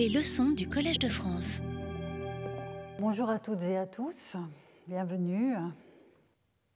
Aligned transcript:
Les 0.00 0.08
leçons 0.08 0.52
du 0.52 0.66
Collège 0.66 0.98
de 0.98 1.10
France. 1.10 1.60
Bonjour 2.98 3.28
à 3.28 3.38
toutes 3.38 3.60
et 3.64 3.76
à 3.76 3.84
tous, 3.84 4.38
bienvenue. 4.88 5.52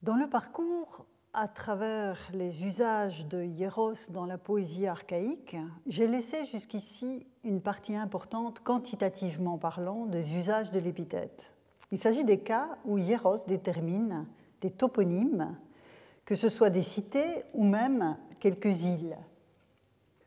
Dans 0.02 0.16
le 0.16 0.28
parcours 0.28 1.06
à 1.32 1.48
travers 1.48 2.18
les 2.34 2.64
usages 2.64 3.24
de 3.24 3.42
hieros 3.42 4.10
dans 4.10 4.26
la 4.26 4.36
poésie 4.36 4.86
archaïque, 4.86 5.56
j'ai 5.86 6.06
laissé 6.06 6.44
jusqu'ici 6.52 7.26
une 7.44 7.62
partie 7.62 7.96
importante, 7.96 8.60
quantitativement 8.60 9.56
parlant, 9.56 10.04
des 10.04 10.36
usages 10.36 10.70
de 10.70 10.78
l'épithète. 10.78 11.50
Il 11.92 11.96
s'agit 11.96 12.26
des 12.26 12.40
cas 12.40 12.76
où 12.84 12.98
hieros 12.98 13.42
détermine 13.46 14.26
des 14.60 14.70
toponymes, 14.70 15.56
que 16.26 16.34
ce 16.34 16.50
soit 16.50 16.68
des 16.68 16.82
cités 16.82 17.44
ou 17.54 17.64
même 17.64 18.18
quelques 18.38 18.82
îles. 18.82 19.16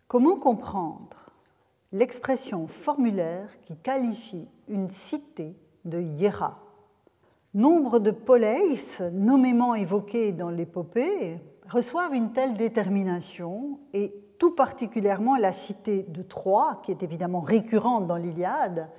Comment 0.08 0.38
comprendre 0.38 1.27
l'expression 1.92 2.68
formulaire 2.68 3.50
qui 3.64 3.76
qualifie 3.78 4.48
une 4.68 4.90
cité 4.90 5.56
de 5.86 6.02
hiera 6.02 6.60
Nombre 7.54 7.98
de 8.00 8.12
poleis, 8.12 9.00
nommément 9.14 9.74
évoqués 9.74 10.32
dans 10.32 10.50
l'épopée, 10.50 11.40
reçoivent 11.70 12.14
une 12.14 12.32
telle 12.32 12.54
détermination, 12.54 13.80
et 13.94 14.14
tout 14.38 14.54
particulièrement 14.54 15.38
la 15.38 15.52
cité 15.52 16.04
de 16.10 16.22
Troie, 16.22 16.82
qui 16.84 16.92
est 16.92 17.04
évidemment 17.04 17.42
récurrente 17.42 18.06
dans 18.06 18.18
l'Iliade 18.18 18.90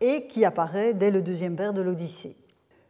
et 0.00 0.26
qui 0.26 0.44
apparaît 0.44 0.94
dès 0.94 1.10
le 1.10 1.22
deuxième 1.22 1.54
vers 1.54 1.72
de 1.72 1.80
l'Odyssée. 1.80 2.36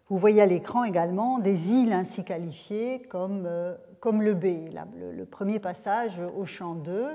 Vous 0.09 0.17
voyez 0.17 0.43
à 0.43 0.47
l'écran 0.47 0.83
également 0.83 1.39
des 1.39 1.73
îles 1.73 1.93
ainsi 1.93 2.25
qualifiées 2.25 3.03
comme, 3.03 3.45
euh, 3.47 3.77
le 4.05 4.35
B, 4.35 4.69
le, 5.17 5.25
premier 5.25 5.61
passage 5.61 6.21
au 6.37 6.45
chant 6.45 6.75
2, 6.75 7.07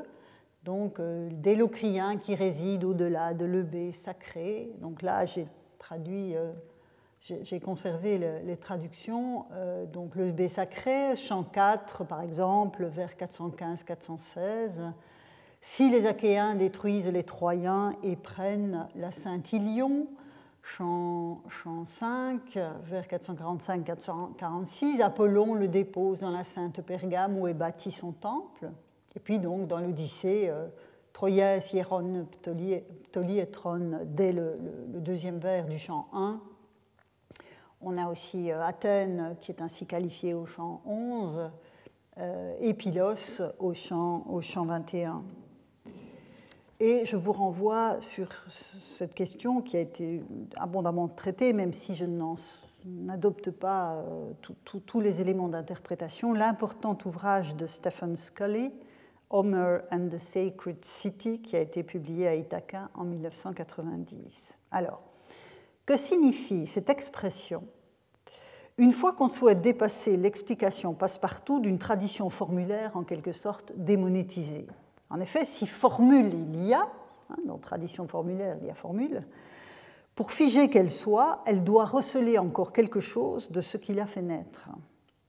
donc 0.68 1.00
euh, 1.00 1.30
des 1.32 1.56
locriens 1.56 2.18
qui 2.18 2.36
résident 2.36 2.90
au-delà 2.90 3.34
de 3.34 3.46
l'EB 3.46 3.94
sacré. 3.94 4.70
Donc 4.82 5.02
là, 5.02 5.26
j'ai 5.26 5.48
traduit, 5.80 6.36
euh, 6.36 6.52
j'ai 7.22 7.62
conservé 7.62 8.18
les 8.44 8.58
traductions. 8.58 9.46
Euh, 9.54 9.86
donc 9.86 10.16
le 10.16 10.34
B 10.34 10.50
sacré, 10.50 11.16
chant 11.16 11.44
4 11.44 12.04
par 12.04 12.22
exemple, 12.22 12.84
vers 12.84 13.14
415-416. 13.14 14.92
Si 15.62 15.90
les 15.90 16.06
Achéens 16.06 16.56
détruisent 16.56 17.08
les 17.08 17.24
Troyens 17.24 17.94
et 18.04 18.18
prennent 18.18 18.90
la 18.96 19.14
Saint-Ilion, 19.14 20.08
chant, 20.64 21.44
chant 21.48 21.86
5, 21.86 22.60
vers 22.84 23.08
445-446, 23.08 25.02
Apollon 25.02 25.54
le 25.54 25.70
dépose 25.70 26.20
dans 26.20 26.32
la 26.32 26.44
Sainte 26.44 26.82
Pergame 26.82 27.38
où 27.40 27.48
est 27.48 27.54
bâti 27.54 27.94
son 27.94 28.12
temple. 28.12 28.70
Et 29.16 29.20
puis 29.20 29.40
donc 29.40 29.68
dans 29.68 29.80
l'Odyssée, 29.80 30.48
euh, 30.50 30.68
Troyès, 31.14 31.74
Hieron, 31.74 32.28
Ptolietron, 33.12 34.02
dès 34.06 34.32
le, 34.32 34.58
deuxième 35.00 35.40
vers 35.40 35.66
du 35.66 35.80
chant 35.80 36.08
1. 36.14 36.40
On 37.82 37.98
a 37.98 38.10
aussi 38.10 38.52
euh, 38.52 38.62
Athènes 38.62 39.36
qui 39.42 39.52
est 39.52 39.62
ainsi 39.62 39.88
qualifiée 39.88 40.36
au 40.36 40.46
chant 40.46 40.82
11, 40.86 41.50
euh, 42.20 42.56
et 42.60 42.74
Pylos 42.76 43.42
au 43.58 43.74
chant, 43.74 44.26
au 44.30 44.42
chant 44.42 44.66
21. 44.66 45.24
Et 46.80 47.06
je 47.06 47.16
vous 47.16 47.34
renvoie 47.34 48.00
sur 48.02 48.30
cette 48.50 49.16
question 49.16 49.62
qui 49.62 49.78
a 49.78 49.80
été 49.80 50.22
abondamment 50.58 51.08
traitée, 51.08 51.52
même 51.54 51.74
si 51.74 51.96
je 51.96 52.06
n'adopte 52.86 53.50
pas 53.50 54.06
tous 54.86 55.00
les 55.00 55.22
éléments 55.22 55.48
d'interprétation, 55.48 56.34
l'important 56.34 56.96
ouvrage 57.06 57.56
de 57.56 57.66
Stephen 57.66 58.16
Scully, 58.16 58.72
Homer 59.30 59.84
and 59.92 60.10
the 60.10 60.18
Sacred 60.18 60.84
City, 60.84 61.42
qui 61.42 61.56
a 61.56 61.60
été 61.60 61.84
publié 61.84 62.28
à 62.28 62.36
Ithaca 62.36 62.90
en 62.94 63.04
1990. 63.04 64.58
Alors, 64.72 65.02
que 65.86 65.98
signifie 65.98 66.68
cette 66.68 66.90
expression? 66.90 67.64
Une 68.78 68.92
fois 68.92 69.14
qu'on 69.14 69.28
souhaite 69.28 69.62
dépasser 69.62 70.18
l'explication 70.18 70.94
passe-partout 70.94 71.60
d'une 71.60 71.80
tradition 71.80 72.30
formulaire 72.30 72.96
en 72.96 73.04
quelque 73.04 73.32
sorte 73.32 73.74
démonétisée 73.76 74.68
En 75.10 75.20
effet, 75.20 75.46
si 75.46 75.66
formule 75.66 76.34
il 76.34 76.68
y 76.68 76.74
a, 76.74 76.88
hein, 77.30 77.38
dans 77.46 77.58
tradition 77.58 78.08
formulaire 78.08 78.58
il 78.62 78.68
y 78.68 78.70
a 78.70 78.76
formule, 78.76 79.26
pour 80.14 80.32
figer 80.32 80.70
qu'elle 80.70 80.90
soit, 80.90 81.42
elle 81.46 81.64
doit 81.64 81.86
receler 81.86 82.38
encore 82.38 82.74
quelque 82.74 83.00
chose 83.00 83.52
de 83.52 83.62
ce 83.62 83.78
qui 83.78 83.94
l'a 83.94 84.06
fait 84.06 84.22
naître. 84.22 84.70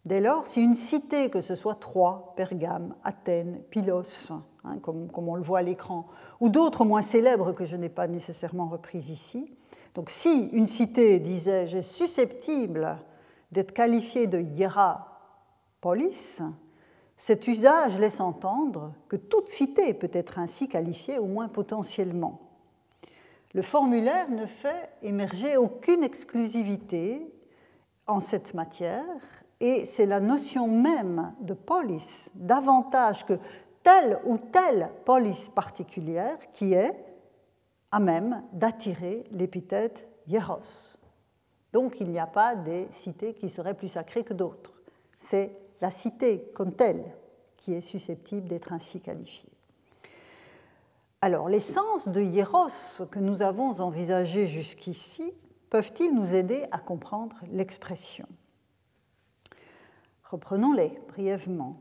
Dès 0.09 0.23
lors, 0.23 0.47
si 0.47 0.65
une 0.65 0.73
cité, 0.73 1.29
que 1.29 1.43
ce 1.43 1.55
soit 1.55 1.75
Troie, 1.75 2.33
Pergame, 2.35 2.95
Athènes, 3.05 3.61
Pylos, 3.69 4.33
hein, 4.65 4.79
comme, 4.79 5.11
on 5.15 5.35
le 5.35 5.43
voit 5.43 5.59
à 5.59 5.63
l'écran, 5.63 6.07
ou 6.41 6.49
d'autres 6.49 6.87
moins 6.87 7.03
célèbres 7.03 7.53
que 7.53 7.67
je 7.67 7.77
n'ai 7.77 7.91
pas 7.91 8.07
nécessairement 8.07 8.69
reprises 8.69 9.11
ici, 9.11 9.55
donc 9.95 10.09
si 10.09 10.49
une 10.55 10.67
cité, 10.67 11.21
disais-je, 11.21 11.77
est 11.77 11.83
susceptible 11.83 12.97
d'être 13.53 13.73
qualifiée 13.73 14.27
de 14.27 14.41
hierapolis, 14.41 16.41
cet 17.19 17.47
usage 17.47 17.99
laisse 17.99 18.21
entendre 18.21 18.95
que 19.09 19.17
toute 19.17 19.49
cité 19.49 19.93
peut 19.93 20.11
être 20.15 20.39
ainsi 20.39 20.69
qualifiée, 20.69 21.19
au 21.19 21.27
moins 21.27 21.49
potentiellement. 21.49 22.41
Le 23.53 23.61
formulaire 23.61 24.31
ne 24.31 24.47
fait 24.47 24.89
émerger 25.03 25.59
aucune 25.59 26.03
exclusivité 26.03 27.31
en 28.07 28.21
cette 28.21 28.55
matière 28.55 29.05
et 29.61 29.85
c'est 29.85 30.07
la 30.07 30.21
notion 30.21 30.69
même 30.69 31.35
de 31.41 31.55
polis, 31.55 32.31
davantage 32.35 33.27
que 33.27 33.39
telle 33.83 34.21
ou 34.25 34.39
telle 34.39 34.91
polis 35.05 35.49
particulière, 35.49 36.39
qui 36.53 36.75
est 36.75 36.93
à 37.91 38.01
même 38.01 38.43
d'attirer 38.53 39.25
l'épithète 39.33 40.07
hieros. 40.27 40.97
Donc 41.73 42.01
il 42.01 42.09
n'y 42.09 42.19
a 42.19 42.27
pas 42.27 42.55
des 42.55 42.89
cités 42.93 43.35
qui 43.35 43.49
seraient 43.49 43.75
plus 43.75 43.89
sacrées 43.89 44.25
que 44.25 44.35
d'autres. 44.35 44.75
C'est 45.19 45.57
la 45.81 45.91
cité 45.91 46.51
comme 46.55 46.73
telle 46.73 47.05
qui 47.57 47.75
est 47.75 47.81
susceptible 47.81 48.49
d'être 48.49 48.73
ainsi 48.73 49.01
qualifiée. 49.01 49.51
Alors, 51.21 51.49
les 51.49 51.61
sens 51.61 52.09
de 52.09 52.23
hieros 52.23 53.05
que 53.11 53.19
nous 53.19 53.43
avons 53.43 53.81
envisagés 53.81 54.47
jusqu'ici 54.47 55.35
peuvent-ils 55.69 56.15
nous 56.15 56.35
aider 56.35 56.65
à 56.71 56.79
comprendre 56.79 57.37
l'expression? 57.51 58.27
Reprenons-les 60.31 61.01
brièvement. 61.09 61.77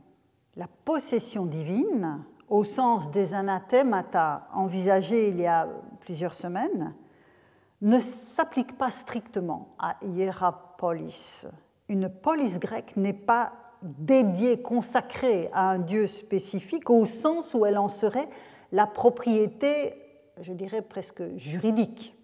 La 0.56 0.68
possession 0.86 1.46
divine, 1.46 2.24
au 2.48 2.64
sens 2.64 3.12
des 3.12 3.34
anathèmata 3.34 4.48
envisagés 4.54 5.30
il 5.30 5.42
y 5.42 5.48
a 5.48 5.68
plusieurs 6.00 6.34
semaines, 6.34 6.96
ne 7.82 8.00
s'applique 8.00 8.78
pas 8.78 8.90
strictement 8.90 9.76
à 9.78 9.98
Hierapolis. 10.02 11.46
Une 11.90 12.08
polis 12.08 12.58
grecque 12.58 12.96
n'est 12.96 13.12
pas 13.12 13.52
dédiée, 13.82 14.62
consacrée 14.62 15.50
à 15.52 15.70
un 15.70 15.80
dieu 15.80 16.08
spécifique 16.08 16.90
au 16.90 17.06
sens 17.06 17.54
où 17.54 17.66
elle 17.66 17.78
en 17.78 17.90
serait 17.90 18.30
la 18.72 18.88
propriété, 18.88 19.94
je 20.42 20.54
dirais 20.54 20.82
presque 20.82 21.36
juridique. 21.36 22.16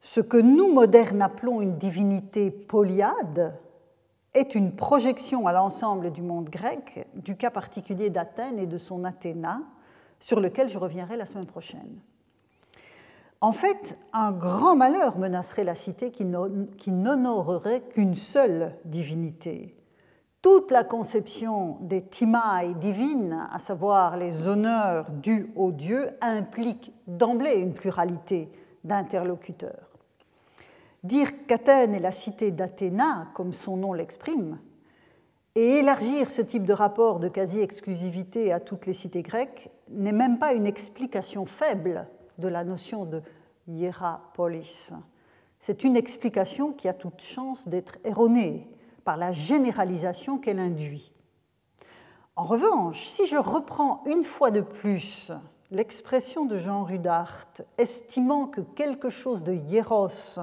Ce 0.00 0.20
que 0.20 0.36
nous, 0.36 0.72
modernes, 0.72 1.22
appelons 1.22 1.60
une 1.60 1.76
divinité 1.76 2.50
polyade, 2.50 3.56
est 4.34 4.54
une 4.54 4.74
projection 4.74 5.46
à 5.46 5.52
l'ensemble 5.52 6.10
du 6.10 6.22
monde 6.22 6.48
grec 6.48 7.08
du 7.14 7.36
cas 7.36 7.50
particulier 7.50 8.10
d'Athènes 8.10 8.58
et 8.58 8.66
de 8.66 8.78
son 8.78 9.04
Athéna, 9.04 9.60
sur 10.20 10.40
lequel 10.40 10.68
je 10.68 10.78
reviendrai 10.78 11.16
la 11.16 11.26
semaine 11.26 11.46
prochaine. 11.46 11.98
En 13.40 13.52
fait, 13.52 13.98
un 14.12 14.32
grand 14.32 14.76
malheur 14.76 15.18
menacerait 15.18 15.64
la 15.64 15.74
cité 15.74 16.10
qui 16.10 16.26
n'honorerait 16.26 17.80
qu'une 17.80 18.14
seule 18.14 18.76
divinité. 18.84 19.74
Toute 20.42 20.70
la 20.70 20.84
conception 20.84 21.78
des 21.80 22.02
timae 22.02 22.74
divines, 22.74 23.46
à 23.52 23.58
savoir 23.58 24.16
les 24.16 24.46
honneurs 24.46 25.10
dus 25.10 25.52
aux 25.56 25.72
dieux, 25.72 26.08
implique 26.20 26.92
d'emblée 27.06 27.54
une 27.54 27.74
pluralité 27.74 28.52
d'interlocuteurs. 28.84 29.89
Dire 31.02 31.46
qu'Athènes 31.46 31.94
est 31.94 32.00
la 32.00 32.12
cité 32.12 32.50
d'Athéna, 32.50 33.28
comme 33.34 33.52
son 33.52 33.76
nom 33.76 33.92
l'exprime, 33.92 34.58
et 35.54 35.78
élargir 35.78 36.30
ce 36.30 36.42
type 36.42 36.64
de 36.64 36.72
rapport 36.72 37.18
de 37.18 37.28
quasi-exclusivité 37.28 38.52
à 38.52 38.60
toutes 38.60 38.86
les 38.86 38.92
cités 38.92 39.22
grecques 39.22 39.70
n'est 39.90 40.12
même 40.12 40.38
pas 40.38 40.52
une 40.52 40.66
explication 40.66 41.46
faible 41.46 42.06
de 42.38 42.48
la 42.48 42.64
notion 42.64 43.04
de 43.04 43.22
hierapolis. 43.66 44.90
C'est 45.58 45.84
une 45.84 45.96
explication 45.96 46.72
qui 46.72 46.88
a 46.88 46.94
toute 46.94 47.20
chance 47.20 47.68
d'être 47.68 47.98
erronée 48.04 48.68
par 49.04 49.16
la 49.16 49.32
généralisation 49.32 50.38
qu'elle 50.38 50.58
induit. 50.58 51.12
En 52.36 52.44
revanche, 52.44 53.06
si 53.06 53.26
je 53.26 53.36
reprends 53.36 54.02
une 54.06 54.24
fois 54.24 54.50
de 54.50 54.60
plus 54.60 55.30
l'expression 55.70 56.46
de 56.46 56.58
Jean 56.58 56.84
Rudart, 56.84 57.46
estimant 57.76 58.46
que 58.46 58.60
quelque 58.60 59.10
chose 59.10 59.44
de 59.44 59.52
hieros 59.52 60.40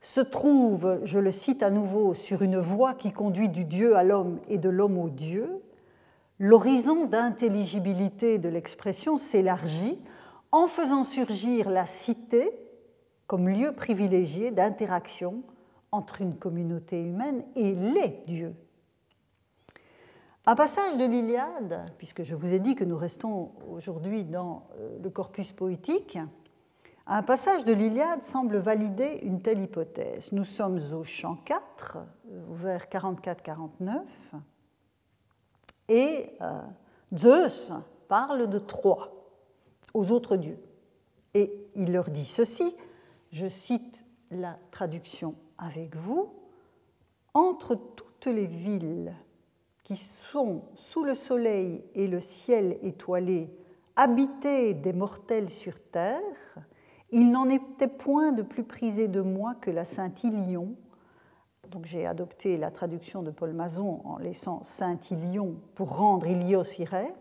se 0.00 0.20
trouve, 0.20 1.00
je 1.04 1.18
le 1.18 1.32
cite 1.32 1.62
à 1.62 1.70
nouveau, 1.70 2.14
sur 2.14 2.42
une 2.42 2.58
voie 2.58 2.94
qui 2.94 3.12
conduit 3.12 3.48
du 3.48 3.64
Dieu 3.64 3.96
à 3.96 4.04
l'homme 4.04 4.38
et 4.48 4.58
de 4.58 4.70
l'homme 4.70 4.98
au 4.98 5.08
Dieu, 5.08 5.62
l'horizon 6.38 7.06
d'intelligibilité 7.06 8.38
de 8.38 8.48
l'expression 8.48 9.16
s'élargit 9.16 9.98
en 10.52 10.66
faisant 10.66 11.04
surgir 11.04 11.70
la 11.70 11.86
cité 11.86 12.50
comme 13.26 13.48
lieu 13.48 13.72
privilégié 13.72 14.50
d'interaction 14.50 15.42
entre 15.92 16.22
une 16.22 16.36
communauté 16.36 17.02
humaine 17.02 17.44
et 17.56 17.74
les 17.74 18.22
dieux. 18.26 18.54
Un 20.46 20.54
passage 20.54 20.96
de 20.96 21.04
l'Iliade, 21.04 21.92
puisque 21.98 22.22
je 22.22 22.34
vous 22.34 22.54
ai 22.54 22.58
dit 22.58 22.74
que 22.74 22.84
nous 22.84 22.96
restons 22.96 23.52
aujourd'hui 23.70 24.24
dans 24.24 24.66
euh, 24.78 24.98
le 25.02 25.10
corpus 25.10 25.52
poétique, 25.52 26.18
un 27.10 27.22
passage 27.22 27.64
de 27.64 27.72
l'Iliade 27.72 28.22
semble 28.22 28.58
valider 28.58 29.20
une 29.22 29.40
telle 29.40 29.62
hypothèse. 29.62 30.30
Nous 30.32 30.44
sommes 30.44 30.78
au 30.92 31.02
chant 31.02 31.36
4, 31.44 31.98
vers 32.50 32.84
44-49, 32.84 34.02
et 35.88 36.30
euh, 36.42 36.60
Zeus 37.16 37.72
parle 38.08 38.48
de 38.48 38.58
Troie 38.58 39.10
aux 39.94 40.12
autres 40.12 40.36
dieux. 40.36 40.58
Et 41.32 41.50
il 41.74 41.92
leur 41.92 42.10
dit 42.10 42.26
ceci, 42.26 42.76
je 43.32 43.48
cite 43.48 43.98
la 44.30 44.58
traduction 44.70 45.34
avec 45.56 45.96
vous, 45.96 46.30
entre 47.32 47.74
toutes 47.74 48.26
les 48.26 48.46
villes 48.46 49.14
qui 49.82 49.96
sont 49.96 50.64
sous 50.74 51.04
le 51.04 51.14
soleil 51.14 51.82
et 51.94 52.06
le 52.06 52.20
ciel 52.20 52.76
étoilé, 52.82 53.50
habitées 53.96 54.74
des 54.74 54.92
mortels 54.92 55.48
sur 55.48 55.80
terre, 55.80 56.20
il 57.10 57.30
n'en 57.30 57.48
était 57.48 57.88
point 57.88 58.32
de 58.32 58.42
plus 58.42 58.64
prisé 58.64 59.08
de 59.08 59.20
moi 59.20 59.54
que 59.54 59.70
la 59.70 59.84
Saint-Ilion. 59.84 60.74
Donc 61.70 61.84
j'ai 61.84 62.06
adopté 62.06 62.56
la 62.56 62.70
traduction 62.70 63.22
de 63.22 63.30
Paul 63.30 63.52
Mazon 63.52 64.00
en 64.04 64.18
laissant 64.18 64.62
Saint-Ilion 64.62 65.56
pour 65.74 65.96
rendre 65.96 66.26
Ilios 66.26 66.78
irait 66.78 67.14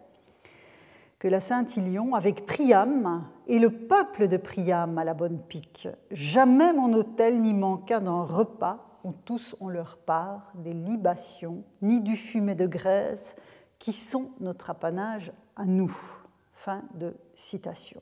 que 1.19 1.27
la 1.27 1.39
Saint-Ilion 1.39 2.13
avec 2.13 2.45
Priam 2.45 3.25
et 3.47 3.59
le 3.59 3.71
peuple 3.71 4.27
de 4.27 4.37
Priam 4.37 4.97
à 4.97 5.03
la 5.03 5.13
bonne 5.13 5.39
pique. 5.39 5.87
Jamais 6.11 6.73
mon 6.73 6.93
hôtel 6.93 7.41
n'y 7.41 7.53
manqua 7.53 7.99
d'un 7.99 8.21
repas 8.21 8.99
où 9.03 9.13
tous 9.25 9.55
ont 9.59 9.69
leur 9.69 9.97
part 9.97 10.51
des 10.55 10.73
libations, 10.73 11.63
ni 11.81 12.01
du 12.01 12.15
fumet 12.15 12.55
de 12.55 12.67
graisse, 12.67 13.35
qui 13.79 13.93
sont 13.93 14.31
notre 14.39 14.69
apanage 14.69 15.31
à 15.55 15.65
nous. 15.65 15.95
Fin 16.53 16.83
de 16.95 17.15
citation. 17.33 18.01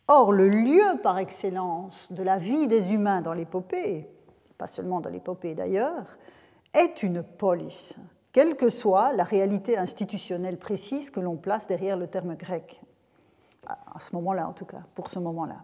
Or, 0.09 0.33
le 0.33 0.49
lieu 0.49 1.01
par 1.05 1.19
excellence 1.19 2.13
de 2.13 2.25
la 2.25 2.37
vie 2.37 2.67
des 2.67 2.93
humains 2.93 3.23
dans 3.23 3.33
l'épopée, 3.33 4.09
pas 4.59 4.67
seulement 4.67 5.01
dans 5.01 5.11
l'épopée 5.11 5.55
d'ailleurs, 5.55 6.19
est 6.75 7.05
une 7.05 7.23
polis, 7.23 7.95
quelle 8.33 8.57
que 8.57 8.69
soit 8.69 9.13
la 9.13 9.25
réalité 9.25 9.79
institutionnelle 9.79 10.59
précise 10.59 11.11
que 11.11 11.21
l'on 11.21 11.37
place 11.37 11.69
derrière 11.69 11.97
le 11.97 12.09
terme 12.09 12.35
grec, 12.35 12.81
à 13.67 14.01
ce 14.01 14.17
moment-là 14.17 14.49
en 14.49 14.53
tout 14.53 14.65
cas, 14.65 14.83
pour 14.97 15.07
ce 15.07 15.21
moment-là. 15.21 15.63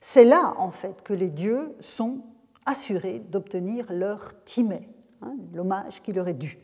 C'est 0.00 0.24
là 0.24 0.54
en 0.58 0.72
fait 0.72 1.02
que 1.04 1.12
les 1.12 1.30
dieux 1.30 1.76
sont 1.78 2.22
assurés 2.66 3.20
d'obtenir 3.20 3.86
leur 3.92 4.44
timé, 4.44 4.88
hein, 5.20 5.34
l'hommage 5.52 6.02
qui 6.02 6.12
leur 6.12 6.28
est 6.28 6.34
dû. 6.34 6.58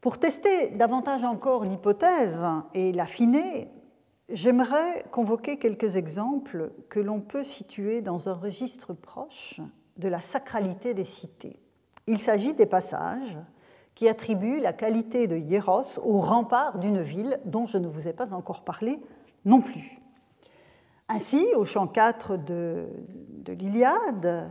Pour 0.00 0.18
tester 0.18 0.70
davantage 0.70 1.22
encore 1.22 1.64
l'hypothèse 1.64 2.44
et 2.74 2.92
l'affiner, 2.92 3.68
j'aimerais 4.28 5.04
convoquer 5.12 5.58
quelques 5.58 5.96
exemples 5.96 6.72
que 6.88 6.98
l'on 6.98 7.20
peut 7.20 7.44
situer 7.44 8.00
dans 8.00 8.28
un 8.28 8.34
registre 8.34 8.94
proche 8.94 9.60
de 9.96 10.08
la 10.08 10.20
sacralité 10.20 10.94
des 10.94 11.04
cités. 11.04 11.60
Il 12.08 12.18
s'agit 12.18 12.54
des 12.54 12.66
passages 12.66 13.38
qui 13.94 14.08
attribuent 14.08 14.58
la 14.58 14.72
qualité 14.72 15.28
de 15.28 15.36
Hieros 15.36 16.00
au 16.02 16.18
rempart 16.18 16.78
d'une 16.78 17.00
ville 17.00 17.38
dont 17.44 17.66
je 17.66 17.78
ne 17.78 17.86
vous 17.86 18.08
ai 18.08 18.12
pas 18.12 18.32
encore 18.32 18.64
parlé 18.64 18.98
non 19.44 19.60
plus. 19.60 20.01
Ainsi, 21.14 21.46
au 21.56 21.66
chant 21.66 21.88
4 21.88 22.38
de, 22.38 22.86
l'Iliade, 23.46 24.50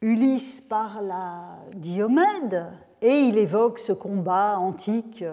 Ulysse 0.00 0.62
parle 0.62 1.12
à 1.12 1.60
Diomède 1.76 2.66
et 3.00 3.20
il 3.20 3.38
évoque 3.38 3.78
ce 3.78 3.92
combat 3.92 4.58
antique 4.58 5.24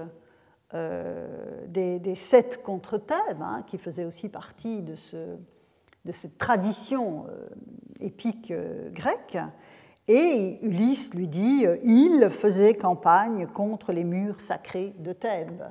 euh, 0.75 1.65
des, 1.65 2.15
sept 2.15 2.61
contre 2.61 2.99
Thèbes, 2.99 3.41
hein, 3.41 3.63
qui 3.65 3.79
faisait 3.79 4.05
aussi 4.05 4.29
partie 4.29 4.83
de, 4.83 4.93
cette 6.11 6.37
tradition 6.37 7.25
euh, 7.29 7.47
épique 7.99 8.51
euh, 8.51 8.91
grecque. 8.91 9.39
Et 10.07 10.59
Ulysse 10.61 11.15
lui 11.15 11.27
dit 11.27 11.65
il 11.81 12.29
faisait 12.29 12.75
campagne 12.75 13.47
contre 13.47 13.91
les 13.91 14.03
murs 14.03 14.39
sacrés 14.39 14.93
de 14.99 15.13
Thèbes. 15.13 15.65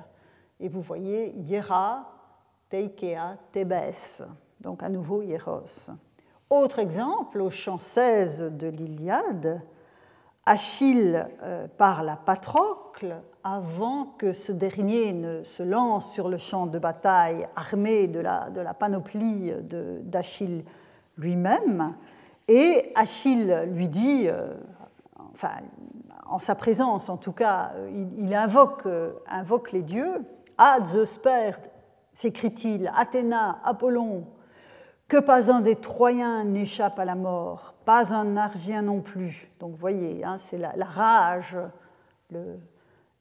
Et 0.59 0.69
vous 0.69 0.83
voyez 0.83 1.31
Hiera, 1.37 2.13
Teikea, 2.69 3.39
Thébès 3.53 4.25
donc 4.61 4.83
à 4.83 4.89
nouveau 4.89 5.23
Hieros. 5.23 5.91
Autre 6.51 6.79
exemple, 6.79 7.41
au 7.41 7.51
chant 7.51 7.79
16 7.79 8.53
de 8.57 8.69
l'Iliade, 8.69 9.63
Achille 10.49 11.27
euh, 11.43 11.67
parle 11.77 12.09
à 12.09 12.15
Patrocle 12.15 13.17
avant 13.43 14.05
que 14.17 14.33
ce 14.33 14.53
dernier 14.53 15.13
ne 15.13 15.43
se 15.43 15.65
lance 15.65 16.13
sur 16.13 16.29
le 16.29 16.39
champ 16.39 16.67
de 16.67 16.79
bataille 16.79 17.49
armé 17.57 18.07
de 18.07 18.21
la, 18.21 18.75
panoplie 18.79 19.53
d'Achille 20.03 20.65
lui-même. 21.19 21.97
Et 22.47 22.93
Achille 22.95 23.67
lui 23.73 23.89
dit, 23.89 24.29
euh, 24.29 24.55
enfin, 25.35 25.51
en 26.29 26.39
sa 26.39 26.55
présence 26.55 27.09
en 27.09 27.17
tout 27.17 27.33
cas, 27.33 27.73
il, 28.17 28.33
invoque, 28.35 28.87
euh, 28.87 29.15
les 29.73 29.83
dieux. 29.83 30.25
Ad 30.59 30.87
Zeus 30.87 31.19
s'écrit-il, 32.13 32.91
Athéna, 32.97 33.59
Apollon, 33.65 34.25
que 35.09 35.19
pas 35.19 35.53
un 35.53 35.61
des 35.61 35.77
Troyens 35.77 36.45
n'échappe 36.45 36.99
à 36.99 37.05
la 37.05 37.15
mort, 37.15 37.75
pas 37.85 38.13
un 38.13 38.37
Argien 38.37 38.83
non 38.83 39.01
plus. 39.01 39.51
Donc 39.61 39.71
vous 39.71 39.77
voyez, 39.77 40.25
hein, 40.25 40.37
c'est 40.39 40.59
la, 40.59 40.73
rage, 40.85 41.57
le, 42.31 42.59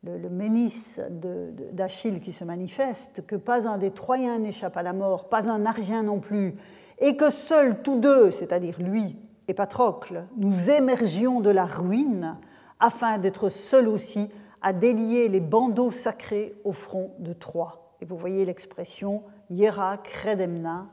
le, 0.03 1.71
d'Achille 1.71 2.19
qui 2.21 2.33
se 2.33 2.43
manifeste, 2.43 3.25
que 3.25 3.35
pas 3.35 3.67
un 3.67 3.77
des 3.77 3.91
Troyens 3.91 4.39
n'échappe 4.39 4.77
à 4.77 4.83
la 4.83 4.93
mort, 4.93 5.29
pas 5.29 5.49
un 5.49 5.65
Argien 5.65 6.03
non 6.03 6.19
plus, 6.19 6.55
et 6.99 7.15
que 7.15 7.29
seuls 7.29 7.81
tous 7.81 7.99
deux, 7.99 8.31
c'est-à-dire 8.31 8.75
lui 8.79 9.17
et 9.47 9.53
Patrocle, 9.53 10.25
nous 10.37 10.71
émergions 10.71 11.39
de 11.39 11.51
la 11.51 11.65
ruine 11.65 12.37
afin 12.79 13.17
d'être 13.17 13.49
seuls 13.49 13.87
aussi 13.87 14.31
à 14.61 14.73
délier 14.73 15.29
les 15.29 15.39
bandeaux 15.39 15.91
sacrés 15.91 16.55
au 16.63 16.71
front 16.71 17.11
de 17.19 17.33
Troie. 17.33 17.95
Et 18.01 18.05
vous 18.05 18.17
voyez 18.17 18.45
l'expression 18.45 19.23
hiera 19.49 19.97
credemna, 19.97 20.87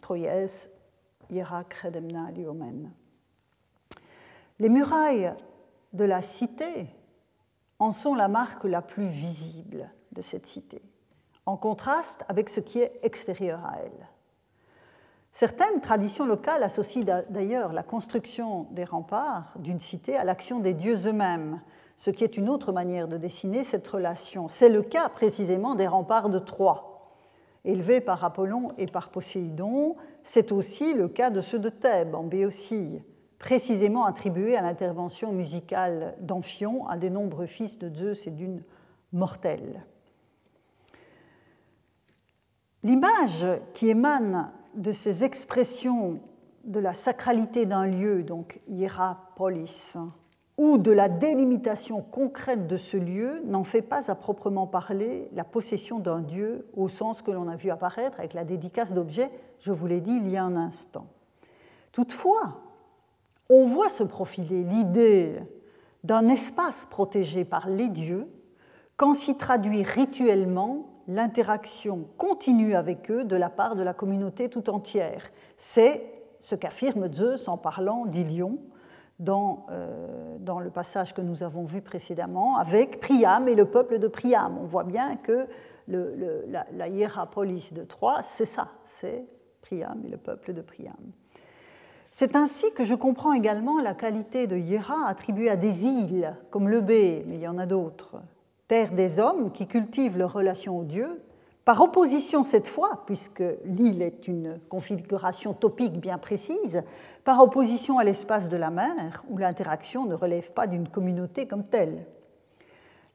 Troyes, 0.00 0.68
credemna. 1.68 2.28
Les 4.58 4.68
murailles 4.68 5.34
de 5.92 6.04
la 6.04 6.22
cité 6.22 6.86
en 7.78 7.92
sont 7.92 8.14
la 8.14 8.28
marque 8.28 8.64
la 8.64 8.82
plus 8.82 9.08
visible 9.08 9.90
de 10.12 10.22
cette 10.22 10.46
cité, 10.46 10.82
en 11.44 11.56
contraste 11.56 12.24
avec 12.28 12.48
ce 12.48 12.60
qui 12.60 12.78
est 12.78 13.00
extérieur 13.02 13.64
à 13.64 13.78
elle. 13.78 14.08
Certaines 15.32 15.82
traditions 15.82 16.24
locales 16.24 16.62
associent 16.62 17.04
d'ailleurs 17.28 17.72
la 17.72 17.82
construction 17.82 18.66
des 18.70 18.84
remparts 18.84 19.52
d'une 19.56 19.80
cité 19.80 20.16
à 20.16 20.24
l'action 20.24 20.60
des 20.60 20.72
dieux 20.72 21.06
eux-mêmes, 21.06 21.60
ce 21.96 22.10
qui 22.10 22.24
est 22.24 22.38
une 22.38 22.48
autre 22.48 22.72
manière 22.72 23.08
de 23.08 23.18
dessiner 23.18 23.64
cette 23.64 23.86
relation. 23.86 24.48
C'est 24.48 24.70
le 24.70 24.82
cas 24.82 25.10
précisément 25.10 25.74
des 25.74 25.86
remparts 25.86 26.30
de 26.30 26.38
Troie, 26.38 26.95
élevés 27.66 28.00
par 28.00 28.24
Apollon 28.24 28.72
et 28.78 28.86
par 28.86 29.10
Poséidon. 29.10 29.96
C'est 30.22 30.52
aussi 30.52 30.94
le 30.94 31.08
cas 31.08 31.30
de 31.30 31.42
ceux 31.42 31.58
de 31.58 31.68
Thèbes, 31.68 32.14
en 32.14 32.22
Béotie, 32.22 33.02
précisément 33.38 34.06
attribués 34.06 34.56
à 34.56 34.62
l'intervention 34.62 35.32
musicale 35.32 36.16
d'Amphion, 36.20 36.88
un 36.88 36.96
des 36.96 37.10
nombreux 37.10 37.46
fils 37.46 37.78
de 37.78 37.94
Zeus 37.94 38.26
et 38.26 38.30
d'une 38.30 38.62
mortelle. 39.12 39.84
L'image 42.82 43.46
qui 43.74 43.88
émane 43.88 44.52
de 44.74 44.92
ces 44.92 45.24
expressions 45.24 46.20
de 46.64 46.78
la 46.78 46.94
sacralité 46.94 47.66
d'un 47.66 47.86
lieu, 47.86 48.22
donc 48.22 48.60
hierapolis, 48.68 49.96
ou 50.58 50.78
de 50.78 50.90
la 50.90 51.08
délimitation 51.08 52.00
concrète 52.00 52.66
de 52.66 52.76
ce 52.76 52.96
lieu 52.96 53.42
n'en 53.44 53.64
fait 53.64 53.82
pas 53.82 54.10
à 54.10 54.14
proprement 54.14 54.66
parler 54.66 55.26
la 55.32 55.44
possession 55.44 55.98
d'un 55.98 56.20
dieu 56.20 56.66
au 56.74 56.88
sens 56.88 57.20
que 57.20 57.30
l'on 57.30 57.48
a 57.48 57.56
vu 57.56 57.70
apparaître 57.70 58.18
avec 58.18 58.32
la 58.32 58.44
dédicace 58.44 58.94
d'objets, 58.94 59.30
je 59.60 59.72
vous 59.72 59.86
l'ai 59.86 60.00
dit 60.00 60.16
il 60.16 60.28
y 60.28 60.36
a 60.36 60.44
un 60.44 60.56
instant. 60.56 61.06
Toutefois, 61.92 62.62
on 63.50 63.66
voit 63.66 63.90
se 63.90 64.02
profiler 64.02 64.64
l'idée 64.64 65.36
d'un 66.04 66.28
espace 66.28 66.86
protégé 66.86 67.44
par 67.44 67.68
les 67.68 67.88
dieux 67.88 68.26
quand 68.96 69.12
s'y 69.12 69.36
traduit 69.36 69.82
rituellement 69.82 70.86
l'interaction 71.06 72.08
continue 72.16 72.74
avec 72.74 73.10
eux 73.10 73.24
de 73.24 73.36
la 73.36 73.50
part 73.50 73.76
de 73.76 73.82
la 73.82 73.94
communauté 73.94 74.48
tout 74.48 74.70
entière. 74.70 75.30
C'est 75.56 76.02
ce 76.40 76.54
qu'affirme 76.54 77.12
Zeus 77.12 77.48
en 77.48 77.56
parlant 77.56 78.06
d'Ilion 78.06 78.58
dans, 79.18 79.66
euh, 79.70 80.36
dans, 80.40 80.60
le 80.60 80.70
passage 80.70 81.14
que 81.14 81.22
nous 81.22 81.42
avons 81.42 81.64
vu 81.64 81.80
précédemment 81.80 82.56
avec 82.58 83.00
Priam 83.00 83.48
et 83.48 83.54
le 83.54 83.64
peuple 83.64 83.98
de 83.98 84.08
Priam. 84.08 84.58
On 84.58 84.66
voit 84.66 84.84
bien 84.84 85.16
que 85.16 85.46
la, 85.88 86.66
la 86.72 86.88
hiérapolis 86.88 87.72
de 87.72 87.84
Troie, 87.84 88.22
c'est 88.22 88.46
ça, 88.46 88.68
c'est 88.84 89.24
Priam 89.62 90.02
et 90.04 90.08
le 90.08 90.18
peuple 90.18 90.52
de 90.52 90.60
Priam. 90.60 90.96
C'est 92.18 92.34
ainsi 92.34 92.72
que 92.72 92.84
je 92.84 92.94
comprends 92.94 93.34
également 93.34 93.80
la 93.80 93.92
qualité 93.92 94.46
de 94.46 94.56
Hiera 94.56 95.06
attribuée 95.06 95.50
à 95.50 95.56
des 95.56 95.84
îles, 95.84 96.34
comme 96.50 96.68
le 96.68 96.80
B, 96.80 97.24
mais 97.26 97.34
il 97.36 97.42
y 97.42 97.48
en 97.48 97.58
a 97.58 97.66
d'autres, 97.66 98.22
terre 98.68 98.92
des 98.92 99.18
hommes 99.18 99.52
qui 99.52 99.66
cultivent 99.66 100.16
leur 100.16 100.32
relation 100.32 100.78
aux 100.78 100.84
dieux, 100.84 101.20
par 101.66 101.80
opposition 101.80 102.44
cette 102.44 102.68
fois, 102.68 103.02
puisque 103.06 103.42
l'île 103.64 104.00
est 104.00 104.28
une 104.28 104.60
configuration 104.68 105.52
topique 105.52 105.98
bien 105.98 106.16
précise, 106.16 106.84
par 107.24 107.42
opposition 107.42 107.98
à 107.98 108.04
l'espace 108.04 108.48
de 108.48 108.56
la 108.56 108.70
mer, 108.70 109.24
où 109.28 109.36
l'interaction 109.36 110.06
ne 110.06 110.14
relève 110.14 110.52
pas 110.52 110.68
d'une 110.68 110.88
communauté 110.88 111.48
comme 111.48 111.64
telle. 111.64 112.06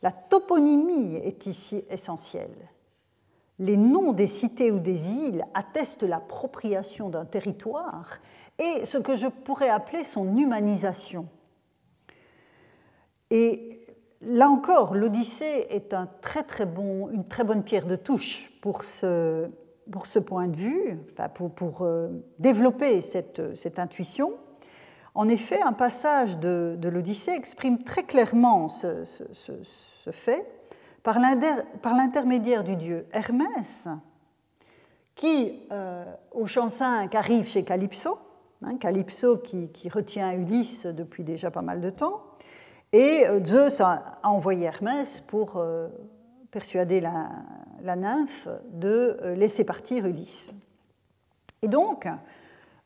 La 0.02 0.12
toponymie 0.12 1.16
est 1.16 1.46
ici 1.46 1.86
essentielle. 1.90 2.70
Les 3.58 3.78
noms 3.78 4.12
des 4.12 4.28
cités 4.28 4.70
ou 4.70 4.80
des 4.80 5.12
îles 5.12 5.46
attestent 5.54 6.04
l'appropriation 6.04 7.08
d'un 7.08 7.24
territoire 7.24 8.18
et 8.60 8.86
ce 8.86 8.98
que 8.98 9.16
je 9.16 9.28
pourrais 9.28 9.70
appeler 9.70 10.04
son 10.04 10.36
humanisation. 10.36 11.26
Là 14.22 14.50
encore, 14.50 14.96
l'Odyssée 14.96 15.68
est 15.70 15.94
une 15.94 16.08
très 16.22 17.44
bonne 17.44 17.64
pierre 17.64 17.86
de 17.86 17.96
touche 17.96 18.52
pour 18.62 18.84
ce, 18.84 19.50
point 20.26 20.48
de 20.48 20.56
vue, 20.56 20.98
pour, 21.34 21.52
pour 21.52 21.82
euh, 21.82 22.10
développer 22.40 23.02
cette, 23.02 23.80
intuition. 23.80 24.34
En 25.14 25.28
effet, 25.28 25.62
un 25.62 25.74
passage 25.74 26.38
de, 26.38 26.78
l'Odyssée 26.84 27.32
exprime 27.32 27.84
très 27.84 28.04
clairement 28.04 28.68
ce, 28.68 29.04
fait 30.12 30.46
par 31.04 31.18
l'intermédiaire 31.20 32.64
du 32.64 32.76
dieu 32.76 33.08
Hermès, 33.12 33.88
qui, 35.16 35.60
euh, 35.72 36.06
au 36.32 36.46
chant 36.46 36.70
5, 36.70 37.14
arrive 37.16 37.46
chez 37.46 37.64
Calypso, 37.64 38.20
hein, 38.64 38.78
Calypso 38.78 39.38
qui 39.38 39.90
retient 39.90 40.32
Ulysse 40.34 40.86
depuis 40.86 41.24
déjà 41.24 41.52
pas 41.52 41.64
mal 41.64 41.82
de 41.82 41.90
temps, 41.90 42.22
et 42.94 43.26
euh, 43.28 43.44
Zeus 43.44 43.82
a, 43.82 44.20
envoyé 44.24 44.66
Hermès 44.66 45.22
pour 45.22 45.58
euh, 45.58 45.88
persuader 46.52 47.02
la, 47.02 47.96
nymphe 47.96 48.48
de 48.72 49.18
euh, 49.24 49.36
laisser 49.36 49.64
partir 49.64 50.06
Ulysse. 50.06 50.54
Et 51.62 51.68
donc, 51.68 52.08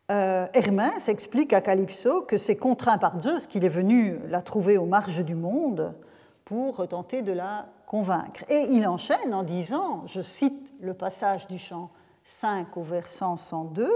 Hermès 0.08 1.08
explique 1.08 1.52
à 1.54 1.62
Calypso 1.62 2.22
que 2.24 2.38
c'est 2.38 2.58
contraint 2.58 3.00
par 3.00 3.20
Zeus 3.20 3.48
qu'il 3.48 3.66
est 3.66 3.70
venu 3.70 4.20
la 4.28 4.42
trouver 4.42 4.78
aux 4.78 4.86
marges 4.86 5.24
du 5.24 5.34
monde 5.34 5.96
pour 6.44 6.88
tenter 6.88 7.24
de 7.24 7.32
la 7.32 7.66
convaincre. 7.88 8.44
Et 8.50 8.68
il 8.70 8.86
enchaîne 8.86 9.34
en 9.34 9.42
disant, 9.42 10.04
je 10.06 10.22
cite 10.22 10.74
le 10.82 10.94
passage 10.94 11.48
du 11.48 11.58
chant 11.58 11.90
5 12.26 12.76
au 12.78 12.84
versant 12.84 13.38
102, 13.38 13.90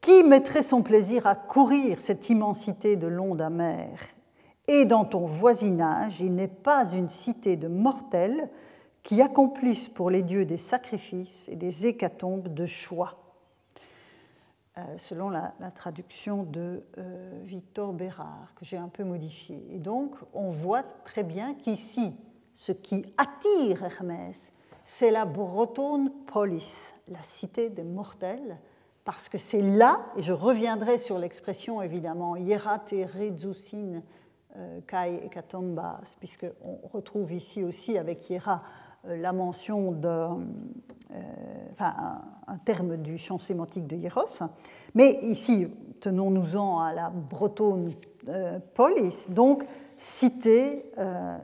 Qui 0.00 0.22
mettrait 0.22 0.62
son 0.62 0.82
plaisir 0.82 1.26
à 1.26 1.34
courir 1.34 2.00
cette 2.00 2.28
immensité 2.28 2.94
de 2.94 3.08
l'onde 3.08 3.40
amère? 3.40 4.13
Et 4.66 4.84
dans 4.84 5.04
ton 5.04 5.26
voisinage, 5.26 6.20
il 6.20 6.34
n'est 6.34 6.48
pas 6.48 6.90
une 6.92 7.08
cité 7.08 7.56
de 7.56 7.68
mortels 7.68 8.48
qui 9.02 9.20
accomplissent 9.20 9.88
pour 9.88 10.10
les 10.10 10.22
dieux 10.22 10.46
des 10.46 10.56
sacrifices 10.56 11.48
et 11.48 11.56
des 11.56 11.86
hécatombes 11.86 12.52
de 12.52 12.64
choix. 12.64 13.18
Euh, 14.76 14.82
selon 14.96 15.28
la, 15.28 15.52
traduction 15.72 16.42
de 16.42 16.82
euh, 16.98 17.40
Victor 17.44 17.92
Bérard, 17.92 18.52
que 18.56 18.64
j'ai 18.64 18.76
un 18.76 18.88
peu 18.88 19.04
modifiée. 19.04 19.62
Et 19.70 19.78
donc, 19.78 20.16
on 20.32 20.50
voit 20.50 20.82
très 20.82 21.22
bien 21.22 21.54
qu'ici, 21.54 22.18
ce 22.52 22.72
qui 22.72 23.06
attire 23.16 23.84
Hermès, 23.84 24.52
c'est 24.84 25.12
la 25.12 25.26
Bretonne 25.26 26.10
polis, 26.26 26.92
la 27.06 27.22
cité 27.22 27.70
des 27.70 27.84
mortels, 27.84 28.58
parce 29.04 29.28
que 29.28 29.38
c'est 29.38 29.62
là, 29.62 30.06
et 30.16 30.22
je 30.22 30.32
reviendrai 30.32 30.98
sur 30.98 31.18
l'expression 31.18 31.80
évidemment, 31.80 32.34
hierate 32.34 32.94
Redzoucine, 33.14 33.96
euh, 33.96 34.23
Kai 34.86 35.20
et 35.24 35.28
Katombas, 35.28 36.16
puisqu'on 36.18 36.78
retrouve 36.92 37.32
ici 37.32 37.64
aussi 37.64 37.98
avec 37.98 38.30
Hiera 38.30 38.62
euh, 39.06 39.16
la 39.16 39.32
mention 39.32 39.92
d'un 39.92 40.40
euh, 41.12 41.20
enfin, 41.72 42.22
un, 42.46 42.58
terme 42.58 42.96
du 42.96 43.18
champ 43.18 43.38
sémantique 43.38 43.86
de 43.86 43.96
Hieros. 43.96 44.44
Mais 44.94 45.18
ici, 45.22 45.68
tenons-nous-en 46.00 46.80
à 46.80 46.92
la 46.92 47.10
bretonne 47.10 47.92
polis, 48.74 49.28
donc 49.28 49.64
cité, 49.98 50.90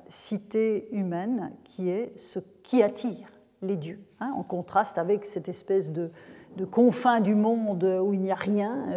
cité 0.08 0.88
humaine 0.92 1.52
qui 1.62 1.90
est 1.90 2.18
ce 2.18 2.38
qui 2.62 2.82
attire 2.82 3.28
les 3.60 3.76
dieux, 3.76 4.00
hein, 4.20 4.32
en 4.34 4.42
contraste 4.42 4.96
avec 4.96 5.26
cette 5.26 5.48
espèce 5.48 5.90
de, 5.92 6.10
de 6.56 6.64
confin 6.64 7.20
du 7.20 7.34
monde 7.34 7.84
où 7.84 8.14
il 8.14 8.20
n'y 8.20 8.32
a 8.32 8.36
rien, 8.36 8.88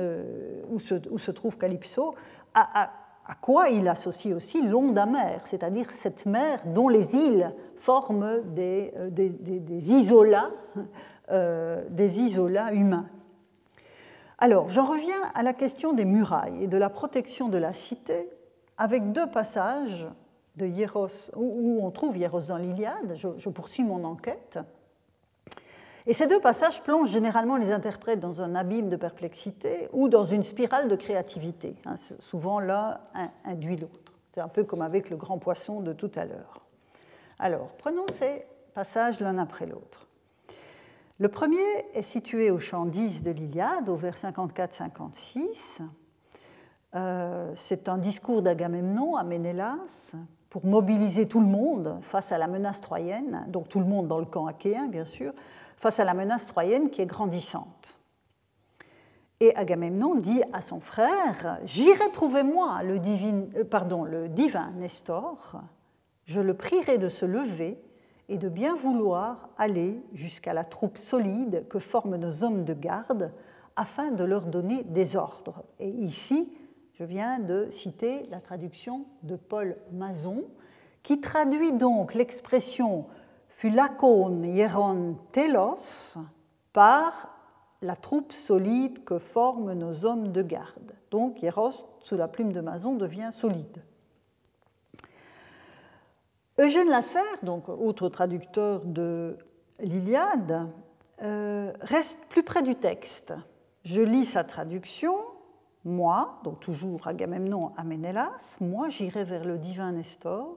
où, 0.69 0.79
se, 0.79 0.95
où, 1.09 1.17
se, 1.17 1.31
trouve 1.31 1.57
Calypso, 1.57 2.15
à 2.53 2.89
à 3.25 3.35
quoi 3.35 3.69
il 3.69 3.87
associe 3.87 4.35
aussi 4.35 4.61
l'onde 4.61 4.97
amère, 4.97 5.41
c'est-à-dire 5.45 5.91
cette 5.91 6.25
mer 6.25 6.59
dont 6.65 6.89
les 6.89 7.15
îles 7.15 7.53
forment 7.77 8.41
des, 8.53 8.93
euh, 8.97 9.09
isolats, 9.69 10.51
euh, 11.31 11.83
des 11.89 12.19
isolats 12.19 12.73
humains. 12.73 13.07
Alors, 14.39 14.69
j'en 14.69 14.85
reviens 14.85 15.21
à 15.35 15.43
la 15.43 15.53
question 15.53 15.93
des 15.93 16.05
murailles 16.05 16.63
et 16.63 16.67
de 16.67 16.77
la 16.77 16.89
protection 16.89 17.47
de 17.47 17.57
la 17.57 17.71
cité, 17.71 18.29
avec 18.77 19.13
deux 19.13 19.27
passages 19.27 20.07
de 20.57 20.65
Hieros, 20.65 21.31
où 21.35 21.79
on 21.81 21.91
trouve 21.91 22.17
Hieros 22.17 22.47
dans 22.49 22.57
l'Iliade. 22.57 23.15
je 23.15 23.49
poursuis 23.49 23.83
mon 23.83 24.03
enquête. 24.03 24.59
Et 26.05 26.13
ces 26.13 26.27
deux 26.27 26.39
passages 26.39 26.83
plongent 26.83 27.09
généralement 27.09 27.55
les 27.55 27.71
interprètes 27.71 28.19
dans 28.19 28.41
un 28.41 28.55
abîme 28.55 28.89
de 28.89 28.97
perplexité 28.97 29.87
ou 29.93 30.09
dans 30.09 30.25
une 30.25 30.43
spirale 30.43 30.89
de 30.89 30.95
créativité. 30.95 31.75
Hein, 31.85 31.95
souvent 32.19 32.59
l'un 32.59 32.99
induit 33.45 33.77
l'autre. 33.77 34.13
C'est 34.33 34.41
un 34.41 34.49
peu 34.49 34.63
comme 34.63 34.81
avec 34.81 35.09
le 35.09 35.15
grand 35.15 35.37
poisson 35.37 35.79
de 35.79 35.93
tout 35.93 36.11
à 36.15 36.25
l'heure. 36.25 36.65
Alors, 37.39 37.69
prenons 37.77 38.05
ces 38.11 38.45
passages 38.73 39.19
l'un 39.19 39.37
après 39.37 39.65
l'autre. 39.65 40.07
Le 41.19 41.29
premier 41.29 41.63
est 41.93 42.01
situé 42.01 42.51
au 42.51 42.57
chant 42.57 42.85
10 42.85 43.23
de 43.23 43.31
l'Iliade, 43.31 43.87
au 43.87 43.95
vers 43.95 44.15
54-56. 44.15 45.79
Euh, 46.95 47.51
c'est 47.55 47.87
un 47.87 47.97
discours 47.97 48.41
d'Agamemnon 48.41 49.15
à 49.15 49.23
Ménélas 49.23 50.15
pour 50.49 50.65
mobiliser 50.65 51.27
tout 51.27 51.39
le 51.39 51.47
monde 51.47 51.97
face 52.01 52.31
à 52.31 52.37
la 52.37 52.47
menace 52.47 52.81
troyenne, 52.81 53.45
donc 53.47 53.69
tout 53.69 53.79
le 53.79 53.85
monde 53.85 54.07
dans 54.07 54.19
le 54.19 54.25
camp 54.25 54.47
achéen, 54.47 54.87
bien 54.87 55.05
sûr, 55.05 55.33
face 55.77 55.99
à 55.99 56.05
la 56.05 56.13
menace 56.13 56.47
troyenne 56.47 56.89
qui 56.89 57.01
est 57.01 57.05
grandissante. 57.05 57.97
Et 59.39 59.55
Agamemnon 59.55 60.15
dit 60.15 60.41
à 60.53 60.61
son 60.61 60.79
frère 60.79 61.59
J'irai 61.65 62.11
trouver 62.11 62.43
moi 62.43 62.81
le, 62.83 62.97
euh, 62.97 63.63
pardon, 63.63 64.03
le 64.03 64.29
divin 64.29 64.71
Nestor, 64.77 65.61
je 66.25 66.39
le 66.39 66.53
prierai 66.53 66.97
de 66.97 67.09
se 67.09 67.25
lever 67.25 67.77
et 68.29 68.37
de 68.37 68.47
bien 68.47 68.75
vouloir 68.75 69.49
aller 69.57 70.01
jusqu'à 70.13 70.53
la 70.53 70.63
troupe 70.63 70.97
solide 70.97 71.67
que 71.67 71.79
forment 71.79 72.15
nos 72.15 72.43
hommes 72.43 72.63
de 72.63 72.73
garde 72.73 73.31
afin 73.75 74.11
de 74.11 74.23
leur 74.23 74.45
donner 74.45 74.83
des 74.83 75.15
ordres. 75.15 75.63
Et 75.79 75.89
ici, 75.89 76.55
je 76.93 77.03
viens 77.03 77.39
de 77.39 77.67
citer 77.69 78.25
la 78.29 78.39
traduction 78.39 79.05
de 79.23 79.35
Paul 79.35 79.75
Mazon, 79.91 80.43
qui 81.01 81.19
traduit 81.19 81.73
donc 81.73 82.13
l'expression 82.13 83.07
phulakon 83.53 84.43
hieron 84.43 85.15
telos 85.31 86.17
par 86.73 87.29
la 87.81 87.95
troupe 87.95 88.33
solide 88.33 89.03
que 89.03 89.19
forment 89.19 89.73
nos 89.73 90.05
hommes 90.05 90.31
de 90.31 90.41
garde. 90.41 90.93
Donc 91.11 91.41
hieros, 91.41 91.85
sous 92.01 92.17
la 92.17 92.27
plume 92.27 92.51
de 92.51 92.61
Mason, 92.61 92.95
devient 92.95 93.29
solide. 93.31 93.83
Eugène 96.59 96.89
Lasserre, 96.89 97.43
donc 97.43 97.69
autre 97.69 98.09
traducteur 98.09 98.81
de 98.85 99.37
l'Iliade, 99.79 100.69
euh, 101.21 101.71
reste 101.81 102.27
plus 102.29 102.43
près 102.43 102.63
du 102.63 102.75
texte. 102.75 103.33
Je 103.83 104.01
lis 104.01 104.25
sa 104.25 104.43
traduction. 104.43 105.15
Moi, 105.85 106.39
donc 106.43 106.61
toujours 106.61 107.07
Agamemnon 107.07 107.73
à 107.75 107.83
Ménélas, 107.83 108.57
moi 108.61 108.87
j'irai 108.87 109.25
vers 109.25 109.43
le 109.43 109.57
divin 109.57 109.91
Nestor, 109.91 110.55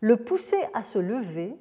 le 0.00 0.16
pousser 0.16 0.56
à 0.72 0.82
se 0.82 0.98
lever 0.98 1.54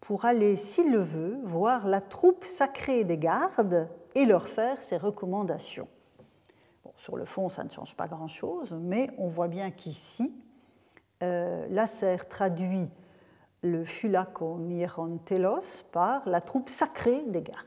pour 0.00 0.24
aller, 0.24 0.56
s'il 0.56 0.90
le 0.90 1.00
veut, 1.00 1.38
voir 1.42 1.86
la 1.86 2.00
troupe 2.00 2.44
sacrée 2.44 3.04
des 3.04 3.18
gardes 3.18 3.88
et 4.14 4.24
leur 4.24 4.48
faire 4.48 4.82
ses 4.82 4.96
recommandations. 4.96 5.88
sur 6.96 7.16
le 7.16 7.24
fond, 7.24 7.48
ça 7.48 7.64
ne 7.64 7.70
change 7.70 7.96
pas 7.96 8.08
grand-chose, 8.08 8.76
mais 8.80 9.10
on 9.18 9.28
voit 9.28 9.48
bien 9.48 9.70
qu'ici, 9.70 10.34
euh, 11.22 11.66
Lasserre 11.70 12.28
traduit 12.28 12.90
le 13.62 13.84
Fulacon 13.84 14.58
Nieron 14.58 15.18
Telos 15.18 15.84
par 15.92 16.26
la 16.28 16.40
troupe 16.40 16.68
sacrée 16.68 17.22
des 17.26 17.42
gardes. 17.42 17.66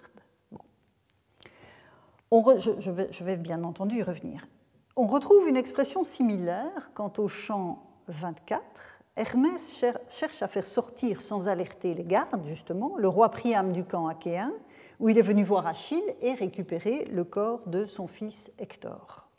je, 2.31 3.23
vais, 3.23 3.37
bien 3.37 3.63
entendu 3.63 3.97
y 3.97 4.03
revenir. 4.03 4.47
On 4.95 5.07
retrouve 5.07 5.47
une 5.47 5.57
expression 5.57 6.03
similaire 6.03 6.91
quant 6.93 7.13
au 7.17 7.27
chant 7.27 7.83
24. 8.07 8.61
Hermès 9.15 9.86
cherche 10.10 10.41
à 10.41 10.48
faire 10.48 10.65
sortir 10.65 11.22
sans 11.22 11.48
alerter 11.48 11.93
les 11.93 12.03
gardes, 12.03 12.43
justement, 12.46 12.98
le 12.98 13.08
roi 13.08 13.29
Priam 13.29 13.72
du 13.72 13.84
camp 13.84 14.08
achéen, 14.08 14.51
où 15.00 15.08
il 15.10 15.20
est 15.20 15.24
venu 15.24 15.43
voir 15.43 15.67
Achille 15.67 16.15
et 16.22 16.34
récupérer 16.34 17.05
le 17.05 17.24
corps 17.24 17.62
de 17.67 17.86
son 17.86 18.08
fils 18.08 18.51
Hector. 18.58 19.29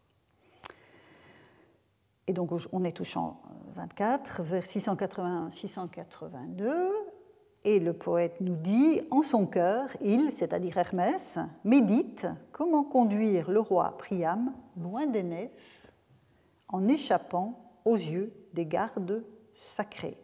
Et 2.26 2.32
donc 2.32 2.52
on 2.72 2.84
est 2.84 3.00
au 3.00 3.04
chant 3.04 3.42
24, 3.74 4.42
vers 4.42 4.62
681-682, 4.62 6.88
et 7.64 7.80
le 7.80 7.94
poète 7.94 8.40
nous 8.40 8.56
dit 8.56 9.00
En 9.10 9.22
son 9.22 9.46
cœur, 9.46 9.88
il, 10.00 10.30
c'est-à-dire 10.30 10.78
Hermès, 10.78 11.40
médite 11.64 12.28
comment 12.52 12.84
conduire 12.84 13.50
le 13.50 13.58
roi 13.58 13.96
Priam 13.98 14.52
loin 14.76 15.06
des 15.06 15.24
nefs 15.24 15.90
en 16.68 16.86
échappant 16.86 17.58
aux 17.84 17.96
yeux 17.96 18.32
des 18.52 18.66
gardes 18.66 19.24
sacrés. 19.64 20.18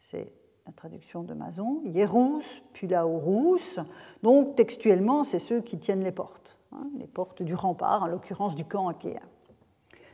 C'est 0.00 0.32
la 0.66 0.72
traduction 0.72 1.22
de 1.22 1.34
Mason. 1.34 1.80
Hierous, 1.84 2.42
Pulaorus. 2.72 3.78
Donc 4.22 4.56
textuellement, 4.56 5.24
c'est 5.24 5.38
ceux 5.38 5.60
qui 5.60 5.78
tiennent 5.78 6.04
les 6.04 6.12
portes, 6.12 6.58
hein, 6.72 6.86
les 6.98 7.06
portes 7.06 7.42
du 7.42 7.54
rempart, 7.54 8.02
en 8.02 8.06
l'occurrence 8.06 8.54
du 8.56 8.64
camp 8.64 8.88
achéen. 8.88 9.20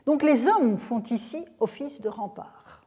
Donc 0.07 0.23
les 0.23 0.47
hommes 0.49 0.79
font 0.79 1.03
ici 1.03 1.45
office 1.61 2.01
de 2.01 2.09
rempart. 2.09 2.83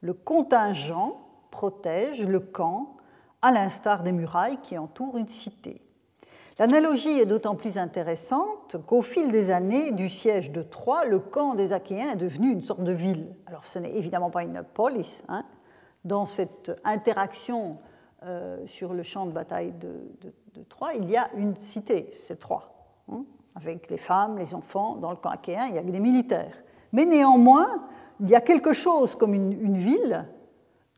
Le 0.00 0.14
contingent 0.14 1.20
protège 1.50 2.26
le 2.26 2.40
camp, 2.40 2.96
à 3.42 3.52
l'instar 3.52 4.02
des 4.02 4.12
murailles 4.12 4.58
qui 4.62 4.76
entourent 4.76 5.16
une 5.16 5.28
cité. 5.28 5.82
L'analogie 6.60 7.18
est 7.18 7.26
d'autant 7.26 7.56
plus 7.56 7.78
intéressante 7.78 8.76
qu'au 8.86 9.02
fil 9.02 9.32
des 9.32 9.50
années 9.50 9.90
du 9.90 10.08
siège 10.08 10.52
de 10.52 10.62
Troie, 10.62 11.06
le 11.06 11.18
camp 11.18 11.54
des 11.54 11.72
Achéens 11.72 12.12
est 12.12 12.16
devenu 12.16 12.52
une 12.52 12.60
sorte 12.60 12.84
de 12.84 12.92
ville. 12.92 13.34
Alors 13.46 13.66
ce 13.66 13.78
n'est 13.78 13.96
évidemment 13.96 14.30
pas 14.30 14.44
une 14.44 14.62
polis. 14.62 15.24
Hein. 15.28 15.44
Dans 16.04 16.26
cette 16.26 16.70
interaction 16.84 17.78
euh, 18.24 18.64
sur 18.66 18.92
le 18.92 19.02
champ 19.02 19.26
de 19.26 19.32
bataille 19.32 19.72
de, 19.72 20.62
Troie, 20.68 20.92
il 20.94 21.10
y 21.10 21.16
a 21.16 21.30
une 21.34 21.56
cité, 21.58 22.08
c'est 22.12 22.38
Troie. 22.38 22.70
Hein 23.10 23.24
avec 23.54 23.90
les 23.90 23.98
femmes, 23.98 24.38
les 24.38 24.54
enfants. 24.54 24.96
Dans 24.96 25.10
le 25.10 25.16
camp 25.16 25.30
achéen, 25.30 25.66
il 25.68 25.74
y 25.74 25.78
a 25.78 25.82
des 25.82 26.00
militaires. 26.00 26.56
Mais 26.92 27.04
néanmoins, 27.04 27.84
il 28.20 28.28
y 28.28 28.34
a 28.34 28.40
quelque 28.40 28.72
chose 28.72 29.16
comme 29.16 29.34
une, 29.34 29.76
ville 29.76 30.26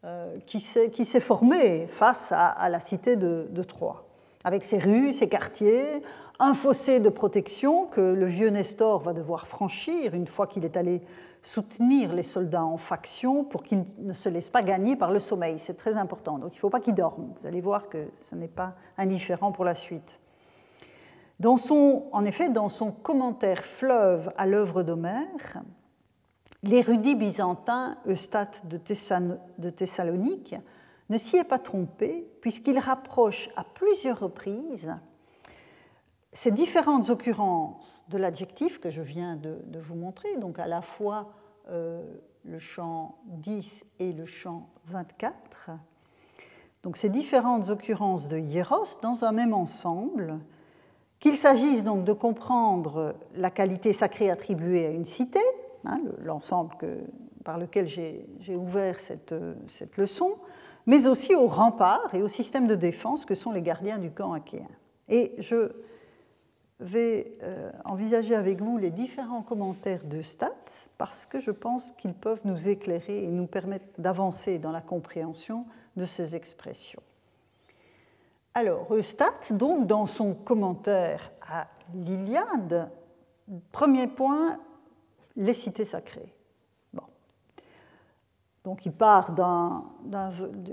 euh, 0.04 0.38
qui 0.46 0.60
s'est 0.60 1.20
formée 1.20 1.86
face 1.86 2.32
à, 2.32 2.68
la 2.68 2.80
cité 2.80 3.16
de, 3.16 3.46
de, 3.50 3.62
Troie, 3.62 4.01
avec 4.44 4.64
ses 4.64 4.78
rues, 4.78 5.12
ses 5.12 5.28
quartiers, 5.28 6.02
un 6.38 6.54
fossé 6.54 7.00
de 7.00 7.08
protection 7.08 7.86
que 7.86 8.00
le 8.00 8.26
vieux 8.26 8.48
Nestor 8.48 9.00
va 9.00 9.12
devoir 9.12 9.46
franchir 9.46 10.14
une 10.14 10.26
fois 10.26 10.46
qu'il 10.46 10.64
est 10.64 10.76
allé 10.76 11.02
soutenir 11.42 12.12
les 12.12 12.22
soldats 12.22 12.64
en 12.64 12.76
faction 12.76 13.44
pour 13.44 13.62
qu'ils 13.62 13.84
ne 13.98 14.12
se 14.12 14.28
laissent 14.28 14.50
pas 14.50 14.62
gagner 14.62 14.96
par 14.96 15.10
le 15.10 15.20
sommeil. 15.20 15.58
C'est 15.58 15.76
très 15.76 15.94
important. 15.94 16.38
Donc 16.38 16.52
il 16.52 16.56
ne 16.56 16.60
faut 16.60 16.70
pas 16.70 16.80
qu'ils 16.80 16.94
dorment. 16.94 17.32
Vous 17.40 17.46
allez 17.46 17.60
voir 17.60 17.88
que 17.88 18.08
ce 18.16 18.34
n'est 18.34 18.48
pas 18.48 18.74
indifférent 18.96 19.52
pour 19.52 19.64
la 19.64 19.74
suite 19.74 20.20
en 21.44 22.24
effet, 22.24 22.48
dans 22.48 22.68
son 22.68 22.92
commentaire 22.92 23.64
fleuve 23.64 24.32
à 24.36 24.46
l'œuvre 24.46 24.82
d'Homère, 24.82 25.62
l'érudit 26.62 27.16
byzantin 27.16 27.96
Eustate 28.06 28.66
de, 28.66 28.78
de 29.58 29.70
Thessalonique 29.70 30.54
ne 31.12 31.18
s'y 31.18 31.36
est 31.36 31.44
pas 31.44 31.58
trompé, 31.58 32.26
puisqu'il 32.40 32.78
rapproche 32.78 33.50
à 33.54 33.64
plusieurs 33.64 34.18
reprises 34.18 34.94
ces 36.32 36.50
différentes 36.50 37.10
occurrences 37.10 38.02
de 38.08 38.16
l'adjectif 38.16 38.80
que 38.80 38.88
je 38.88 39.02
viens 39.02 39.36
de, 39.36 39.78
vous 39.78 39.94
montrer, 39.94 40.38
donc 40.38 40.58
à 40.58 40.66
la 40.66 40.80
fois 40.80 41.30
euh, 41.68 42.02
le 42.44 42.58
champ 42.58 43.18
10 43.26 43.68
et 43.98 44.12
le 44.12 44.24
champ 44.24 44.70
24, 44.86 45.70
donc 46.82 46.96
ces 46.96 47.10
différentes 47.10 47.68
occurrences 47.68 48.28
de 48.28 48.38
hieros 48.38 48.98
dans 49.02 49.24
un 49.24 49.32
même 49.32 49.52
ensemble, 49.52 50.38
qu'il 51.20 51.36
s'agisse 51.36 51.84
donc 51.84 52.04
de 52.04 52.14
comprendre 52.14 53.14
la 53.34 53.50
qualité 53.50 53.92
sacrée 53.92 54.30
attribuée 54.30 54.86
à 54.86 54.90
une 54.90 55.04
cité, 55.04 55.38
hein, 55.84 56.00
l'ensemble 56.20 56.74
par 57.44 57.58
lequel 57.58 57.86
j'ai 57.86 58.56
ouvert 58.56 58.98
cette, 58.98 59.34
cette, 59.68 59.98
leçon, 59.98 60.36
mais 60.86 61.06
aussi 61.06 61.34
aux 61.34 61.48
remparts 61.48 62.14
et 62.14 62.22
au 62.22 62.28
système 62.28 62.66
de 62.66 62.74
défense 62.74 63.24
que 63.24 63.34
sont 63.34 63.52
les 63.52 63.62
gardiens 63.62 63.98
du 63.98 64.10
camp 64.10 64.32
achéen. 64.32 64.68
Et 65.08 65.34
je 65.38 65.72
vais 66.80 67.36
euh, 67.42 67.70
envisager 67.84 68.34
avec 68.34 68.60
vous 68.60 68.76
les 68.76 68.90
différents 68.90 69.42
commentaires 69.42 70.04
de 70.04 70.20
Stat 70.20 70.50
parce 70.98 71.26
que 71.26 71.40
je 71.40 71.50
pense 71.50 71.92
qu'ils 71.92 72.14
peuvent 72.14 72.42
nous 72.44 72.68
éclairer 72.68 73.24
et 73.24 73.28
nous 73.28 73.46
permettre 73.46 73.86
d'avancer 73.98 74.58
dans 74.58 74.72
la 74.72 74.80
compréhension 74.80 75.66
de 75.96 76.04
ces 76.04 76.34
expressions. 76.34 77.02
Alors, 78.54 78.94
Eustat, 78.94 79.52
donc, 79.52 79.86
dans 79.86 80.06
son 80.06 80.34
commentaire 80.34 81.32
à 81.40 81.68
l'Iliade, 81.94 82.90
premier 83.70 84.06
point, 84.06 84.58
les 85.36 85.54
cités 85.54 85.86
sacrées. 85.86 86.31
Donc, 88.64 88.86
il 88.86 88.92
part 88.92 89.32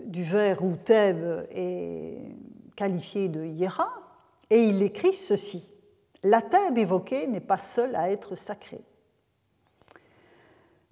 du 0.06 0.24
vers 0.24 0.64
où 0.64 0.76
Thèbes 0.76 1.48
est 1.52 2.36
qualifié 2.76 3.28
de 3.28 3.44
hiéra, 3.44 3.90
et 4.50 4.64
il 4.64 4.82
écrit 4.84 5.14
ceci 5.14 5.72
La 6.24 6.42
Thèbes 6.42 6.78
évoquée 6.78 7.28
n'est 7.28 7.40
pas 7.40 7.58
seule 7.58 7.96
à 7.96 8.12
être 8.12 8.36
sacrée 8.36 8.84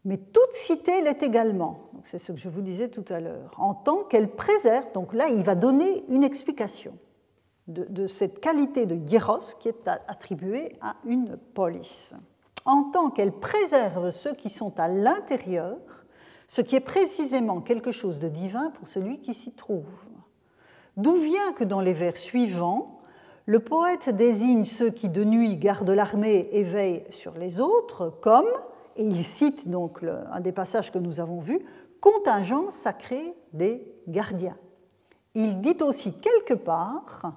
mais 0.07 0.15
toute 0.15 0.53
cité 0.53 1.01
l'est 1.01 1.21
également. 1.21 1.89
C'est 2.03 2.17
ce 2.17 2.31
que 2.31 2.37
je 2.37 2.47
vous 2.47 2.61
disais 2.61 2.87
tout 2.87 3.03
à 3.09 3.19
l'heure. 3.19 3.51
En 3.57 3.73
tant 3.73 4.03
qu'elle 4.03 4.29
préserve, 4.29 4.93
donc 4.93 5.13
là, 5.13 5.27
il 5.27 5.43
va 5.43 5.53
donner 5.53 6.05
une 6.07 6.23
explication 6.23 6.93
de, 7.67 8.07
cette 8.07 8.39
qualité 8.39 8.85
de 8.85 8.95
hieros 8.95 9.53
qui 9.59 9.67
est 9.67 9.89
attribuée 10.07 10.77
à 10.79 10.95
une 11.03 11.35
police. 11.35 12.13
En 12.63 12.83
tant 12.83 13.09
qu'elle 13.09 13.33
préserve 13.33 14.11
ceux 14.11 14.33
qui 14.33 14.47
sont 14.47 14.79
à 14.79 14.87
l'intérieur, 14.87 15.75
ce 16.47 16.61
qui 16.61 16.75
est 16.75 16.81
précisément 16.81 17.61
quelque 17.61 17.91
chose 17.91 18.19
de 18.19 18.29
divin 18.29 18.71
pour 18.71 18.87
celui 18.87 19.19
qui 19.19 19.33
s'y 19.33 19.51
trouve. 19.51 19.85
D'où 20.95 21.15
vient 21.15 21.53
que 21.53 21.63
dans 21.63 21.81
les 21.81 21.93
vers 21.93 22.17
suivants, 22.17 23.01
le 23.45 23.59
poète 23.59 24.09
désigne 24.09 24.63
ceux 24.63 24.89
qui 24.89 25.09
de 25.09 25.23
nuit 25.23 25.57
gardent 25.57 25.89
l'armée 25.89 26.49
et 26.51 26.63
veillent 26.63 27.03
sur 27.09 27.37
les 27.37 27.59
autres 27.59 28.09
comme 28.21 28.47
et 28.97 29.03
il 29.03 29.23
cite 29.23 29.69
donc 29.69 30.03
un 30.03 30.39
des 30.41 30.51
passages 30.51 30.91
que 30.91 30.97
nous 30.97 31.19
avons 31.19 31.39
vus, 31.39 31.59
contingent 32.01 32.69
sacré 32.69 33.33
des 33.53 33.95
gardiens. 34.07 34.57
Il 35.35 35.61
dit 35.61 35.77
aussi 35.81 36.13
quelque 36.13 36.55
part 36.55 37.33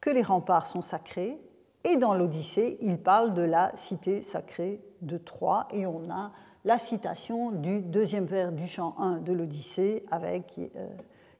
que 0.00 0.10
les 0.10 0.22
remparts 0.22 0.66
sont 0.66 0.82
sacrés, 0.82 1.38
et 1.84 1.98
dans 1.98 2.14
l'Odyssée, 2.14 2.78
il 2.80 2.98
parle 2.98 3.34
de 3.34 3.42
la 3.42 3.70
cité 3.76 4.22
sacrée 4.22 4.82
de 5.02 5.18
Troie, 5.18 5.68
et 5.70 5.86
on 5.86 6.10
a 6.10 6.32
la 6.64 6.78
citation 6.78 7.50
du 7.50 7.80
deuxième 7.80 8.24
vers 8.24 8.52
du 8.52 8.66
chant 8.66 8.94
1 8.98 9.18
de 9.18 9.32
l'Odyssée 9.32 10.04
avec 10.10 10.58
euh, 10.58 10.88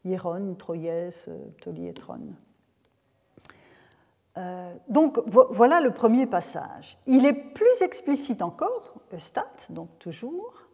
Hieron, 0.05 0.55
Troyès, 0.55 1.29
Ptoliétron. 1.59 2.35
Euh, 4.37 4.75
donc 4.89 5.19
voilà 5.29 5.81
le 5.81 5.93
premier 5.93 6.27
passage. 6.27 6.99
Il 7.07 7.25
est 7.25 7.55
plus 7.55 7.83
explicite 7.83 8.43
encore, 8.43 8.95
Eustat, 9.13 9.47
donc 9.71 9.89
toujours, 9.99 10.65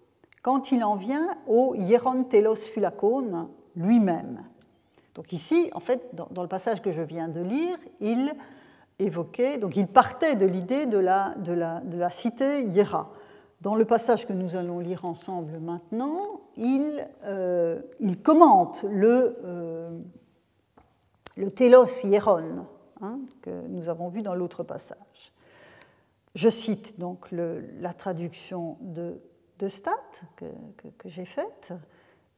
quand 0.43 0.73
il 0.73 0.83
en 0.83 0.95
vient 0.95 1.29
au 1.47 1.75
hieron 1.75 2.25
telos 2.25 2.57
phylakon 2.57 3.51
lui-même. 3.77 4.43
Donc 5.15 5.33
ici, 5.33 5.71
en 5.75 5.81
fait, 5.81 6.15
dans, 6.15 6.43
le 6.43 6.49
passage 6.49 6.81
que 6.81 6.91
je 6.91 7.03
viens 7.03 7.29
de 7.29 7.41
lire, 7.41 7.77
il 8.01 8.33
évoquait, 8.99 9.59
donc 9.59 9.77
il 9.77 9.87
partait 9.87 10.37
de 10.37 10.47
l'idée 10.47 10.87
de 10.87 10.99
la, 10.99 11.35
de, 11.37 11.53
la, 11.53 11.81
de 11.81 11.99
la, 11.99 12.11
cité 12.11 12.63
hiera. 12.65 13.11
Dans 13.61 13.75
le 13.75 13.85
passage 13.85 14.27
que 14.27 14.33
nous 14.33 14.57
allons 14.57 14.79
lire 14.79 15.05
ensemble 15.05 15.59
maintenant, 15.59 16.41
il, 16.57 17.07
euh, 17.25 17.81
commente 18.23 18.85
le, 18.91 19.37
euh, 19.45 19.99
le 21.37 21.51
telos 21.51 22.05
hieron 22.05 22.67
hein, 23.03 23.21
que 23.43 23.51
nous 23.69 23.91
avons 23.91 24.09
vu 24.09 24.23
dans 24.23 24.35
l'autre 24.35 24.63
passage. 24.63 25.33
Je 26.35 26.49
cite 26.49 26.99
donc 26.99 27.29
la 27.33 27.93
traduction 27.93 28.79
de, 28.81 29.21
Stat 29.69 29.93
que, 30.37 30.47
j'ai 31.05 31.27
faite. 31.27 31.75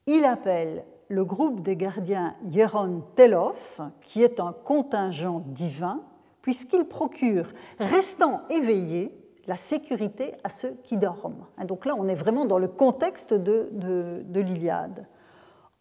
Il 0.06 0.24
appelle 0.24 0.84
le 1.08 1.24
groupe 1.24 1.60
des 1.60 1.76
gardiens 1.76 2.34
Hieron 2.42 3.04
Telos, 3.14 3.80
qui 4.00 4.24
est 4.24 4.40
un 4.40 4.52
contingent 4.52 5.44
divin, 5.46 6.00
puisqu'il 6.40 6.86
procure, 6.86 7.52
restant 7.78 8.42
éveillé, 8.48 9.21
la 9.46 9.56
sécurité 9.56 10.34
à 10.44 10.48
ceux 10.48 10.76
qui 10.84 10.96
dorment. 10.96 11.46
Donc 11.66 11.86
là, 11.86 11.94
on 11.98 12.06
est 12.08 12.14
vraiment 12.14 12.44
dans 12.44 12.58
le 12.58 12.68
contexte 12.68 13.34
de, 13.34 13.70
de, 13.72 14.40
l'Iliade. 14.40 15.06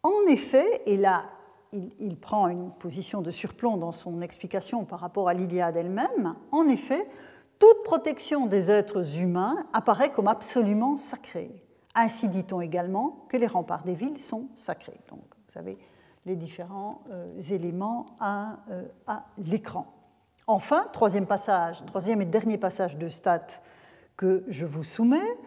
En 0.04 0.26
effet, 0.28 0.82
et 0.86 0.98
là, 0.98 1.26
il, 1.72 2.18
prend 2.18 2.48
une 2.48 2.72
position 2.72 3.22
de 3.22 3.32
surplomb 3.32 3.78
dans 3.78 3.92
son 3.92 4.22
explication 4.22 4.84
par 4.84 5.00
rapport 5.00 5.30
à 5.30 5.34
l'Iliade 5.34 5.78
elle-même, 5.78 6.36
en 6.52 6.68
effet, 6.68 7.08
toute 7.60 7.84
protection 7.84 8.48
des 8.48 8.72
êtres 8.72 9.20
humains 9.20 9.58
apparaît 9.72 10.12
comme 10.12 10.28
absolument 10.28 10.96
sacrée. 10.96 11.52
Ainsi 11.94 12.28
dit-on 12.28 12.62
également 12.62 13.26
que 13.30 13.38
les 13.38 13.48
remparts 13.48 13.84
des 13.84 13.94
villes 13.94 14.18
sont 14.18 14.48
sacrés. 14.56 15.00
Donc, 15.10 15.22
vous 15.50 15.60
avez 15.60 15.78
les 16.26 16.36
différents 16.36 17.04
euh, 17.12 17.40
éléments 17.52 18.18
à, 18.20 18.58
euh, 18.72 18.84
à 19.08 19.26
l'écran. 19.38 20.01
Enfin, 20.48 20.88
troisième 20.92 21.26
passage, 21.26 21.84
troisième 21.86 22.22
et 22.22 22.26
dernier 22.26 22.58
passage 22.58 22.98
de 22.98 23.08
Stat 23.08 23.48
que 24.18 24.44
je 24.48 24.66
vous 24.66 24.84
soumets, 24.84 25.38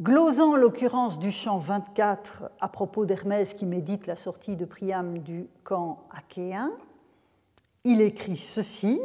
glosant 0.00 0.56
l'occurrence 0.56 1.18
du 1.18 1.30
chant 1.30 1.58
24 1.58 2.50
à 2.60 2.68
propos 2.68 3.06
d'Hermès 3.06 3.54
qui 3.54 3.66
médite 3.66 4.06
la 4.06 4.16
sortie 4.16 4.56
de 4.56 4.64
Priam 4.64 5.18
du 5.18 5.48
camp 5.62 6.04
achéen, 6.10 6.72
il 7.84 8.00
écrit 8.00 8.36
ceci 8.36 9.00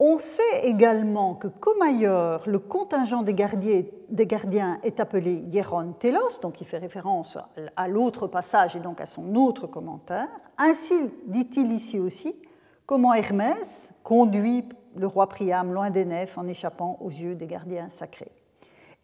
on 0.00 0.18
sait 0.18 0.64
également 0.64 1.34
que 1.34 1.46
comme 1.46 1.80
ailleurs, 1.80 2.42
le 2.46 2.58
contingent 2.58 3.22
des, 3.22 3.32
gardiens 3.32 4.78
est 4.82 4.98
appelé 4.98 5.34
Hieron 5.34 5.92
Telos, 5.92 6.40
donc 6.42 6.60
il 6.60 6.66
fait 6.66 6.78
référence 6.78 7.38
à 7.76 7.88
l'autre 7.88 8.26
passage 8.26 8.74
et 8.74 8.80
donc 8.80 9.00
à 9.00 9.06
son 9.06 9.36
autre 9.36 9.68
commentaire. 9.68 10.28
Ainsi 10.58 11.12
dit-il 11.26 11.70
ici 11.70 12.00
aussi 12.00 12.34
comment 12.86 13.14
Hermès 13.14 13.92
conduit 14.02 14.64
le 14.96 15.06
roi 15.06 15.28
Priam 15.28 15.72
loin 15.72 15.90
des 15.90 16.04
nefs 16.04 16.38
en 16.38 16.46
échappant 16.46 16.98
aux 17.00 17.10
yeux 17.10 17.34
des 17.34 17.46
gardiens 17.46 17.88
sacrés. 17.88 18.32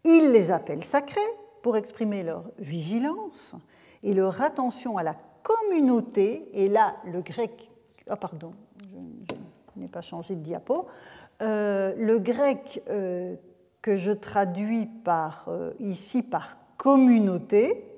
Il 0.03 0.31
les 0.31 0.51
appelle 0.51 0.83
sacrés 0.83 1.19
pour 1.61 1.77
exprimer 1.77 2.23
leur 2.23 2.45
vigilance 2.57 3.55
et 4.03 4.13
leur 4.13 4.41
attention 4.41 4.97
à 4.97 5.03
la 5.03 5.15
communauté, 5.43 6.47
et 6.53 6.69
là 6.69 6.95
le 7.05 7.21
grec, 7.21 7.71
ah 8.09 8.15
pardon, 8.15 8.53
n'ai 9.75 9.87
pas 9.87 10.01
changé 10.01 10.35
de 10.35 10.41
diapo. 10.41 10.87
Euh, 11.41 11.93
le 11.97 12.19
grec 12.19 12.83
euh, 12.89 13.35
que 13.81 13.97
je 13.97 14.11
traduis 14.11 14.85
par, 14.85 15.45
euh, 15.47 15.71
ici 15.79 16.23
par 16.23 16.57
communauté, 16.77 17.90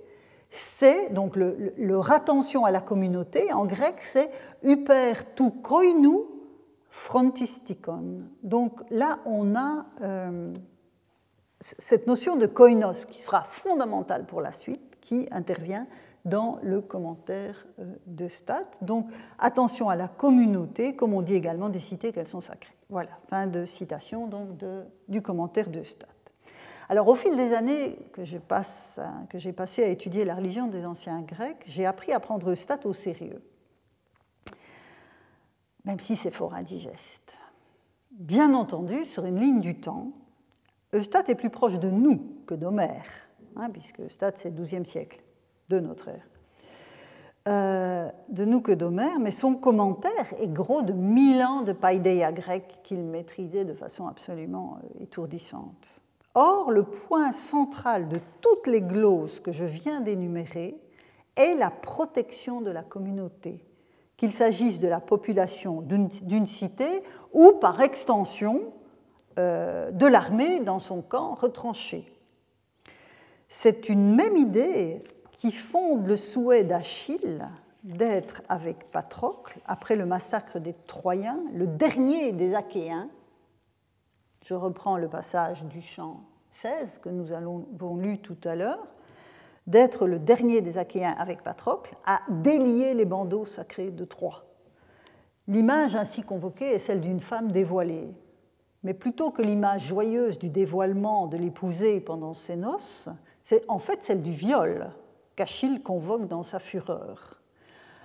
c'est 0.56 1.12
donc 1.12 1.36
le, 1.36 2.00
à 2.64 2.72
la 2.72 2.82
communauté. 2.82 3.52
En 3.54 3.66
grec, 3.66 3.96
c'est 4.00 4.30
hyper 4.62 5.34
tu 5.34 5.50
koinou 5.50 6.30
frontistikon. 6.90 8.22
Donc 8.44 8.80
là, 8.92 9.18
on 9.26 9.56
a 9.56 9.86
cette 11.60 12.08
notion 12.08 12.36
de 12.36 12.46
koinos 12.46 13.06
qui 13.06 13.22
sera 13.22 13.44
fondamentale 13.44 14.26
pour 14.26 14.42
la 14.42 14.52
suite, 14.52 14.98
qui 15.02 15.28
intervient 15.32 15.88
dans 16.26 16.60
le 16.62 16.82
commentaire 16.82 17.66
euh, 17.80 17.96
de 18.06 18.28
Stat. 18.28 18.66
Donc 18.82 19.08
attention 19.40 19.90
à 19.90 19.96
la 19.96 20.08
communauté, 20.08 20.96
comme 20.96 21.14
on 21.14 21.22
dit 21.22 21.36
également 21.36 21.70
des 21.70 21.80
cités 21.80 22.14
qu'elles 22.14 22.28
sont 22.28 22.42
sacrées. 22.42 22.76
Voilà, 22.90 23.12
fin 23.30 23.48
de 23.48 23.66
citation 23.66 24.30
du 25.08 25.22
commentaire 25.22 25.70
de 25.70 25.84
Stat. 25.84 26.08
Alors 26.94 27.08
au 27.08 27.16
fil 27.16 27.36
des 27.36 27.54
années 27.54 27.98
que 28.12 28.24
j'ai 28.24 28.38
passé 28.38 29.84
à 29.84 29.88
étudier 29.88 30.26
la 30.26 30.36
religion 30.36 30.68
des 30.68 30.86
anciens 30.86 31.22
Grecs, 31.22 31.64
j'ai 31.66 31.88
appris 31.88 32.12
à 32.12 32.20
prendre 32.20 32.54
Stat 32.54 32.82
au 32.86 32.94
sérieux, 32.94 33.42
même 35.86 36.00
si 36.00 36.16
c'est 36.16 36.30
fort 36.30 36.54
indigeste. 36.54 37.34
Bien 38.12 38.54
entendu, 38.54 39.06
sur 39.06 39.26
une 39.26 39.40
ligne 39.40 39.60
du 39.60 39.80
temps, 39.80 40.12
Eustat 40.94 41.24
est 41.30 41.34
plus 41.34 41.50
proche 41.50 41.80
de 41.80 41.90
nous 41.90 42.22
que 42.46 42.54
d'Homère, 42.54 43.08
hein, 43.56 43.72
puisque 43.72 44.02
Eustat 44.02 44.34
c'est 44.36 44.56
le 44.56 44.62
XIIe 44.62 44.86
siècle 44.86 45.24
de 45.70 45.80
notre 45.80 46.10
ère. 46.10 46.28
Euh, 47.48 48.12
de 48.30 48.46
nous 48.46 48.62
que 48.62 48.72
d'Homère, 48.72 49.20
mais 49.20 49.32
son 49.32 49.56
commentaire 49.56 50.32
est 50.38 50.48
gros 50.48 50.84
de 50.84 50.94
mille 50.94 51.42
ans 51.42 51.64
de 51.64 51.74
païdéia 51.74 52.32
grec 52.32 52.82
qu'il 52.84 53.00
maîtrisait 53.00 53.66
de 53.66 53.74
façon 53.74 54.06
absolument 54.06 54.78
euh, 54.78 55.04
étourdissante. 55.04 56.03
Or, 56.36 56.72
le 56.72 56.84
point 56.84 57.32
central 57.32 58.10
de 58.10 58.20
toutes 58.42 58.68
les 58.68 58.82
glosses 58.82 59.40
que 59.40 59.52
je 59.52 59.66
viens 59.66 60.02
d'énumérer 60.02 60.76
est 61.36 61.56
la 61.56 61.70
protection 61.70 62.62
de 62.62 62.72
la 62.72 62.84
communauté, 62.84 63.64
qu'il 64.18 64.32
s'agisse 64.32 64.80
de 64.80 64.88
la 64.88 65.00
population 65.00 65.82
d'une 65.82 66.48
cité 66.48 67.04
ou, 67.34 67.54
par 67.54 67.82
extension, 67.82 68.74
euh, 69.40 69.92
de 69.92 70.06
l'armée 70.06 70.60
dans 70.60 70.80
son 70.80 71.02
camp 71.02 71.36
retranché. 71.36 72.12
C'est 73.50 73.90
une 73.90 74.16
même 74.16 74.38
idée 74.38 75.04
qui 75.32 75.52
fonde 75.52 76.08
le 76.08 76.18
souhait 76.18 76.64
d'Achille 76.64 77.48
d'être 77.84 78.42
avec 78.48 78.90
Patrocle 78.92 79.60
après 79.66 79.96
le 79.96 80.06
massacre 80.06 80.60
des 80.60 80.74
Troyens, 80.88 81.40
le 81.54 81.68
dernier 81.68 82.32
des 82.32 82.56
Achéens. 82.56 83.10
Je 84.44 84.54
reprends 84.54 84.98
le 84.98 85.08
passage 85.08 85.64
du 85.64 85.82
chant 85.82 86.22
16 86.52 87.00
que 87.02 87.10
nous 87.10 87.32
avons 87.32 87.96
lu 87.96 88.20
tout 88.20 88.38
à 88.44 88.56
l'heure, 88.56 88.86
d'être 89.68 90.06
le 90.06 90.20
dernier 90.20 90.62
des 90.62 90.78
Achéens 90.78 91.16
avec 91.18 91.44
Patrocle, 91.44 91.96
à 92.06 92.20
délier 92.30 92.94
les 92.94 93.06
bandeaux 93.06 93.46
sacrés 93.46 93.90
de 93.90 94.04
Troie. 94.04 94.46
L'image 95.48 95.96
ainsi 95.96 96.24
convoquée 96.24 96.74
est 96.74 96.80
celle 96.80 97.00
d'une 97.00 97.22
femme 97.22 97.52
dévoilée. 97.54 98.14
Mais 98.84 98.94
plutôt 98.94 99.32
que 99.32 99.42
l'image 99.42 99.88
joyeuse 99.88 100.38
du 100.38 100.50
dévoilement 100.50 101.28
de 101.28 101.38
l'épousée 101.38 102.02
pendant 102.02 102.34
ses 102.34 102.58
noces, 102.58 103.08
c'est 103.44 103.64
en 103.70 103.80
fait 103.80 104.04
celle 104.04 104.22
du 104.22 104.34
viol 104.34 104.92
qu'Achille 105.38 105.82
convoque 105.82 106.28
dans 106.28 106.44
sa 106.44 106.60
fureur. 106.60 107.42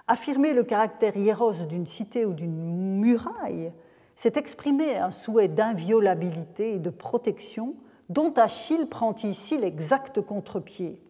Affirmer 0.06 0.54
le 0.54 0.62
caractère 0.62 1.16
hiéros 1.16 1.66
d'une 1.68 1.84
cité 1.84 2.24
ou 2.24 2.32
d'une 2.32 3.00
muraille, 3.00 3.72
c'est 4.18 4.36
exprimer 4.36 4.96
un 4.96 5.12
souhait 5.12 5.46
d'inviolabilité 5.46 6.74
et 6.74 6.78
de 6.80 6.90
protection 6.90 7.76
dont 8.08 8.32
Achille 8.32 8.86
prend 8.86 9.14
ici 9.22 9.56
l'exact 9.56 10.20
contre-pied. 10.20 11.00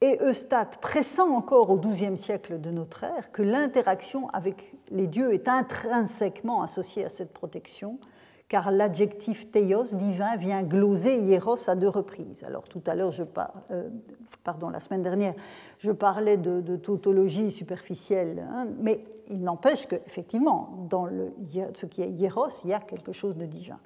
Et 0.00 0.18
Eustate 0.22 0.78
pressant 0.78 1.28
encore 1.28 1.68
au 1.68 1.76
XIIe 1.76 2.16
siècle 2.16 2.58
de 2.58 2.70
notre 2.70 3.04
ère 3.04 3.30
que 3.32 3.42
l'interaction 3.42 4.30
avec 4.30 4.72
les 4.88 5.08
dieux 5.08 5.34
est 5.34 5.46
intrinsèquement 5.46 6.62
associée 6.62 7.04
à 7.04 7.10
cette 7.10 7.34
protection, 7.34 7.98
car 8.48 8.70
l'adjectif 8.70 9.50
théos, 9.50 9.94
divin, 9.94 10.36
vient 10.36 10.62
gloser 10.62 11.18
hieros 11.18 11.68
à 11.68 11.74
deux 11.74 11.88
reprises. 11.88 12.44
Alors 12.44 12.66
tout 12.66 12.82
à 12.86 12.94
l'heure, 12.94 13.12
je 13.12 13.24
euh, 13.70 13.90
pardon, 14.42 14.70
la 14.70 14.80
semaine 14.80 15.02
dernière, 15.02 15.34
je 15.78 15.90
parlais 15.90 16.38
de, 16.38 16.76
tautologie 16.76 17.50
superficielle, 17.50 18.48
hein, 18.50 18.68
mais 18.78 19.04
il 19.30 19.42
n'empêche 19.42 19.86
qu'effectivement, 19.86 20.86
dans 20.88 21.08
ce 21.74 21.86
qui 21.86 22.02
est 22.02 22.10
hieros, 22.10 22.48
il 22.64 22.70
y 22.70 22.74
a 22.74 22.80
quelque 22.80 23.12
chose 23.12 23.36
de 23.36 23.46
divin. 23.46 23.78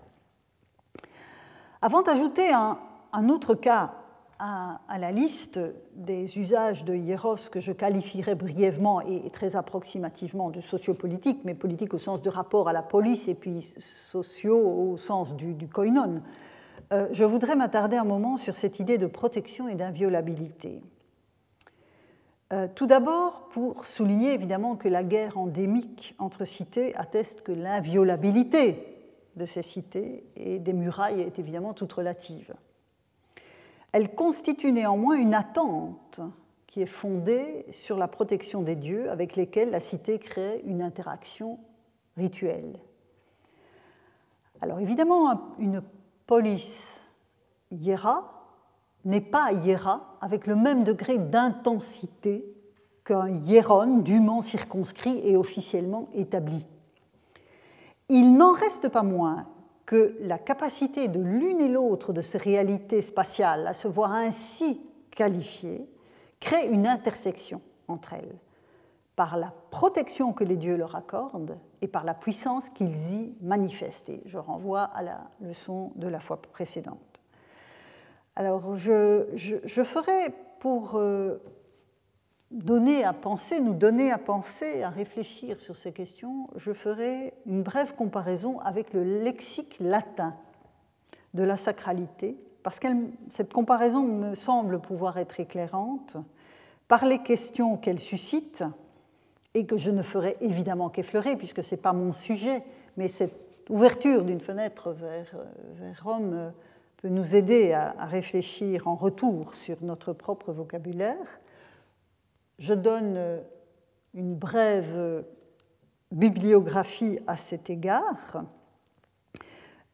Avant 1.83 2.03
d'ajouter 2.03 2.51
un, 2.53 3.29
autre 3.29 3.55
cas 3.55 3.93
à, 4.39 4.79
la 4.99 5.13
liste 5.13 5.61
des 5.95 6.39
usages 6.39 6.85
de 6.85 6.95
hieros 6.95 7.37
que 7.53 7.61
je 7.61 7.73
qualifierais 7.73 8.35
brièvement 8.35 9.01
et 9.03 9.29
très 9.31 9.55
approximativement 9.55 10.51
de 10.51 10.61
sociopolitique, 10.61 11.41
mais 11.45 11.55
politique 11.55 11.95
au 11.95 11.99
sens 11.99 12.23
de 12.23 12.31
rapport 12.31 12.69
à 12.69 12.73
la 12.73 12.83
police 12.83 13.29
et 13.29 13.35
puis 13.35 13.75
sociaux 13.79 14.59
au 14.59 14.97
sens 14.97 15.37
du, 15.37 15.55
du 15.55 15.69
koinon. 15.69 16.23
Euh, 16.93 17.09
je 17.13 17.25
voudrais 17.25 17.57
m'attarder 17.57 17.97
un 17.97 18.05
moment 18.05 18.37
sur 18.37 18.57
cette 18.57 18.81
idée 18.81 18.99
de 18.99 19.07
protection 19.07 19.69
et 19.69 19.75
d'inviolabilité. 19.75 20.83
Euh, 22.55 22.69
tout 22.73 22.87
d'abord, 22.87 23.49
pour 23.49 23.85
souligner 23.85 24.33
évidemment 24.33 24.77
que 24.77 24.87
la 24.87 25.03
guerre 25.03 25.39
endémique 25.39 26.15
entre 26.21 26.45
cités 26.45 26.95
atteste 26.95 27.43
que 27.43 27.51
l'inviolabilité 27.51 28.97
de 29.35 29.45
ces 29.45 29.63
cités 29.63 30.25
et 30.37 30.61
des 30.61 30.73
murailles 30.73 31.21
est 31.23 31.41
évidemment 31.41 31.75
toute 31.75 31.93
relative. 31.93 32.55
elle 33.91 34.15
constitue 34.15 34.71
néanmoins 34.71 35.17
une 35.17 35.35
attente 35.35 36.21
qui 36.69 36.81
est 36.81 36.87
fondée 36.87 37.67
sur 37.73 37.97
la 37.97 38.07
protection 38.07 38.63
des 38.63 38.77
dieux 38.77 39.11
avec 39.11 39.35
lesquels 39.35 39.71
la 39.71 39.81
cité 39.81 40.21
crée 40.21 40.63
une 40.65 40.83
interaction 40.83 41.59
rituelle. 42.17 42.79
Alors 44.61 44.79
évidemment, 44.79 45.55
une 45.59 45.83
police 46.27 47.01
hiera 47.73 48.34
n'est 49.05 49.21
pas 49.21 49.53
hiera 49.53 50.17
avec 50.21 50.47
le 50.47 50.57
même 50.57 50.85
degré 50.85 51.19
d'intensité 51.19 52.45
qu'un 53.05 53.29
hieron 53.29 53.99
dûment 53.99 54.41
circonscrit 54.41 55.21
et 55.25 55.37
officiellement 55.37 56.09
établi. 56.15 56.67
Il 58.09 58.37
n'en 58.37 58.53
reste 58.53 58.89
pas 58.89 59.03
moins 59.03 59.47
que 59.87 60.17
la 60.21 60.39
capacité 60.39 61.09
de 61.09 61.21
l'une 61.21 61.61
et 61.61 61.69
l'autre 61.69 62.13
de 62.13 62.21
ces 62.21 62.39
réalités 62.39 63.03
spatiales 63.03 63.67
à 63.67 63.75
se 63.75 63.89
voir 63.89 64.13
ainsi 64.13 64.81
qualifiées 65.11 65.89
crée 66.41 66.69
une 66.69 66.87
intersection 66.87 67.61
entre 67.89 68.15
elles, 68.15 68.37
par 69.17 69.37
la 69.37 69.53
protection 69.71 70.33
que 70.33 70.45
les 70.45 70.57
dieux 70.57 70.77
leur 70.77 70.97
accordent 70.97 71.59
et 71.83 71.89
par 71.89 72.05
la 72.05 72.15
puissance 72.15 72.71
qu'ils 72.71 73.13
y 73.13 73.35
manifestent. 73.43 74.09
Et 74.09 74.23
je 74.25 74.39
renvoie 74.39 74.83
à 74.83 75.03
la 75.03 75.31
leçon 75.41 75.93
de 75.97 76.09
la 76.09 76.21
fois 76.21 76.41
précédente. 76.41 77.14
Alors, 78.37 78.77
je, 78.77 79.83
ferai 79.85 80.35
pour 80.59 80.97
euh, 80.97 81.39
donner 82.51 83.05
à 83.05 83.13
penser, 83.13 83.61
nous 83.61 83.75
donner 83.75 84.11
à 84.11 84.19
penser, 84.19 84.83
à 84.83 84.91
réfléchir 84.91 85.61
sur 85.61 85.77
ces 85.77 85.93
questions, 85.93 86.49
je 86.57 86.73
ferai 86.73 87.35
une 87.47 87.63
brève 87.63 87.95
comparaison 87.95 88.59
avec 88.61 88.93
le 88.93 89.05
lexique 89.05 89.77
latin 89.79 90.35
de 91.35 91.43
la 91.43 91.57
sacralité, 91.57 92.37
parce 92.63 92.81
que 92.81 92.89
cette 93.29 93.53
comparaison 93.53 94.03
me 94.03 94.35
semble 94.35 94.81
pouvoir 94.81 95.19
être 95.19 95.39
éclairante 95.39 96.17
par 96.89 97.05
les 97.05 97.19
questions 97.19 97.77
qu'elle 97.77 98.01
suscite, 98.01 98.65
et 99.55 99.67
que 99.67 99.77
je 99.77 99.93
ne 99.93 100.03
ferai 100.03 100.37
évidemment 100.41 100.89
qu'effleurer, 100.89 101.37
puisque 101.37 101.63
ce 101.63 101.75
n'est 101.75 101.81
pas 101.81 101.93
mon 101.93 102.11
sujet, 102.11 102.65
mais 102.97 103.07
cette 103.07 103.37
ouverture 103.71 104.25
d'une 104.25 104.41
fenêtre 104.41 104.91
vers, 104.91 105.37
vers 105.77 106.03
Rome 106.03 106.33
euh, 106.35 106.51
nous 107.09 107.35
aider 107.35 107.73
à, 107.73 108.07
réfléchir 108.07 108.89
en 108.89 108.95
retour 108.95 109.55
sur 109.55 109.83
notre 109.83 110.13
propre 110.13 110.53
vocabulaire 110.53 111.41
je 112.59 112.75
donne 112.75 113.15
euh, 113.17 113.41
une 114.15 114.35
brève 114.35 114.95
euh, 114.97 115.23
bibliographie 116.11 117.19
à 117.27 117.37
cet 117.37 117.71
égard. 117.71 118.45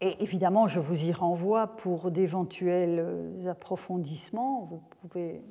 Et 0.01 0.23
évidemment, 0.23 0.67
je 0.67 0.81
vous 0.81 1.05
y 1.05 1.13
renvoie 1.13 1.77
pour 1.77 2.11
d'éventuels 2.11 2.99
euh, 3.01 3.51
approfondissements. 3.51 4.65
Vous 4.65 4.83
pouvez 5.01 5.43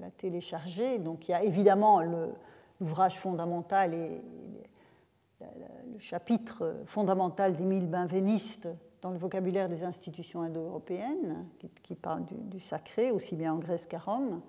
la, 0.00 0.10
télécharger. 0.10 0.98
Donc 0.98 1.28
il 1.28 1.32
y 1.32 1.34
a 1.34 1.42
évidemment 1.42 2.00
l'ouvrage 2.80 3.18
fondamental 3.18 3.94
et 3.94 4.22
le 5.40 5.98
chapitre 5.98 6.82
fondamental 6.86 7.56
d'Émile 7.56 7.86
Benveniste 7.86 8.68
dans 9.00 9.10
le 9.10 9.18
vocabulaire 9.18 9.68
des 9.68 9.84
institutions 9.84 10.42
indo-européennes, 10.42 11.46
qui, 11.82 11.94
parle 11.94 12.24
du, 12.24 12.34
du, 12.34 12.60
sacré, 12.60 13.10
aussi 13.10 13.36
bien 13.36 13.54
en 13.54 13.58
Grèce 13.58 13.86
qu'à 13.86 13.98
Rome. 13.98 14.40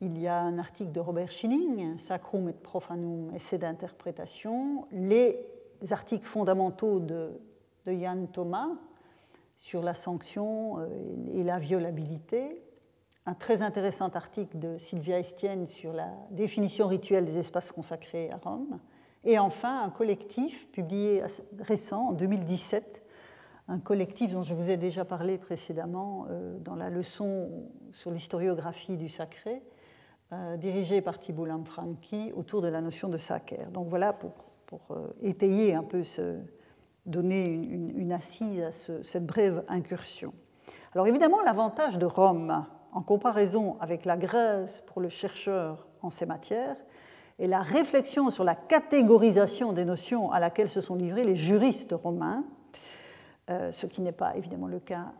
Il 0.00 0.18
y 0.18 0.28
a 0.28 0.40
un 0.40 0.58
article 0.58 0.92
de 0.92 1.00
Robert 1.00 1.30
Schilling, 1.30 1.98
Sacrum 1.98 2.48
et 2.48 2.52
Profanum, 2.52 3.34
essai 3.34 3.58
d'interprétation, 3.58 4.86
les 4.92 5.44
articles 5.90 6.26
fondamentaux 6.26 7.00
de, 7.00 7.32
de 7.86 7.92
Yann 7.92 8.28
Thomas 8.28 8.70
sur 9.56 9.82
la 9.82 9.94
sanction 9.94 10.78
euh, 10.78 10.88
et 11.34 11.42
la 11.42 11.58
violabilité, 11.58 12.62
un 13.26 13.34
très 13.34 13.60
intéressant 13.60 14.08
article 14.08 14.58
de 14.58 14.78
Sylvia 14.78 15.18
Estienne 15.18 15.66
sur 15.66 15.92
la 15.92 16.08
définition 16.30 16.86
rituelle 16.86 17.24
des 17.24 17.38
espaces 17.38 17.72
consacrés 17.72 18.30
à 18.30 18.36
Rome, 18.36 18.78
et 19.24 19.38
enfin 19.38 19.82
un 19.82 19.90
collectif 19.90 20.70
publié 20.70 21.22
récent, 21.58 22.08
en 22.08 22.12
2017, 22.12 23.02
un 23.68 23.78
collectif 23.78 24.32
dont 24.32 24.42
je 24.42 24.54
vous 24.54 24.70
ai 24.70 24.76
déjà 24.76 25.04
parlé 25.04 25.36
précédemment 25.36 26.26
euh, 26.30 26.58
dans 26.58 26.74
la 26.74 26.88
leçon 26.88 27.50
sur 27.92 28.10
l'historiographie 28.10 28.96
du 28.96 29.08
sacré, 29.08 29.62
euh, 30.32 30.56
dirigé 30.56 31.02
par 31.02 31.18
Thibault 31.18 31.44
Lamfranchi 31.44 32.32
autour 32.34 32.62
de 32.62 32.68
la 32.68 32.80
notion 32.80 33.08
de 33.08 33.18
sacer. 33.18 33.58
Donc 33.72 33.86
voilà 33.88 34.14
pour, 34.14 34.32
euh, 34.90 35.08
étayer 35.22 35.74
un 35.74 35.82
peu, 35.82 36.02
donner 37.06 37.46
une, 37.46 38.12
assise 38.12 38.60
à 38.62 38.72
cette 38.72 39.26
brève 39.26 39.64
incursion. 39.68 40.32
Alors 40.94 41.06
évidemment, 41.06 41.42
l'avantage 41.42 41.98
de 41.98 42.06
Rome 42.06 42.66
en 42.92 43.02
comparaison 43.02 43.76
avec 43.80 44.04
la 44.04 44.16
Grèce 44.16 44.82
pour 44.86 45.00
le 45.00 45.08
chercheur 45.08 45.86
en 46.02 46.10
ces 46.10 46.26
matières 46.26 46.76
est 47.38 47.46
la 47.46 47.62
réflexion 47.62 48.30
sur 48.30 48.44
la 48.44 48.54
catégorisation 48.54 49.72
des 49.72 49.84
notions 49.84 50.32
à 50.32 50.40
laquelle 50.40 50.68
se 50.68 50.80
sont 50.80 50.96
livrés 50.96 51.24
les 51.24 51.36
juristes 51.36 51.92
romains, 51.92 52.44
ce 53.48 53.86
qui 53.86 54.02
n'est 54.02 54.12
pas 54.12 54.36
évidemment 54.36 54.66
le 54.66 54.80
cas 54.80 55.12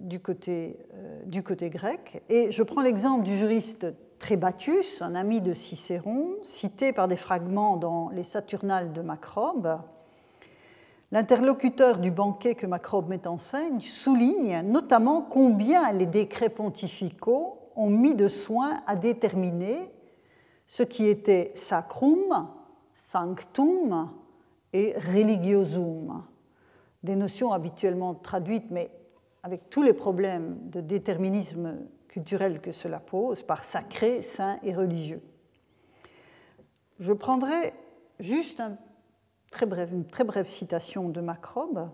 du, 0.00 0.20
côté, 0.20 0.78
du 1.26 1.42
côté 1.42 1.70
grec. 1.70 2.22
Et 2.28 2.50
je 2.52 2.62
prends 2.62 2.82
l'exemple 2.82 3.22
du 3.24 3.36
juriste 3.36 3.86
Trébatus, 4.22 5.02
un 5.02 5.16
ami 5.16 5.40
de 5.40 5.52
Cicéron, 5.52 6.36
cité 6.44 6.92
par 6.92 7.08
des 7.08 7.16
fragments 7.16 7.76
dans 7.76 8.08
les 8.10 8.22
Saturnales 8.22 8.92
de 8.92 9.02
Macrobe, 9.02 9.80
l'interlocuteur 11.10 11.98
du 11.98 12.12
banquet 12.12 12.54
que 12.54 12.66
Macrobe 12.66 13.08
met 13.08 13.26
en 13.26 13.36
scène 13.36 13.80
souligne 13.80 14.62
notamment 14.62 15.22
combien 15.22 15.90
les 15.90 16.06
décrets 16.06 16.50
pontificaux 16.50 17.58
ont 17.74 17.90
mis 17.90 18.14
de 18.14 18.28
soin 18.28 18.80
à 18.86 18.94
déterminer 18.94 19.90
ce 20.68 20.84
qui 20.84 21.08
était 21.08 21.50
sacrum, 21.56 22.48
sanctum 22.94 24.08
et 24.72 24.94
religiosum, 25.12 26.22
des 27.02 27.16
notions 27.16 27.52
habituellement 27.52 28.14
traduites, 28.14 28.70
mais 28.70 28.90
avec 29.42 29.70
tous 29.70 29.82
les 29.82 29.92
problèmes 29.92 30.58
de 30.70 30.80
déterminisme 30.80 31.78
culturel 32.08 32.60
que 32.60 32.70
cela 32.70 33.00
pose 33.00 33.42
par 33.42 33.64
sacré, 33.64 34.22
saint 34.22 34.58
et 34.62 34.74
religieux. 34.74 35.22
Je 36.98 37.12
prendrai 37.12 37.72
juste 38.20 38.60
une 38.60 40.06
très 40.06 40.24
brève 40.24 40.48
citation 40.48 41.08
de 41.08 41.20
Macrobe 41.20 41.90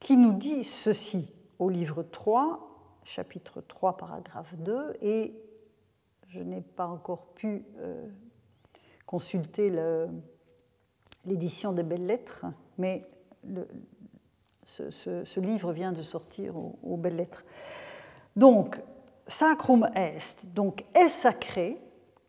qui 0.00 0.16
nous 0.16 0.32
dit 0.32 0.64
ceci 0.64 1.30
au 1.58 1.68
livre 1.68 2.02
3, 2.02 2.98
chapitre 3.04 3.60
3, 3.60 3.96
paragraphe 3.96 4.54
2, 4.56 4.94
et 5.00 5.34
je 6.26 6.40
n'ai 6.40 6.60
pas 6.60 6.86
encore 6.86 7.26
pu 7.34 7.64
euh, 7.78 8.08
consulter 9.06 9.70
l'édition 11.24 11.72
des 11.72 11.82
belles 11.82 12.06
lettres, 12.06 12.46
mais 12.78 13.06
ce, 14.64 15.40
livre 15.40 15.72
vient 15.72 15.92
de 15.92 16.02
sortir 16.02 16.54
aux, 16.56 16.96
belles 16.96 17.16
lettres. 17.16 17.44
Donc, 18.36 18.80
sacrum 19.26 19.88
est, 19.94 20.46
donc 20.54 20.84
est 20.94 21.08
sacré, 21.08 21.80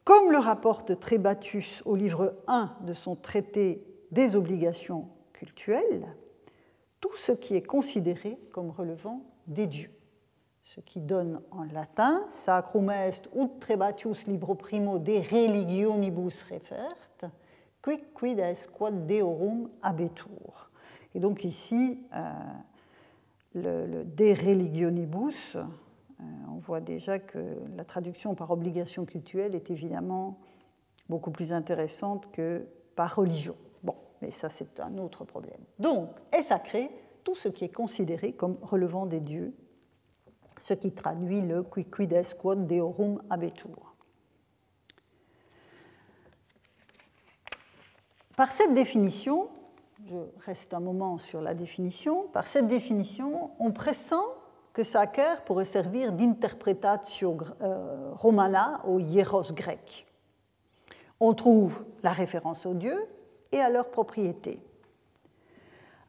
comme 0.03 0.31
le 0.31 0.37
rapporte 0.37 0.99
Trébatus 0.99 1.81
au 1.85 1.95
livre 1.95 2.35
1 2.47 2.77
de 2.81 2.93
son 2.93 3.15
traité 3.15 3.85
des 4.11 4.35
obligations 4.35 5.07
cultuelles, 5.31 6.07
tout 6.99 7.15
ce 7.15 7.31
qui 7.31 7.55
est 7.55 7.63
considéré 7.63 8.37
comme 8.51 8.69
relevant 8.69 9.21
des 9.47 9.67
dieux. 9.67 9.91
Ce 10.63 10.79
qui 10.79 11.01
donne 11.01 11.41
en 11.51 11.63
latin 11.63 12.23
sacrum 12.29 12.89
est 12.89 13.27
ut 13.35 13.59
Trebatius 13.59 14.27
libro 14.27 14.55
primo 14.55 14.97
de 14.97 15.13
religionibus 15.13 16.43
refert, 16.43 16.95
quic 17.81 18.13
quid 18.13 18.39
est 18.39 18.71
quod 18.71 19.05
deorum 19.05 19.69
abetur. 19.81 20.71
Et 21.15 21.19
donc 21.19 21.43
ici, 21.43 21.99
euh, 22.15 22.31
le, 23.53 23.85
le 23.85 24.03
de 24.03 24.45
religionibus, 24.45 25.55
euh, 25.55 25.61
on 26.49 26.57
voit 26.57 26.81
déjà 26.81 27.19
que 27.19 27.57
la 27.75 27.85
traduction 27.85 28.35
par 28.35 28.51
obligation 28.51 29.05
cultuelle 29.05 29.55
est 29.55 29.69
évidemment 29.69 30.39
beaucoup 31.09 31.31
plus 31.31 31.53
intéressante 31.53 32.31
que 32.31 32.65
par 32.95 33.15
religion. 33.15 33.55
Bon, 33.83 33.95
mais 34.21 34.31
ça 34.31 34.49
c'est 34.49 34.79
un 34.79 34.97
autre 34.97 35.25
problème. 35.25 35.59
Donc, 35.79 36.09
est 36.31 36.43
sacré 36.43 36.89
tout 37.23 37.35
ce 37.35 37.49
qui 37.49 37.65
est 37.65 37.73
considéré 37.73 38.33
comme 38.33 38.57
relevant 38.61 39.05
des 39.05 39.19
dieux, 39.19 39.53
ce 40.59 40.73
qui 40.73 40.91
traduit 40.91 41.41
le 41.41 41.63
quiquid 41.63 42.13
est 42.13 42.37
quod 42.37 42.67
deorum 42.67 43.21
abetur. 43.29 43.95
Par 48.35 48.51
cette 48.51 48.73
définition, 48.73 49.49
je 50.05 50.17
reste 50.45 50.73
un 50.73 50.79
moment 50.79 51.17
sur 51.17 51.41
la 51.41 51.53
définition, 51.53 52.27
par 52.33 52.47
cette 52.47 52.67
définition, 52.67 53.51
on 53.59 53.71
pressent 53.71 54.13
que 54.73 54.83
Sacer 54.83 55.41
pourrait 55.45 55.65
servir 55.65 56.11
d'interprétation 56.11 57.37
euh, 57.61 58.11
romana 58.13 58.81
au 58.85 58.99
hieros 58.99 59.53
grec. 59.53 60.07
On 61.19 61.33
trouve 61.33 61.85
la 62.01 62.11
référence 62.11 62.65
aux 62.65 62.73
dieux 62.73 63.07
et 63.51 63.59
à 63.59 63.69
leurs 63.69 63.91
propriétés. 63.91 64.61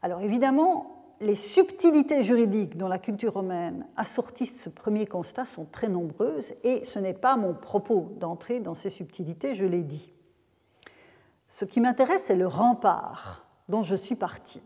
Alors 0.02 0.22
évidemment, 0.22 1.14
les 1.20 1.36
subtilités 1.36 2.24
juridiques 2.24 2.76
dont 2.76 2.88
la 2.88 2.98
culture 2.98 3.34
romaine 3.34 3.86
assortissent 3.96 4.60
ce 4.60 4.70
premier 4.70 5.06
constat 5.06 5.44
sont 5.44 5.66
très 5.66 5.88
nombreuses 5.88 6.54
et 6.64 6.84
ce 6.84 6.98
n'est 6.98 7.14
pas 7.14 7.36
mon 7.36 7.54
propos 7.54 8.10
d'entrer 8.18 8.60
dans 8.60 8.74
ces 8.74 8.90
subtilités, 8.90 9.54
je 9.54 9.66
l'ai 9.66 9.82
dit. 9.82 10.12
Ce 11.48 11.64
qui 11.64 11.80
m'intéresse, 11.80 12.24
c'est 12.26 12.36
le 12.36 12.48
rempart 12.48 13.43
dont 13.68 13.82
je 13.82 13.94
suis 13.94 14.16
parti. 14.16 14.60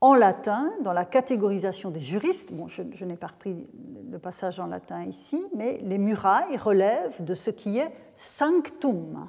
En 0.00 0.14
latin, 0.14 0.72
dans 0.80 0.94
la 0.94 1.04
catégorisation 1.04 1.90
des 1.90 2.00
juristes, 2.00 2.50
je 2.68 3.04
n'ai 3.04 3.16
pas 3.16 3.26
repris 3.28 3.68
le 4.10 4.18
passage 4.18 4.58
en 4.58 4.66
latin 4.66 5.04
ici, 5.04 5.46
mais 5.54 5.78
les 5.82 5.98
murailles 5.98 6.56
relèvent 6.56 7.22
de 7.22 7.34
ce 7.34 7.50
qui 7.50 7.78
est 7.78 7.92
sanctum, 8.16 9.28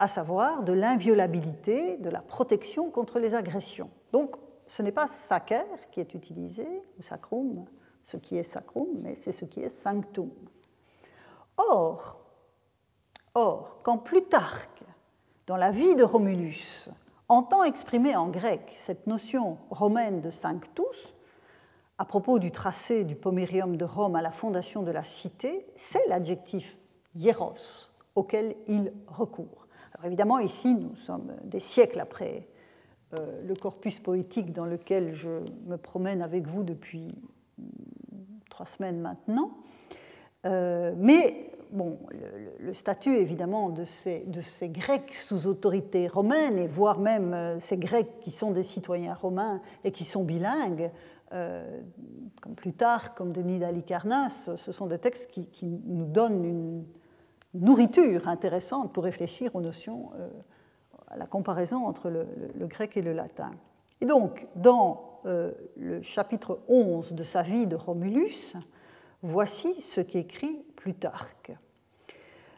à 0.00 0.08
savoir 0.08 0.64
de 0.64 0.72
l'inviolabilité, 0.72 1.98
de 1.98 2.10
la 2.10 2.20
protection 2.20 2.90
contre 2.90 3.20
les 3.20 3.34
agressions. 3.34 3.90
Donc, 4.12 4.36
ce 4.66 4.82
n'est 4.82 4.92
pas 4.92 5.06
sacer 5.06 5.62
qui 5.92 6.00
est 6.00 6.14
utilisé, 6.14 6.66
ou 6.98 7.02
sacrum, 7.02 7.64
ce 8.02 8.16
qui 8.16 8.36
est 8.36 8.42
sacrum, 8.42 8.88
mais 9.02 9.14
c'est 9.14 9.32
ce 9.32 9.44
qui 9.44 9.60
est 9.60 9.68
sanctum. 9.68 10.30
Or, 11.56 12.20
or, 13.34 13.78
quand 13.84 13.98
Plutarque, 13.98 14.82
dans 15.46 15.56
la 15.56 15.70
vie 15.70 15.94
de 15.94 16.02
Romulus, 16.02 16.88
entend 17.30 17.62
exprimer 17.62 18.16
en 18.16 18.28
grec 18.28 18.74
cette 18.76 19.06
notion 19.06 19.56
romaine 19.70 20.20
de 20.20 20.30
sanctus, 20.30 21.14
à 21.96 22.04
propos 22.04 22.40
du 22.40 22.50
tracé 22.50 23.04
du 23.04 23.14
pomérium 23.14 23.76
de 23.76 23.84
Rome 23.84 24.16
à 24.16 24.22
la 24.22 24.32
fondation 24.32 24.82
de 24.82 24.90
la 24.90 25.04
cité, 25.04 25.64
c'est 25.76 26.06
l'adjectif 26.08 26.76
hieros 27.14 27.54
auquel 28.16 28.56
il 28.66 28.92
recourt. 29.06 29.68
Alors 29.94 30.06
évidemment, 30.06 30.40
ici, 30.40 30.74
nous 30.74 30.96
sommes 30.96 31.32
des 31.44 31.60
siècles 31.60 32.00
après 32.00 32.48
euh, 33.16 33.42
le 33.46 33.54
corpus 33.54 34.00
poétique 34.00 34.52
dans 34.52 34.66
lequel 34.66 35.12
je 35.12 35.30
me 35.66 35.76
promène 35.76 36.22
avec 36.22 36.48
vous 36.48 36.64
depuis 36.64 37.14
trois 38.50 38.66
semaines 38.66 39.00
maintenant. 39.00 39.52
Euh, 40.46 40.94
mais 40.96 41.52
bon, 41.72 41.98
le, 42.58 42.74
statut 42.74 43.16
évidemment 43.16 43.70
de 43.70 43.84
ces, 43.84 44.20
de 44.26 44.40
ces, 44.40 44.68
Grecs 44.68 45.14
sous 45.14 45.46
autorité 45.46 46.08
romaine, 46.08 46.58
et 46.58 46.66
voire 46.66 46.98
même 46.98 47.32
euh, 47.34 47.58
ces 47.60 47.78
Grecs 47.78 48.20
qui 48.20 48.30
sont 48.30 48.50
des 48.50 48.62
citoyens 48.62 49.14
romains 49.14 49.60
et 49.84 49.92
qui 49.92 50.04
sont 50.04 50.24
bilingues, 50.24 50.90
comme 51.30 52.56
plus 52.56 52.72
tard, 52.72 53.14
comme 53.14 53.30
Denis 53.30 53.60
d'Alicarnasse, 53.60 54.50
ce 54.56 54.72
sont 54.72 54.86
des 54.86 54.98
textes 54.98 55.30
qui, 55.30 55.80
nous 55.86 56.06
donnent 56.06 56.44
une 56.44 56.84
nourriture 57.54 58.26
intéressante 58.26 58.92
pour 58.92 59.04
réfléchir 59.04 59.54
aux 59.54 59.60
notions 59.60 60.10
la 61.16 61.26
comparaison 61.26 61.86
entre 61.86 62.10
le, 62.10 62.26
grec 62.66 62.96
et 62.96 63.02
le 63.02 63.12
latin. 63.12 63.50
Et 64.00 64.06
donc, 64.06 64.46
dans 64.56 65.20
euh, 65.26 65.52
le 65.76 66.02
chapitre 66.02 66.60
11 66.68 67.14
de 67.14 67.24
sa 67.24 67.42
vie 67.42 67.66
de 67.66 67.76
Romulus, 67.76 68.54
voici 69.22 69.80
ce 69.80 70.00
qu'écrit 70.00 70.64
Plutarque. 70.80 71.52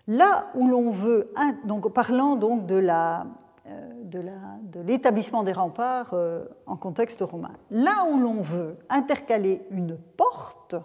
Là 0.07 0.49
où 0.55 0.69
l'on 0.69 0.91
veut, 0.91 1.33
donc, 1.65 1.93
parlant 1.93 2.37
donc 2.37 2.67
de 2.67 2.77
la, 2.77 3.27
euh, 3.67 4.03
de 4.05 4.81
l'établissement 4.81 5.43
des 5.43 5.53
remparts 5.53 6.15
euh, 6.15 6.45
en 6.67 6.77
contexte 6.77 7.21
romain. 7.21 7.53
Là 7.71 8.07
où 8.11 8.19
l'on 8.19 8.41
veut 8.41 8.79
intercaler 8.89 9.63
une 9.71 9.97
porte, 9.97 10.77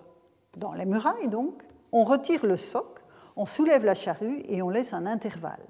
dans 0.56 0.74
les 0.74 0.86
murailles 0.86 1.28
donc, 1.28 1.64
on 1.92 2.04
retire 2.04 2.46
le 2.46 2.58
soc, 2.58 3.00
on 3.36 3.46
soulève 3.46 3.86
la 3.86 3.96
charrue 3.96 4.42
et 4.48 4.62
on 4.62 4.70
laisse 4.70 4.94
un 4.94 5.06
intervalle. 5.06 5.66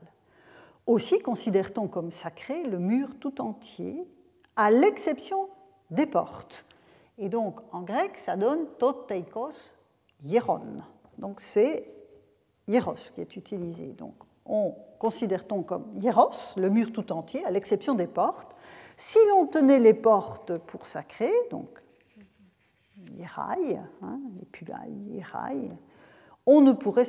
Aussi 0.86 1.20
considère-t-on 1.20 1.88
comme 1.88 2.12
sacré 2.12 2.64
le 2.64 2.80
mur 2.80 3.10
tout 3.20 3.42
entier, 3.42 4.08
à 4.56 4.72
l'exception 4.72 5.50
des 5.92 6.06
portes. 6.06 6.66
Et 7.18 7.30
donc 7.30 7.60
en 7.72 7.82
grec, 7.82 8.18
ça 8.18 8.36
donne 8.36 8.66
toteikos 8.80 9.76
hieron. 10.24 10.78
Donc 11.18 11.42
c'est 11.42 11.92
hieros 12.68 12.96
qui 13.14 13.22
est 13.22 13.36
utilisé. 13.36 13.88
Donc 13.88 14.16
on 14.46 14.76
considère-t-on 15.00 15.64
comme 15.64 15.86
hieros, 15.96 16.56
le 16.58 16.70
mur 16.70 16.92
tout 16.92 17.12
entier, 17.12 17.46
à 17.46 17.52
l'exception 17.52 17.94
des 17.94 18.08
portes. 18.08 18.56
Si 18.96 19.20
l'on 19.30 19.46
tenait 19.46 19.80
les 19.80 19.94
portes 19.94 20.58
pour 20.58 20.86
sacrées, 20.86 21.34
donc 21.52 21.70
hierai, 23.14 23.78
hein, 24.02 24.20
les 24.40 24.46
on 26.46 26.62
ne 26.62 26.72
pourrait 26.72 27.06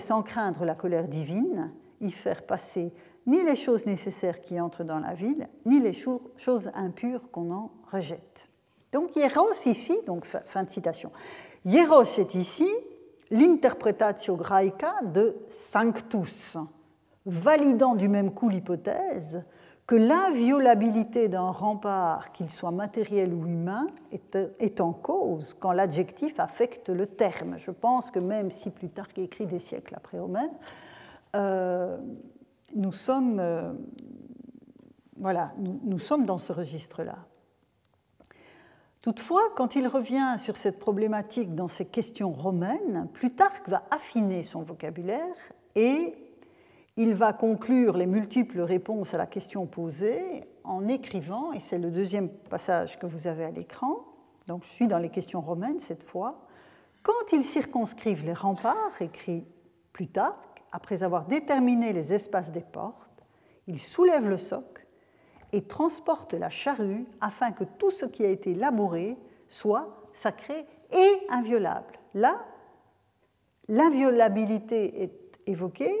sans 0.00 0.22
craindre 0.22 0.64
la 0.64 0.74
colère 0.74 1.08
divine 1.08 1.72
y 2.00 2.10
faire 2.10 2.44
passer 2.44 2.92
ni 3.26 3.44
les 3.44 3.54
choses 3.56 3.86
nécessaires 3.86 4.40
qui 4.40 4.60
entrent 4.60 4.82
dans 4.84 4.98
la 4.98 5.14
ville, 5.14 5.48
ni 5.64 5.78
les 5.78 5.92
choses 5.92 6.70
impures 6.74 7.30
qu'on 7.30 7.52
en 7.52 7.70
rejette. 7.90 8.48
Donc 8.90 9.14
Hieros 9.14 9.52
ici, 9.66 9.96
donc 10.06 10.24
fin 10.24 10.64
de 10.64 10.70
citation. 10.70 11.12
Hieros 11.64 12.18
est 12.18 12.34
ici 12.34 12.68
l'interpretatio 13.32 14.36
graeca 14.36 15.02
de 15.02 15.36
Sanctus, 15.48 16.56
validant 17.26 17.96
du 17.96 18.08
même 18.08 18.32
coup 18.32 18.48
l'hypothèse 18.48 19.44
que 19.86 19.96
l'inviolabilité 19.96 21.28
d'un 21.28 21.50
rempart, 21.50 22.30
qu'il 22.32 22.48
soit 22.48 22.70
matériel 22.70 23.34
ou 23.34 23.46
humain, 23.46 23.86
est, 24.12 24.80
en 24.80 24.92
cause 24.92 25.54
quand 25.54 25.72
l'adjectif 25.72 26.38
affecte 26.38 26.88
le 26.88 27.06
terme. 27.06 27.58
Je 27.58 27.72
pense 27.72 28.10
que 28.10 28.20
même 28.20 28.50
si 28.50 28.70
Plutarque 28.70 29.18
écrit 29.18 29.46
des 29.46 29.58
siècles 29.58 29.94
après 29.96 30.18
Homère, 30.18 30.48
euh, 31.34 31.98
euh, 31.98 31.98
nous, 32.74 32.92
sommes 35.98 36.26
dans 36.26 36.38
ce 36.38 36.52
registre-là. 36.52 37.18
Toutefois, 39.02 39.42
quand 39.56 39.74
il 39.74 39.88
revient 39.88 40.36
sur 40.38 40.56
cette 40.56 40.78
problématique 40.78 41.56
dans 41.56 41.66
ses 41.66 41.86
questions 41.86 42.32
romaines, 42.32 43.08
Plutarque 43.12 43.68
va 43.68 43.82
affiner 43.90 44.44
son 44.44 44.62
vocabulaire 44.62 45.34
et 45.74 46.14
il 46.96 47.14
va 47.16 47.32
conclure 47.32 47.96
les 47.96 48.06
multiples 48.06 48.60
réponses 48.60 49.12
à 49.12 49.18
la 49.18 49.26
question 49.26 49.66
posée 49.66 50.44
en 50.62 50.86
écrivant, 50.86 51.52
et 51.52 51.58
c'est 51.58 51.78
le 51.78 51.90
deuxième 51.90 52.28
passage 52.28 52.96
que 53.00 53.06
vous 53.06 53.26
avez 53.26 53.44
à 53.44 53.50
l'écran, 53.50 54.04
donc 54.46 54.62
je 54.62 54.68
suis 54.68 54.86
dans 54.86 54.98
les 54.98 55.08
questions 55.08 55.40
romaines 55.40 55.80
cette 55.80 56.04
fois, 56.04 56.46
quand 57.02 57.32
ils 57.32 57.44
circonscrivent 57.44 58.24
les 58.24 58.34
remparts, 58.34 59.00
écrit 59.00 59.44
Plutarque, 59.92 60.62
après 60.70 61.02
avoir 61.02 61.26
déterminé 61.26 61.92
les 61.92 62.12
espaces 62.12 62.52
des 62.52 62.62
portes, 62.62 63.24
il 63.66 63.80
soulève 63.80 64.28
le 64.28 64.38
soc 64.38 64.71
et 65.52 65.62
transporte 65.62 66.34
la 66.34 66.50
charrue 66.50 67.06
afin 67.20 67.52
que 67.52 67.64
tout 67.64 67.90
ce 67.90 68.06
qui 68.06 68.24
a 68.24 68.28
été 68.28 68.54
labouré 68.54 69.16
soit 69.48 70.06
sacré 70.12 70.66
et 70.92 71.26
inviolable. 71.30 71.98
Là, 72.14 72.44
l'inviolabilité 73.68 75.02
est 75.02 75.40
évoquée 75.46 75.94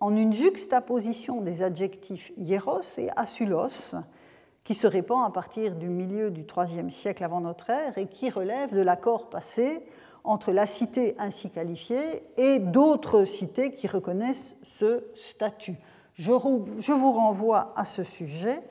en 0.00 0.16
une 0.16 0.32
juxtaposition 0.32 1.40
des 1.42 1.62
adjectifs 1.62 2.32
hieros 2.36 2.98
et 2.98 3.08
asulos, 3.16 3.94
qui 4.64 4.74
se 4.74 4.86
répand 4.86 5.26
à 5.26 5.30
partir 5.30 5.74
du 5.74 5.88
milieu 5.88 6.30
du 6.30 6.42
IIIe 6.42 6.90
siècle 6.90 7.24
avant 7.24 7.40
notre 7.40 7.70
ère 7.70 7.96
et 7.98 8.06
qui 8.06 8.30
relève 8.30 8.74
de 8.74 8.80
l'accord 8.80 9.30
passé 9.30 9.84
entre 10.22 10.52
la 10.52 10.66
cité 10.66 11.14
ainsi 11.18 11.50
qualifiée 11.50 12.22
et 12.36 12.58
d'autres 12.58 13.24
cités 13.24 13.72
qui 13.72 13.86
reconnaissent 13.86 14.56
ce 14.62 15.04
statut. 15.16 15.76
Je 16.14 16.32
vous 16.32 17.12
renvoie 17.12 17.72
à 17.76 17.84
ce 17.84 18.02
sujet 18.02 18.62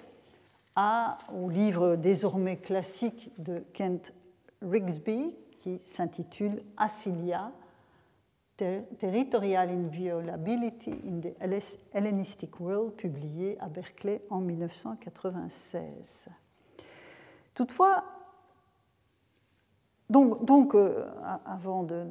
au 1.34 1.50
livre 1.50 1.96
désormais 1.96 2.58
classique 2.58 3.32
de 3.38 3.64
Kent 3.74 4.14
Rigsby 4.62 5.36
qui 5.60 5.82
s'intitule 5.86 6.64
Asilia, 6.78 7.52
Territorial 8.56 9.70
Inviolability 9.70 10.92
in 11.08 11.22
the 11.22 11.34
Hellenistic 11.94 12.60
World, 12.60 12.94
publié 12.94 13.58
à 13.60 13.70
Berkeley 13.70 14.22
en 14.30 14.40
1996. 14.42 16.28
Toutefois, 17.54 18.04
donc, 20.10 20.76
euh, 20.76 21.06
avant 21.46 21.84
de, 21.84 22.04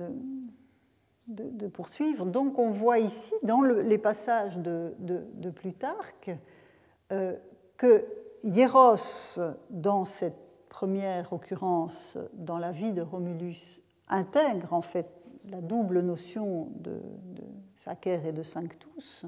poursuivre, 1.69 2.25
donc 2.25 2.59
on 2.59 2.71
voit 2.71 2.99
ici 2.99 3.35
dans 3.43 3.61
les 3.63 3.99
passages 3.99 4.57
de, 4.57 5.51
Plutarque 5.55 6.31
euh, 7.13 7.37
que 7.77 8.07
Hieros, 8.43 9.41
dans 9.71 10.05
cette 10.05 10.39
première 10.69 11.33
occurrence 11.33 12.19
dans 12.35 12.59
la 12.59 12.71
vie 12.71 12.93
de 12.93 13.03
Romulus, 13.03 13.81
intègre 14.09 14.73
en 14.73 14.83
fait 14.83 15.09
la 15.51 15.61
double 15.61 16.01
notion 16.01 16.69
de, 16.77 17.01
Sacer 17.79 18.21
et 18.27 18.33
de 18.33 18.43
Sanctus, 18.43 19.25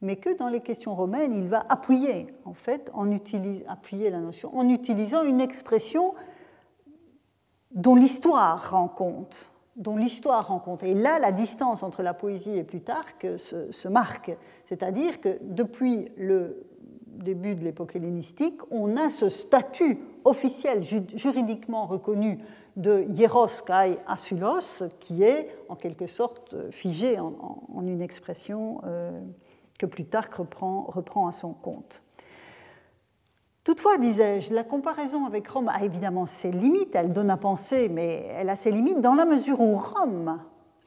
mais 0.00 0.16
que 0.16 0.36
dans 0.36 0.48
les 0.48 0.60
questions 0.60 0.94
romaines, 0.94 1.34
il 1.34 1.48
va 1.48 1.64
appuyer 1.68 2.28
en 2.44 2.54
fait, 2.54 2.90
en 2.94 3.10
appuyer 3.12 4.10
la 4.10 4.20
notion 4.20 4.56
en 4.56 4.68
utilisant 4.68 5.22
une 5.24 5.40
expression 5.40 6.14
dont 7.72 7.96
l'histoire 7.96 8.70
rend 8.70 8.88
compte, 8.88 9.52
dont 9.76 9.96
l'histoire 9.96 10.48
rend 10.48 10.60
compte. 10.60 10.82
Et 10.82 10.94
là, 10.94 11.18
la 11.18 11.32
distance 11.32 11.82
entre 11.82 12.02
la 12.02 12.14
poésie 12.14 12.56
et 12.56 12.64
Plutarque 12.64 13.26
se, 13.38 13.70
se 13.70 13.88
marque. 13.88 14.30
C'est-à-dire 14.68 15.20
que 15.20 15.38
depuis 15.42 16.08
le 16.16 16.66
début 17.18 17.54
de 17.54 17.64
l'époque 17.64 17.96
hellénistique, 17.96 18.60
on 18.70 18.96
a 18.96 19.10
ce 19.10 19.28
statut 19.28 19.98
officiel, 20.24 20.82
juridiquement 20.82 21.86
reconnu 21.86 22.38
de 22.76 23.04
Hieros 23.14 23.62
kai 23.66 23.98
asulos, 24.06 24.84
qui 25.00 25.22
est 25.22 25.48
en 25.68 25.74
quelque 25.74 26.06
sorte 26.06 26.54
figé 26.70 27.18
en, 27.18 27.62
une 27.82 28.00
expression 28.00 28.80
euh, 28.84 29.20
que 29.78 29.86
Plutarque 29.86 30.34
reprend, 30.34 30.82
reprend 30.88 31.26
à 31.26 31.32
son 31.32 31.52
compte. 31.52 32.02
Toutefois, 33.64 33.98
disais-je, 33.98 34.54
la 34.54 34.64
comparaison 34.64 35.26
avec 35.26 35.46
Rome 35.48 35.68
a 35.68 35.84
évidemment 35.84 36.24
ses 36.24 36.50
limites, 36.50 36.94
elle 36.94 37.12
donne 37.12 37.30
à 37.30 37.36
penser, 37.36 37.90
mais 37.90 38.26
elle 38.34 38.48
a 38.48 38.56
ses 38.56 38.70
limites 38.70 39.00
dans 39.00 39.14
la 39.14 39.26
mesure 39.26 39.60
où 39.60 39.76
Rome, 39.76 40.40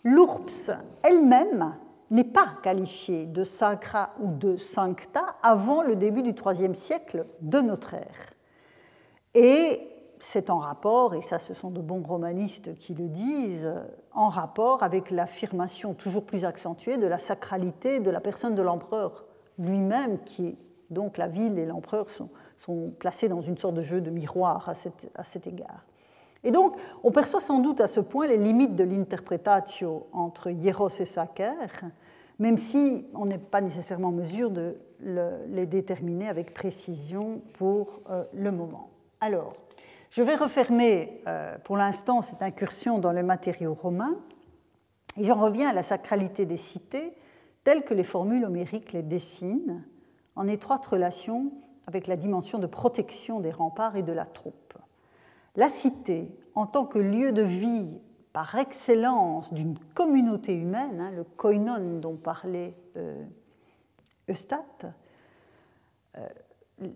l'URPS 0.04 0.72
elle-même, 1.04 1.76
n'est 2.12 2.26
pas 2.26 2.58
qualifiée 2.62 3.26
de 3.26 3.44
sacra 3.44 4.12
ou 4.20 4.32
de 4.32 4.58
sancta 4.58 5.36
avant 5.42 5.82
le 5.82 5.96
début 5.96 6.22
du 6.22 6.34
IIIe 6.34 6.76
siècle 6.76 7.26
de 7.42 7.62
notre 7.62 7.94
ère. 7.94 8.34
Et 9.34 9.80
c'est 10.20 10.50
en 10.50 10.60
rapport, 10.60 11.16
et 11.16 11.22
ça 11.22 11.40
ce 11.40 11.54
sont 11.54 11.72
de 11.72 11.82
bons 11.82 12.04
romanistes 12.04 12.76
qui 12.76 12.94
le 12.94 13.08
disent, 13.08 13.74
en 14.14 14.30
rapport 14.30 14.84
avec 14.84 15.10
l'affirmation 15.10 15.94
toujours 15.94 16.26
plus 16.26 16.46
accentuée 16.46 16.98
de 16.98 17.08
la 17.08 17.18
sacralité 17.18 18.00
de 18.00 18.12
la 18.12 18.20
personne 18.20 18.54
de 18.54 18.62
l'empereur 18.62 19.26
lui-même, 19.58 20.20
qui 20.20 20.58
donc 20.90 21.18
la 21.18 21.28
ville 21.28 21.58
et 21.58 21.66
l'empereur 21.66 22.08
sont, 22.10 22.30
placés 23.00 23.30
dans 23.30 23.42
une 23.42 23.58
sorte 23.58 23.74
de 23.76 23.82
jeu 23.82 24.02
de 24.02 24.12
miroir 24.12 24.70
à 24.70 24.76
cet 25.24 25.48
égard. 25.48 25.86
Et 26.44 26.52
donc, 26.52 26.76
on 27.04 27.12
perçoit 27.12 27.40
sans 27.40 27.60
doute 27.60 27.82
à 27.82 27.88
ce 27.88 28.00
point 28.00 28.28
les 28.28 28.38
limites 28.38 28.76
de 28.76 28.84
l'interpretatio 28.84 30.08
entre 30.12 30.50
hieros 30.50 30.90
et 31.00 31.06
sacer, 31.06 31.52
même 32.40 32.58
si 32.58 33.06
on 33.14 33.26
n'est 33.26 33.38
pas 33.38 33.62
nécessairement 33.62 34.08
en 34.08 34.14
mesure 34.14 34.50
de 34.50 34.78
les 35.48 35.66
déterminer 35.66 36.30
avec 36.30 36.54
précision 36.54 37.42
pour 37.54 38.02
euh, 38.10 38.24
le 38.34 38.52
moment. 38.52 38.90
Alors, 39.20 39.54
je 40.10 40.22
vais 40.22 40.36
refermer 40.36 41.22
euh, 41.28 41.58
pour 41.64 41.78
l'instant 41.78 42.22
cette 42.22 42.42
incursion 42.42 43.00
dans 43.00 43.12
le 43.12 43.24
matériau 43.24 43.74
romain 43.74 44.16
et 45.18 45.24
j'en 45.24 45.36
reviens 45.36 45.70
à 45.70 45.74
la 45.74 45.84
sacralité 45.84 46.46
des 46.46 46.58
cités 46.58 47.14
telles 47.64 47.84
que 47.84 47.94
les 47.94 48.04
formules 48.04 48.44
homériques 48.44 48.94
les 48.94 49.04
dessinent, 49.04 49.84
en 50.36 50.48
étroite 50.48 50.86
relation 50.86 51.52
avec 51.88 52.08
la 52.08 52.16
dimension 52.16 52.58
de 52.60 52.68
protection 52.68 53.40
des 53.40 53.52
remparts 53.52 53.96
et 53.96 54.04
de 54.04 54.12
la 54.12 54.26
troupe. 54.26 54.74
La 55.56 55.70
cité, 55.70 56.30
en 56.56 56.66
tant 56.66 56.86
que 56.86 57.00
lieu 57.00 57.32
de 57.32 57.42
vie 57.42 58.00
par 58.34 58.56
excellence 58.56 59.54
d'une 59.54 59.78
communauté 59.94 60.54
humaine, 60.54 61.00
hein, 61.00 61.12
le 61.12 61.24
koinon 61.24 62.00
dont 62.00 62.16
parlait 62.16 62.76
euh, 62.96 63.24
Eustate, 64.30 64.86
euh, 66.18 66.28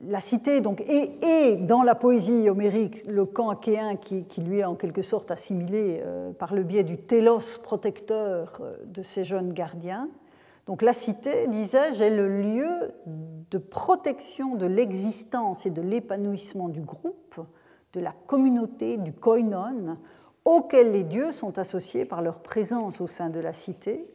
la 0.08 0.20
cité, 0.20 0.62
donc, 0.62 0.82
et, 0.82 1.58
dans 1.58 1.84
la 1.84 1.96
poésie 1.96 2.50
homérique, 2.50 3.06
le 3.06 3.26
camp 3.26 3.50
achéen 3.50 3.96
qui, 3.96 4.26
lui 4.42 4.60
est 4.60 4.66
en 4.66 4.76
quelque 4.76 5.02
sorte 5.02 5.32
assimilé 5.32 6.02
euh, 6.04 6.32
par 6.32 6.54
le 6.54 6.64
biais 6.64 6.84
du 6.84 6.98
télos 6.98 7.60
protecteur 7.62 8.58
euh, 8.62 8.78
de 8.86 9.04
ces 9.04 9.24
jeunes 9.24 9.54
gardiens. 9.54 10.10
Donc 10.66 10.82
la 10.82 10.94
cité, 10.94 11.48
disais-je, 11.48 12.02
est 12.02 12.16
le 12.16 12.42
lieu 12.42 12.92
de 13.06 13.58
protection 13.60 14.56
de 14.56 14.66
l'existence 14.66 15.68
et 15.68 15.70
de 15.70 15.82
l'épanouissement 15.82 16.70
du 16.70 16.82
groupe, 16.82 17.40
de 17.96 18.02
la 18.02 18.14
communauté, 18.28 18.98
du 18.98 19.14
koinon, 19.14 19.98
auquel 20.44 20.92
les 20.92 21.04
dieux 21.04 21.32
sont 21.32 21.58
associés 21.58 22.06
par 22.06 22.22
leur 22.22 22.42
présence 22.42 23.02
au 23.02 23.08
sein 23.08 23.30
de 23.30 23.40
la 23.40 23.54
cité 23.54 24.06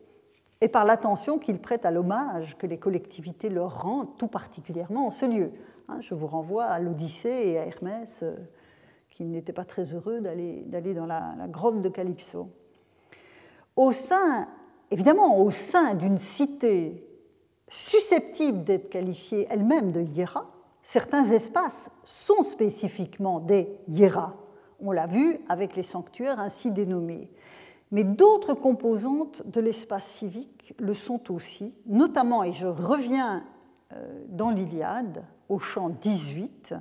et 0.60 0.68
par 0.68 0.84
l'attention 0.84 1.38
qu'ils 1.38 1.58
prêtent 1.58 1.86
à 1.86 1.90
l'hommage 1.90 2.56
que 2.58 2.66
les 2.66 2.78
collectivités 2.78 3.48
leur 3.48 3.82
rendent, 3.82 4.16
tout 4.18 4.28
particulièrement 4.28 5.06
en 5.06 5.10
ce 5.10 5.24
lieu. 5.24 5.50
Hein, 5.88 5.98
je 6.00 6.14
vous 6.14 6.26
renvoie 6.26 6.64
à 6.64 6.78
l'Odyssée 6.78 7.42
et 7.46 7.58
à 7.58 7.66
Hermès, 7.66 8.22
euh, 8.22 8.36
qui 9.10 9.24
n'étaient 9.24 9.52
pas 9.52 9.64
très 9.64 9.84
heureux 9.94 10.20
d'aller 10.20 10.94
dans 10.94 11.06
la, 11.06 11.34
grotte 11.48 11.82
de 11.82 11.88
Calypso. 11.88 12.48
Au 13.74 13.90
évidemment, 14.90 15.40
au 15.40 15.50
sein 15.50 15.94
d'une 15.94 16.18
cité 16.18 17.06
susceptible 17.68 18.62
d'être 18.62 18.90
qualifiée 18.90 19.46
elle-même 19.50 19.90
de 19.90 20.00
hiera, 20.00 20.46
certains 20.82 21.24
espaces 21.24 21.90
sont 22.04 22.42
spécifiquement 22.42 23.40
des 23.40 23.68
hieras. 23.88 24.34
On 24.80 24.92
l'a 24.92 25.06
vu 25.06 25.40
avec 25.48 25.76
les 25.76 25.82
sanctuaires 25.82 26.40
ainsi 26.40 26.70
dénommés. 26.70 27.30
Mais 27.90 28.04
d'autres 28.04 28.54
composantes 28.54 29.46
de 29.46 29.60
l'espace 29.60 30.06
civique 30.06 30.74
le 30.78 30.94
sont 30.94 31.32
aussi, 31.32 31.74
notamment, 31.86 32.44
et 32.44 32.52
je 32.52 32.66
reviens 32.66 33.44
euh, 33.92 34.24
dans 34.28 34.50
l'Iliade, 34.50 35.24
au 35.48 35.58
chant 35.58 35.88
18, 35.88 36.74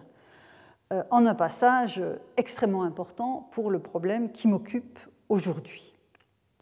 euh, 0.92 1.04
en 1.10 1.26
un 1.26 1.34
passage 1.34 2.04
extrêmement 2.38 2.84
important 2.84 3.50
pour 3.52 3.72
le 3.72 3.80
problème 3.80 4.32
qui 4.32 4.48
m'occupe 4.48 5.00
aujourd'hui. 5.30 5.94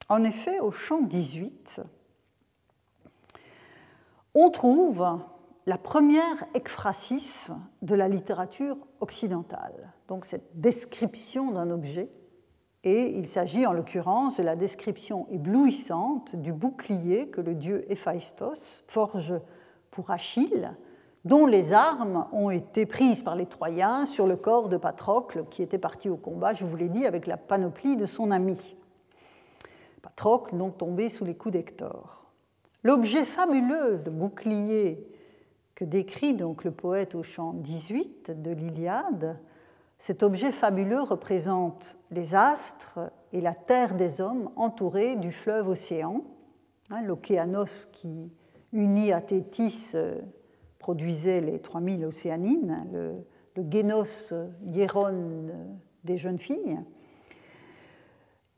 En 0.09 0.23
effet, 0.23 0.59
au 0.61 0.71
chant 0.71 1.01
18, 1.01 1.81
on 4.33 4.49
trouve 4.49 5.05
la 5.67 5.77
première 5.77 6.45
ekphrasis 6.53 7.51
de 7.81 7.93
la 7.93 8.07
littérature 8.07 8.77
occidentale, 9.01 9.93
donc 10.07 10.23
cette 10.23 10.59
description 10.59 11.51
d'un 11.51 11.69
objet 11.69 12.09
et 12.85 13.17
il 13.17 13.27
s'agit 13.27 13.65
en 13.65 13.73
l'occurrence 13.73 14.37
de 14.37 14.43
la 14.43 14.55
description 14.55 15.27
éblouissante 15.29 16.37
du 16.37 16.53
bouclier 16.53 17.29
que 17.29 17.41
le 17.41 17.53
dieu 17.53 17.83
Héphaïstos 17.91 18.85
forge 18.87 19.33
pour 19.91 20.09
Achille, 20.09 20.71
dont 21.25 21.45
les 21.45 21.73
armes 21.73 22.27
ont 22.31 22.49
été 22.49 22.85
prises 22.85 23.21
par 23.21 23.35
les 23.35 23.45
Troyens 23.45 24.05
sur 24.05 24.25
le 24.25 24.37
corps 24.37 24.69
de 24.69 24.77
Patrocle, 24.77 25.43
qui 25.49 25.63
était 25.63 25.77
parti 25.77 26.07
au 26.07 26.15
combat, 26.15 26.53
je 26.53 26.63
vous 26.63 26.77
l'ai 26.77 26.87
dit, 26.87 27.05
avec 27.05 27.27
la 27.27 27.35
panoplie 27.35 27.97
de 27.97 28.05
son 28.05 28.31
ami. 28.31 28.77
Patrocle, 30.01 30.55
donc 30.55 30.77
tombé 30.77 31.09
sous 31.09 31.25
les 31.25 31.35
coups 31.35 31.51
d'Hector. 31.51 32.31
L'objet 32.83 33.25
fabuleux, 33.25 33.97
de 33.97 34.09
bouclier 34.09 35.05
que 35.77 35.85
décrit 35.85 36.33
donc 36.33 36.63
le 36.63 36.71
poète 36.71 37.13
au 37.13 37.21
chant 37.21 37.53
18 37.53 38.31
de 38.41 38.49
l'Iliade, 38.49 39.39
cet 39.99 40.23
objet 40.23 40.51
fabuleux 40.51 41.03
représente 41.03 41.99
les 42.09 42.33
astres 42.33 42.99
et 43.31 43.41
la 43.41 43.53
terre 43.53 43.93
des 43.93 44.19
hommes 44.19 44.49
entourés 44.55 45.17
du 45.17 45.31
fleuve 45.31 45.67
océan, 45.67 46.23
hein, 46.89 47.03
l'océanos 47.03 47.85
qui, 47.91 48.31
uni 48.73 49.11
à 49.11 49.21
Thétis, 49.21 49.91
euh, 49.93 50.19
produisait 50.79 51.41
les 51.41 51.59
3000 51.59 52.05
océanines, 52.05 52.87
le, 52.91 53.23
génos 53.71 54.33
hieron 54.65 55.45
des 56.03 56.17
jeunes 56.17 56.39
filles. 56.39 56.79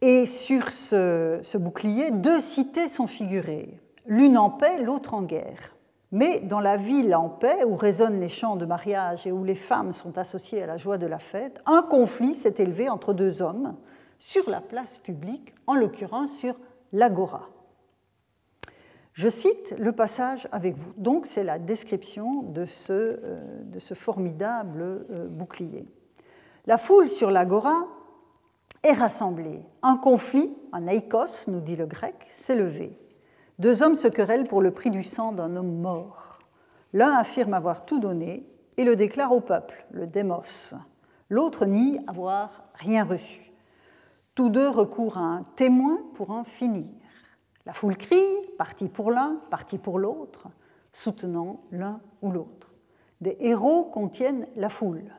Et 0.02 0.26
sur 0.26 0.72
ce 0.72 1.58
bouclier, 1.58 2.12
deux 2.12 2.40
cités 2.40 2.88
sont 2.88 3.08
figurées, 3.08 3.78
l'une 4.06 4.38
en 4.38 4.50
paix, 4.50 4.82
l'autre 4.82 5.14
en 5.14 5.24
guerre. 5.24 5.74
Mais 6.12 6.40
dans 6.40 6.60
la 6.60 6.78
ville 6.78 7.14
en 7.16 7.30
paix, 7.30 7.64
où 7.66 7.76
résonnent 7.76 8.20
les 8.20 8.30
chants 8.30 8.56
de 8.56 8.66
mariage 8.66 9.28
et 9.28 9.32
où 9.32 9.44
les 9.44 9.56
femmes 9.56 9.92
sont 9.92 10.18
associées 10.18 10.64
à 10.64 10.66
la 10.66 10.78
joie 10.78 10.98
de 10.98 11.06
la 11.06 11.20
fête, 11.20 11.62
un 11.66 11.84
conflit 11.84 12.34
s'est 12.34 12.56
élevé 12.58 12.90
entre 12.90 13.14
deux 13.14 13.42
hommes 13.42 13.76
sur 14.18 14.50
la 14.50 14.60
place 14.60 14.98
publique, 14.98 15.54
en 15.68 15.76
l'occurrence 15.76 16.32
sur 16.32 16.56
l'agora. 16.92 17.50
Je 19.14 19.30
cite 19.30 19.76
le 19.78 19.92
passage 19.92 20.48
avec 20.52 20.78
vous. 20.78 20.94
Donc 20.98 21.26
c'est 21.26 21.44
la 21.44 21.60
description 21.60 22.42
de 22.42 22.66
ce, 22.66 22.94
euh, 22.94 23.80
formidable 23.94 24.82
euh, 24.82 25.28
bouclier. 25.28 25.88
La 26.66 26.78
foule 26.78 27.10
sur 27.10 27.30
l'agora 27.30 27.86
est 28.84 28.94
rassemblée. 28.94 29.62
Un 29.84 29.98
conflit, 29.98 30.56
un 30.72 30.88
eikos, 30.88 31.48
nous 31.48 31.60
dit 31.60 31.76
le 31.76 31.86
grec, 31.86 32.16
s'est 32.30 32.56
levé. 32.56 32.98
Deux 33.60 33.84
hommes 33.84 33.98
se 33.98 34.08
querellent 34.08 34.48
pour 34.48 34.62
le 34.62 34.72
prix 34.72 34.90
du 34.90 35.04
sang 35.04 35.34
d'un 35.34 35.58
homme 35.58 35.82
mort. 35.82 36.40
L'un 36.94 37.12
affirme 37.12 37.54
avoir 37.54 37.86
tout 37.86 38.00
donné 38.00 38.48
et 38.78 38.86
le 38.86 38.96
déclare 38.96 39.34
au 39.34 39.42
peuple, 39.42 39.86
le 39.92 40.08
démos. 40.08 40.74
L'autre 41.30 41.66
nie 41.66 42.00
avoir 42.08 42.64
rien 42.76 43.04
reçu. 43.04 43.52
Tous 44.34 44.50
deux 44.50 44.70
recourent 44.70 45.18
à 45.18 45.22
un 45.22 45.44
témoin 45.56 46.00
pour 46.14 46.32
en 46.32 46.46
finir. 46.46 46.94
La 47.66 47.74
foule 47.74 47.98
crie, 47.98 48.24
parti 48.58 48.88
pour 48.88 49.12
l'un, 49.12 49.42
parti 49.52 49.78
pour 49.78 50.00
l'autre, 50.00 50.48
soutenant 50.94 51.60
l'un 51.72 52.00
ou 52.22 52.32
l'autre. 52.32 52.72
Des 53.20 53.36
héros 53.42 53.84
contiennent 53.84 54.48
la 54.56 54.70
foule. 54.70 55.14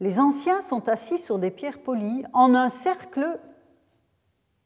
Les 0.00 0.18
anciens 0.18 0.62
sont 0.62 0.88
assis 0.88 1.18
sur 1.18 1.38
des 1.38 1.50
pierres 1.50 1.82
polies 1.82 2.24
en 2.32 2.54
un 2.54 2.70
cercle 2.70 3.38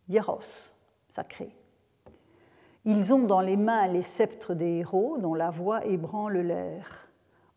hieros, 0.09 0.71
sacré. 1.11 1.53
Ils 2.85 3.15
ont 3.15 3.23
dans 3.23 3.41
les 3.41 3.57
mains 3.57 3.87
les 3.87 4.03
sceptres 4.03 4.55
des 4.55 4.79
héros 4.79 5.19
dont 5.19 5.35
la 5.35 5.51
voix 5.51 5.85
ébranle 5.87 6.39
l'air. 6.39 7.09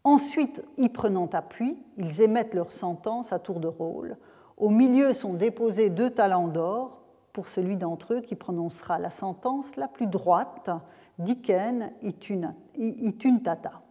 Ensuite, 0.04 0.64
y 0.78 0.88
prenant 0.90 1.26
appui, 1.34 1.84
ils 1.98 2.22
émettent 2.22 2.54
leur 2.54 2.72
sentence 2.72 3.34
à 3.34 3.40
tour 3.40 3.60
de 3.60 3.68
rôle. 3.68 4.18
Au 4.58 4.70
milieu 4.70 5.14
sont 5.14 5.34
déposés 5.34 5.90
deux 5.90 6.12
talents 6.12 6.48
d'or 6.48 7.02
pour 7.34 7.48
celui 7.48 7.76
d'entre 7.76 8.14
eux 8.14 8.22
qui 8.22 8.36
prononcera 8.36 9.00
la 9.00 9.10
sentence 9.10 9.76
la 9.78 9.88
plus 9.88 10.08
droite, 10.08 10.70
Diken 11.18 11.92
ituntata. 12.82 13.82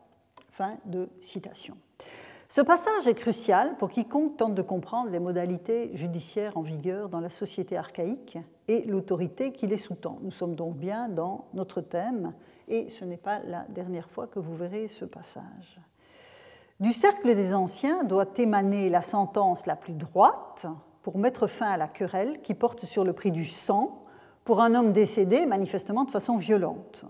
Fin 0.50 0.76
de 0.84 1.08
citation. 1.20 1.76
Ce 2.54 2.60
passage 2.60 3.08
est 3.08 3.14
crucial 3.14 3.76
pour 3.78 3.90
quiconque 3.90 4.36
tente 4.36 4.54
de 4.54 4.62
comprendre 4.62 5.10
les 5.10 5.18
modalités 5.18 5.90
judiciaires 5.96 6.56
en 6.56 6.62
vigueur 6.62 7.08
dans 7.08 7.18
la 7.18 7.28
société 7.28 7.76
archaïque 7.76 8.38
et 8.68 8.84
l'autorité 8.84 9.50
qui 9.50 9.66
les 9.66 9.76
sous-tend. 9.76 10.18
Nous 10.22 10.30
sommes 10.30 10.54
donc 10.54 10.76
bien 10.76 11.08
dans 11.08 11.46
notre 11.52 11.80
thème 11.80 12.32
et 12.68 12.88
ce 12.90 13.04
n'est 13.04 13.16
pas 13.16 13.40
la 13.40 13.66
dernière 13.70 14.08
fois 14.08 14.28
que 14.28 14.38
vous 14.38 14.54
verrez 14.54 14.86
ce 14.86 15.04
passage. 15.04 15.80
Du 16.78 16.92
cercle 16.92 17.34
des 17.34 17.54
anciens 17.54 18.04
doit 18.04 18.32
émaner 18.36 18.88
la 18.88 19.02
sentence 19.02 19.66
la 19.66 19.74
plus 19.74 19.94
droite 19.94 20.66
pour 21.02 21.18
mettre 21.18 21.48
fin 21.48 21.70
à 21.70 21.76
la 21.76 21.88
querelle 21.88 22.40
qui 22.40 22.54
porte 22.54 22.84
sur 22.84 23.02
le 23.02 23.14
prix 23.14 23.32
du 23.32 23.46
sang 23.46 24.04
pour 24.44 24.60
un 24.60 24.76
homme 24.76 24.92
décédé 24.92 25.44
manifestement 25.44 26.04
de 26.04 26.12
façon 26.12 26.36
violente. 26.36 27.04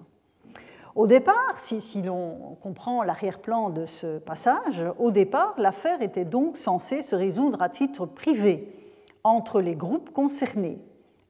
Au 0.94 1.08
départ, 1.08 1.58
si, 1.58 2.02
l'on 2.02 2.56
comprend 2.60 3.02
l'arrière-plan 3.02 3.70
de 3.70 3.84
ce 3.84 4.18
passage, 4.18 4.84
au 5.00 5.10
départ, 5.10 5.54
l'affaire 5.58 6.00
était 6.02 6.24
donc 6.24 6.56
censée 6.56 7.02
se 7.02 7.16
résoudre 7.16 7.60
à 7.62 7.68
titre 7.68 8.06
privé 8.06 8.72
entre 9.24 9.60
les 9.60 9.74
groupes 9.74 10.10
concernés. 10.10 10.78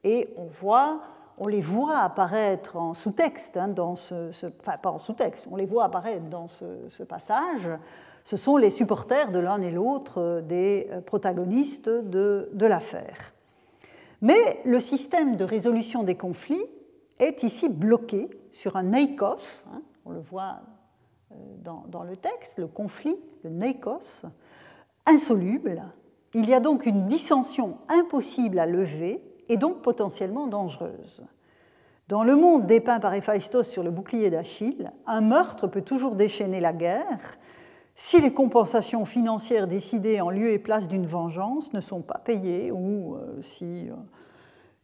Et 0.03 0.29
on 0.37 0.45
voit, 0.45 0.99
on 1.39 1.47
les 1.47 1.61
voit 1.61 1.97
apparaître 1.97 2.77
en 2.77 2.93
sous-texte, 2.93 3.57
hein, 3.57 3.67
dans 3.67 3.95
ce, 3.95 4.29
enfin 4.61 4.77
pas 4.77 4.91
en 4.91 4.99
sous-texte, 4.99 5.47
on 5.49 5.55
les 5.55 5.65
voit 5.65 5.85
apparaître 5.85 6.25
dans 6.25 6.47
ce, 6.47 7.01
passage. 7.01 7.67
Ce 8.23 8.37
sont 8.37 8.57
les 8.57 8.69
supporters 8.69 9.31
de 9.31 9.39
l'un 9.39 9.59
et 9.61 9.71
l'autre 9.71 10.41
des 10.47 10.89
protagonistes 11.07 11.89
de, 11.89 12.49
de 12.53 12.65
l'affaire. 12.67 13.33
Mais 14.21 14.61
le 14.63 14.79
système 14.79 15.37
de 15.37 15.43
résolution 15.43 16.03
des 16.03 16.15
conflits 16.15 16.65
est 17.19 17.43
ici 17.43 17.69
bloqué 17.69 18.29
sur 18.51 18.75
un 18.75 18.83
neikos, 18.83 19.65
hein, 19.71 19.81
on 20.05 20.11
le 20.11 20.19
voit 20.19 20.59
euh, 21.31 21.35
dans, 21.87 22.03
le 22.03 22.15
texte, 22.15 22.57
le 22.57 22.67
conflit, 22.67 23.17
le 23.43 23.49
neikos, 23.49 24.25
insoluble. 25.05 25.83
Il 26.33 26.49
y 26.49 26.53
a 26.53 26.59
donc 26.59 26.85
une 26.85 27.07
dissension 27.07 27.77
impossible 27.87 28.59
à 28.59 28.65
lever 28.65 29.23
et 29.47 29.57
donc 29.57 29.81
potentiellement 29.81 30.47
dangereuse. 30.47 31.23
Dans 32.07 32.23
le 32.23 32.35
monde 32.35 32.65
dépeint 32.65 32.99
par 32.99 33.13
Héphaïstos 33.13 33.63
sur 33.63 33.81
le 33.81 33.89
bouclier 33.89 34.29
d'Achille, 34.29 34.91
un 35.07 35.21
meurtre 35.21 35.67
peut 35.67 35.81
toujours 35.81 36.15
déchaîner 36.15 36.59
la 36.59 36.73
guerre 36.73 37.37
si 37.95 38.21
les 38.21 38.33
compensations 38.33 39.05
financières 39.05 39.67
décidées 39.67 40.21
en 40.21 40.29
lieu 40.29 40.51
et 40.51 40.59
place 40.59 40.87
d'une 40.87 41.05
vengeance 41.05 41.73
ne 41.73 41.81
sont 41.81 42.01
pas 42.01 42.19
payées 42.19 42.71
ou 42.71 43.15
euh, 43.15 43.41
si 43.41 43.89
euh, 43.89 43.93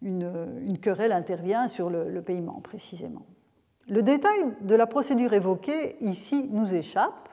une, 0.02 0.78
querelle 0.82 1.12
intervient 1.12 1.68
sur 1.68 1.90
le, 1.90 2.22
paiement 2.22 2.60
précisément. 2.62 3.26
Le 3.88 4.04
détail 4.04 4.46
de 4.62 4.76
la 4.76 4.88
procédure 4.88 5.34
évoquée 5.34 5.98
ici 6.04 6.50
nous 6.52 6.74
échappe, 6.74 7.30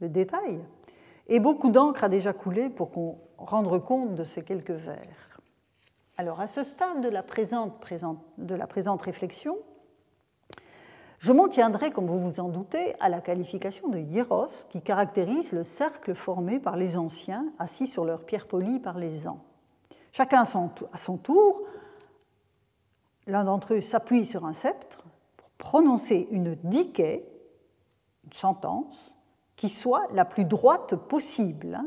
le 0.00 0.08
détail, 0.08 0.60
et 1.28 1.40
beaucoup 1.40 1.70
d'encre 1.70 2.04
a 2.04 2.08
déjà 2.08 2.32
coulé 2.32 2.70
pour 2.70 2.90
qu'on 2.90 3.18
rende 3.38 3.82
compte 3.82 4.14
de 4.14 4.24
ces 4.24 4.42
quelques 4.42 4.70
vers. 4.70 5.40
Alors 6.16 6.40
à 6.40 6.46
ce 6.46 6.64
stade 6.64 7.02
de 7.02 7.08
la 7.08 7.22
présente, 7.22 7.74
de 8.38 8.54
la 8.54 8.66
présente 8.66 9.02
réflexion, 9.02 9.56
je 11.18 11.32
m'en 11.32 11.48
tiendrai, 11.48 11.90
comme 11.90 12.06
vous 12.06 12.20
vous 12.20 12.40
en 12.40 12.48
doutez, 12.48 12.94
à 13.00 13.08
la 13.08 13.20
qualification 13.20 13.88
de 13.88 13.98
hieros 13.98 14.66
qui 14.68 14.82
caractérise 14.82 15.52
le 15.52 15.62
cercle 15.62 16.14
formé 16.14 16.60
par 16.60 16.76
les 16.76 16.96
anciens 16.96 17.46
assis 17.58 17.86
sur 17.86 18.04
leur 18.04 18.24
pierre 18.24 18.46
polie 18.46 18.80
par 18.80 18.98
les 18.98 19.26
ans. 19.26 19.40
Chacun 20.12 20.42
à 20.42 20.96
son 20.96 21.16
tour 21.16 21.62
L'un 23.26 23.44
d'entre 23.44 23.74
eux 23.74 23.80
s'appuie 23.80 24.24
sur 24.24 24.46
un 24.46 24.52
sceptre 24.52 25.04
pour 25.36 25.50
prononcer 25.50 26.28
une 26.30 26.54
dike, 26.54 27.00
une 27.00 28.32
sentence, 28.32 29.12
qui 29.56 29.68
soit 29.68 30.06
la 30.12 30.24
plus 30.24 30.44
droite 30.44 30.94
possible. 30.94 31.80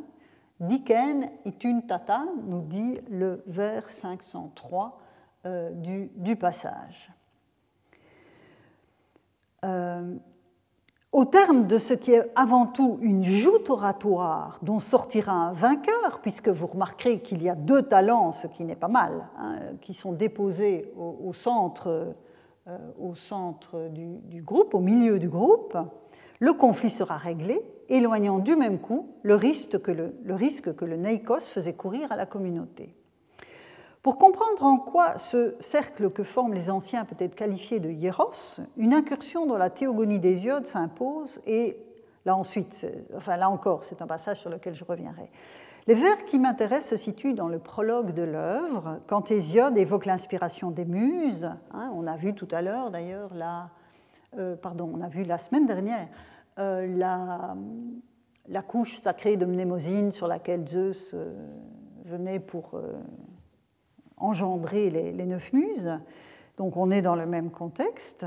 Diken 0.60 1.32
une 1.64 1.86
tata, 1.86 2.26
nous 2.44 2.62
dit 2.62 3.00
le 3.10 3.44
vers 3.48 3.90
503 3.90 5.00
euh, 5.46 5.72
du, 5.72 6.36
passage. 6.36 7.14
Euh, 9.64 10.16
au 11.12 11.26
terme 11.26 11.66
de 11.66 11.80
ce 11.80 11.94
qui 11.94 12.12
est 12.12 12.32
avant 12.36 12.68
tout 12.68 12.98
une 13.02 13.24
joute 13.24 13.70
oratoire 13.70 14.60
dont 14.62 14.80
sortira 14.80 15.32
un 15.32 15.54
vainqueur, 15.54 16.20
puisque 16.22 16.50
vous 16.50 16.68
remarquerez 16.68 17.20
qu'il 17.20 17.42
y 17.42 17.50
a 17.50 17.56
deux 17.56 17.82
talents, 17.82 18.32
ce 18.32 18.48
qui 18.48 18.64
n'est 18.64 18.76
pas 18.76 18.88
mal, 18.88 19.28
hein, 19.38 19.58
qui 19.82 19.94
sont 19.94 20.14
déposés 20.14 20.94
au, 20.96 21.34
centre, 21.34 22.14
euh, 22.68 23.90
du, 23.90 24.44
groupe, 24.44 24.76
au 24.76 24.80
milieu 24.80 25.18
du 25.18 25.30
groupe, 25.30 25.78
le 26.40 26.54
conflit 26.54 26.92
sera 26.92 27.18
réglé, 27.18 27.60
éloignant 27.90 28.38
du 28.38 28.56
même 28.56 28.80
coup 28.80 29.10
le 29.24 29.36
risque 29.36 29.82
que 29.82 29.92
le, 29.92 30.14
le 30.24 30.36
risque 30.36 30.76
que 30.76 30.86
le 30.86 30.96
Neikos 30.96 31.42
faisait 31.42 31.74
courir 31.74 32.12
à 32.12 32.16
la 32.16 32.28
communauté. 32.28 32.96
Pour 34.02 34.18
comprendre 34.18 34.64
en 34.64 34.78
quoi 34.78 35.18
ce 35.18 35.56
cercle 35.60 36.10
que 36.10 36.24
forment 36.24 36.54
les 36.54 36.70
anciens 36.70 37.04
peut 37.04 37.18
être 37.20 37.36
qualifié 37.36 37.80
de 37.80 37.90
hieros, 37.90 38.62
une 38.78 38.94
incursion 38.94 39.46
dans 39.46 39.58
la 39.58 39.70
théogonie 39.70 40.20
des 40.20 40.46
iodes 40.46 40.68
s'impose 40.68 41.42
et 41.46 41.78
là 42.26 42.38
ensuite, 42.38 42.88
enfin 43.16 43.36
là 43.36 43.50
encore, 43.50 43.84
c'est 43.84 44.02
un 44.02 44.08
passage 44.08 44.40
sur 44.40 44.50
lequel 44.50 44.74
je 44.74 44.86
reviendrai. 44.86 45.30
Les 45.88 45.96
vers 45.96 46.24
qui 46.26 46.40
m'intéressent 46.40 46.92
se 46.92 46.96
situent 46.96 47.34
dans 47.34 47.48
le 47.48 47.60
prologue 47.60 48.14
de 48.14 48.22
l'œuvre, 48.24 49.00
quand 49.08 49.32
Hésiode 49.32 49.78
évoque 49.78 50.06
l'inspiration 50.06 50.72
des 50.72 50.86
muses. 50.86 51.50
Hein, 51.74 51.92
on 51.96 52.06
a 52.08 52.16
vu 52.16 52.34
tout 52.36 52.48
à 52.52 52.62
l'heure 52.62 52.92
d'ailleurs, 52.92 53.34
la, 53.34 53.70
euh, 54.38 54.56
pardon, 54.56 54.90
on 54.94 55.02
a 55.02 55.08
vu 55.08 55.24
la 55.24 55.38
semaine 55.38 55.66
dernière 55.66 56.08
euh, 56.60 56.86
la, 58.48 58.62
couche 58.62 59.00
sacrée 59.00 59.36
de 59.36 59.46
Mnémosine 59.46 60.12
sur 60.12 60.28
laquelle 60.28 60.68
Zeus 60.68 61.12
euh, 61.14 61.34
venait 62.06 62.40
pour 62.40 62.80
engendrer 64.20 64.90
les, 64.90 65.26
neuf 65.26 65.54
muses. 65.54 66.00
Donc 66.58 66.78
on 66.78 66.92
est 66.92 67.02
dans 67.02 67.16
le 67.16 67.26
même 67.26 67.52
contexte. 67.52 68.26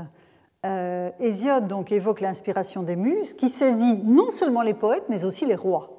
Euh, 0.65 1.11
Hésiode 1.19 1.67
donc 1.67 1.91
évoque 1.91 2.21
l'inspiration 2.21 2.83
des 2.83 2.95
muses 2.95 3.33
qui 3.33 3.49
saisit 3.49 4.01
non 4.03 4.29
seulement 4.29 4.61
les 4.61 4.73
poètes 4.73 5.05
mais 5.09 5.25
aussi 5.25 5.45
les 5.45 5.55
rois. 5.55 5.89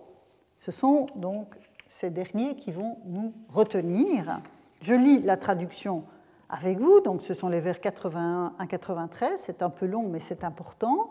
Ce 0.59 0.71
sont 0.71 1.07
donc 1.17 1.55
ces 1.89 2.11
derniers 2.11 2.57
qui 2.57 2.73
vont 2.73 2.97
nous 3.07 3.33
retenir. 3.51 4.41
Je 4.81 4.95
lis 4.95 5.21
la 5.23 5.37
traduction 5.37 6.05
avec 6.49 6.79
vous, 6.79 7.01
donc 7.01 7.21
ce 7.21 7.35
sont 7.35 7.49
les 7.49 7.61
vers 7.61 7.81
81 7.81 8.55
à 8.59 8.67
93, 8.67 9.33
c'est 9.37 9.63
un 9.63 9.71
peu 9.71 9.87
long 9.87 10.09
mais 10.09 10.21
c'est 10.21 10.45
important. 10.45 11.11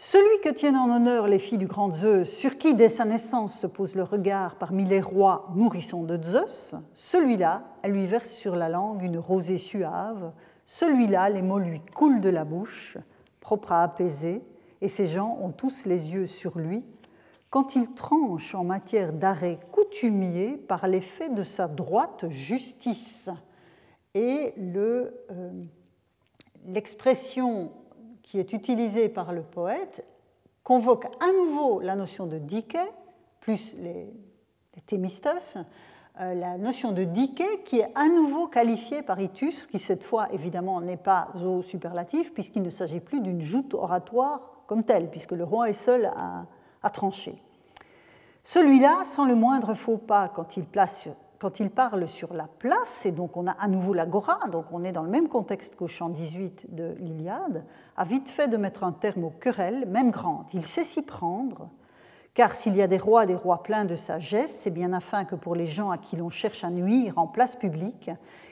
Celui 0.00 0.40
que 0.44 0.54
tiennent 0.54 0.76
en 0.76 0.94
honneur 0.94 1.26
les 1.26 1.40
filles 1.40 1.58
du 1.58 1.66
grand 1.66 1.90
Zeus, 1.90 2.30
sur 2.30 2.56
qui 2.56 2.72
dès 2.74 2.88
sa 2.88 3.04
naissance 3.04 3.58
se 3.58 3.66
pose 3.66 3.96
le 3.96 4.04
regard 4.04 4.54
parmi 4.54 4.84
les 4.84 5.00
rois 5.00 5.50
nourrissons 5.56 6.04
de 6.04 6.22
Zeus, 6.22 6.76
celui-là, 6.94 7.64
elle 7.82 7.90
lui 7.90 8.06
verse 8.06 8.30
sur 8.30 8.54
la 8.54 8.68
langue 8.68 9.02
une 9.02 9.18
rosée 9.18 9.58
suave, 9.58 10.30
celui-là, 10.66 11.30
les 11.30 11.42
mots 11.42 11.58
lui 11.58 11.80
coulent 11.96 12.20
de 12.20 12.28
la 12.28 12.44
bouche, 12.44 12.96
propre 13.40 13.72
à 13.72 13.82
apaiser, 13.82 14.40
et 14.80 14.88
ces 14.88 15.06
gens 15.08 15.36
ont 15.42 15.50
tous 15.50 15.84
les 15.84 16.12
yeux 16.12 16.28
sur 16.28 16.60
lui, 16.60 16.84
quand 17.50 17.74
il 17.74 17.92
tranche 17.92 18.54
en 18.54 18.62
matière 18.62 19.12
d'arrêt 19.12 19.58
coutumier 19.72 20.58
par 20.58 20.86
l'effet 20.86 21.28
de 21.28 21.42
sa 21.42 21.66
droite 21.66 22.26
justice. 22.30 23.28
Et 24.14 24.54
euh, 24.76 25.10
l'expression 26.66 27.72
qui 28.28 28.38
est 28.38 28.52
utilisé 28.52 29.08
par 29.08 29.32
le 29.32 29.40
poète 29.40 30.04
convoque 30.62 31.06
à 31.06 31.32
nouveau 31.32 31.80
la 31.80 31.96
notion 31.96 32.26
de 32.26 32.36
dike, 32.36 32.76
plus 33.40 33.74
les, 33.78 34.12
les 34.74 34.82
thémistos, 34.82 35.56
euh, 36.20 36.34
la 36.34 36.58
notion 36.58 36.92
de 36.92 37.04
dike 37.04 37.64
qui 37.64 37.80
est 37.80 37.90
à 37.94 38.06
nouveau 38.10 38.46
qualifiée 38.46 39.02
par 39.02 39.18
Itus, 39.18 39.66
qui 39.66 39.78
cette 39.78 40.04
fois 40.04 40.30
évidemment 40.30 40.82
n'est 40.82 40.98
pas 40.98 41.28
au 41.42 41.62
superlatif, 41.62 42.34
puisqu'il 42.34 42.60
ne 42.60 42.68
s'agit 42.68 43.00
plus 43.00 43.20
d'une 43.20 43.40
joute 43.40 43.72
oratoire 43.72 44.42
comme 44.66 44.84
telle, 44.84 45.08
puisque 45.08 45.32
le 45.32 45.44
roi 45.44 45.70
est 45.70 45.72
seul 45.72 46.04
à, 46.14 46.44
à 46.82 46.90
trancher. 46.90 47.42
Celui-là, 48.44 49.04
sans 49.04 49.24
le 49.24 49.36
moindre 49.36 49.72
faux 49.72 49.96
pas, 49.96 50.28
quand 50.28 50.58
il 50.58 50.66
place 50.66 51.08
quand 51.38 51.60
il 51.60 51.70
parle 51.70 52.08
sur 52.08 52.34
la 52.34 52.48
place, 52.48 53.06
et 53.06 53.12
donc 53.12 53.36
on 53.36 53.46
a 53.46 53.52
à 53.52 53.68
nouveau 53.68 53.94
l'agora, 53.94 54.40
donc 54.50 54.66
on 54.72 54.82
est 54.82 54.92
dans 54.92 55.04
le 55.04 55.10
même 55.10 55.28
contexte 55.28 55.76
qu'au 55.76 55.86
chant 55.86 56.08
18 56.08 56.74
de 56.74 56.96
l'Iliade, 56.98 57.64
a 57.96 58.04
vite 58.04 58.28
fait 58.28 58.48
de 58.48 58.56
mettre 58.56 58.82
un 58.82 58.92
terme 58.92 59.24
aux 59.24 59.30
querelles, 59.30 59.86
même 59.86 60.10
grandes. 60.10 60.46
Il 60.52 60.64
sait 60.64 60.84
s'y 60.84 61.02
prendre, 61.02 61.70
car 62.34 62.54
s'il 62.54 62.76
y 62.76 62.82
a 62.82 62.88
des 62.88 62.98
rois, 62.98 63.24
des 63.24 63.36
rois 63.36 63.62
pleins 63.62 63.84
de 63.84 63.94
sagesse, 63.94 64.50
c'est 64.50 64.70
bien 64.70 64.92
afin 64.92 65.24
que 65.24 65.36
pour 65.36 65.54
les 65.54 65.66
gens 65.66 65.90
à 65.90 65.98
qui 65.98 66.16
l'on 66.16 66.28
cherche 66.28 66.64
à 66.64 66.70
nuire 66.70 67.18
en 67.18 67.28
place 67.28 67.54
publique, 67.54 68.10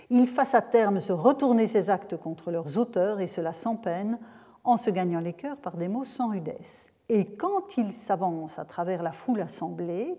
ils 0.08 0.28
fassent 0.28 0.54
à 0.54 0.62
terme 0.62 1.00
se 1.00 1.12
retourner 1.12 1.66
ces 1.66 1.90
actes 1.90 2.16
contre 2.16 2.52
leurs 2.52 2.78
auteurs, 2.78 3.20
et 3.20 3.26
cela 3.26 3.52
sans 3.52 3.74
peine, 3.74 4.18
en 4.62 4.76
se 4.76 4.90
gagnant 4.90 5.20
les 5.20 5.32
cœurs 5.32 5.56
par 5.56 5.76
des 5.76 5.88
mots 5.88 6.04
sans 6.04 6.30
rudesse. 6.30 6.92
Et 7.08 7.36
quand 7.36 7.76
ils 7.76 7.92
s'avancent 7.92 8.58
à 8.58 8.64
travers 8.64 9.02
la 9.02 9.12
foule 9.12 9.40
assemblée, 9.40 10.16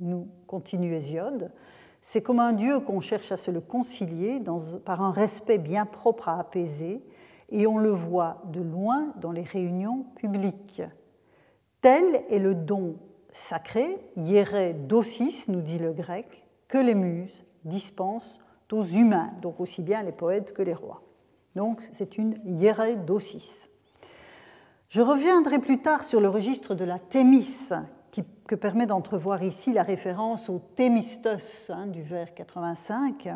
nous 0.00 0.28
continue 0.46 0.94
Hésiode, 0.94 1.52
c'est 2.08 2.22
comme 2.22 2.38
un 2.38 2.52
Dieu 2.52 2.78
qu'on 2.78 3.00
cherche 3.00 3.32
à 3.32 3.36
se 3.36 3.50
le 3.50 3.60
concilier 3.60 4.40
par 4.84 5.02
un 5.02 5.10
respect 5.10 5.58
bien 5.58 5.84
propre 5.86 6.28
à 6.28 6.38
apaiser, 6.38 7.02
et 7.48 7.66
on 7.66 7.78
le 7.78 7.88
voit 7.88 8.42
de 8.52 8.60
loin 8.60 9.12
dans 9.20 9.32
les 9.32 9.42
réunions 9.42 10.06
publiques. 10.14 10.82
Tel 11.80 12.22
est 12.30 12.38
le 12.38 12.54
don 12.54 12.94
sacré, 13.32 13.98
hiéré 14.16 14.72
dosis, 14.72 15.48
nous 15.48 15.60
dit 15.60 15.80
le 15.80 15.92
grec, 15.92 16.44
que 16.68 16.78
les 16.78 16.94
muses 16.94 17.42
dispensent 17.64 18.38
aux 18.70 18.84
humains, 18.84 19.32
donc 19.42 19.58
aussi 19.58 19.82
bien 19.82 20.04
les 20.04 20.12
poètes 20.12 20.52
que 20.52 20.62
les 20.62 20.74
rois. 20.74 21.02
Donc 21.56 21.82
c'est 21.92 22.18
une 22.18 22.38
hiéré 22.44 22.94
dosis. 22.94 23.68
Je 24.88 25.02
reviendrai 25.02 25.58
plus 25.58 25.80
tard 25.80 26.04
sur 26.04 26.20
le 26.20 26.28
registre 26.28 26.76
de 26.76 26.84
la 26.84 27.00
Thémis, 27.00 27.72
qui, 28.16 28.24
que 28.46 28.54
permet 28.54 28.86
d'entrevoir 28.86 29.42
ici 29.42 29.74
la 29.74 29.82
référence 29.82 30.48
au 30.48 30.58
Thémistos 30.58 31.68
hein, 31.68 31.86
du 31.86 32.02
vers 32.02 32.32
85, 32.32 33.28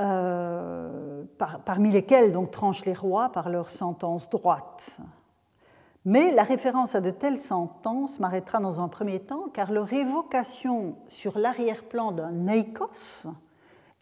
euh, 0.00 1.22
parmi 1.64 1.92
lesquels 1.92 2.32
donc 2.32 2.50
tranchent 2.50 2.84
les 2.84 2.92
rois 2.92 3.28
par 3.28 3.50
leurs 3.50 3.70
sentences 3.70 4.28
droites. 4.30 4.98
Mais 6.04 6.34
la 6.34 6.42
référence 6.42 6.96
à 6.96 7.00
de 7.00 7.10
telles 7.10 7.38
sentences 7.38 8.18
m'arrêtera 8.18 8.58
dans 8.58 8.80
un 8.80 8.88
premier 8.88 9.20
temps, 9.20 9.44
car 9.54 9.70
leur 9.70 9.92
évocation 9.92 10.96
sur 11.06 11.38
l'arrière-plan 11.38 12.10
d'un 12.10 12.32
neikos 12.32 13.28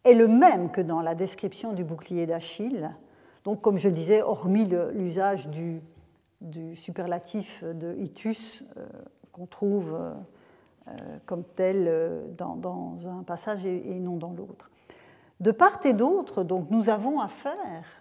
est 0.04 0.14
le 0.14 0.26
même 0.26 0.70
que 0.70 0.80
dans 0.80 1.02
la 1.02 1.14
description 1.14 1.74
du 1.74 1.84
bouclier 1.84 2.24
d'Achille. 2.24 2.90
Donc, 3.44 3.60
comme 3.60 3.76
je 3.76 3.88
le 3.88 3.94
disais, 3.94 4.22
hormis 4.22 4.66
l'usage 4.94 5.48
du, 5.48 5.80
superlatif 6.74 7.64
de 7.64 7.94
itus 7.96 8.62
euh, 8.76 8.86
qu'on 9.32 9.46
trouve 9.46 9.94
euh, 9.94 10.12
euh, 10.88 10.92
comme 11.26 11.44
tel 11.44 12.34
dans, 12.36 13.08
un 13.08 13.22
passage 13.22 13.64
et, 13.66 14.00
non 14.00 14.16
dans 14.16 14.32
l'autre. 14.32 14.70
De 15.40 15.52
part 15.52 15.80
et 15.84 15.92
d'autre, 15.92 16.42
donc, 16.44 16.70
nous 16.70 16.88
avons 16.88 17.20
affaire 17.20 18.00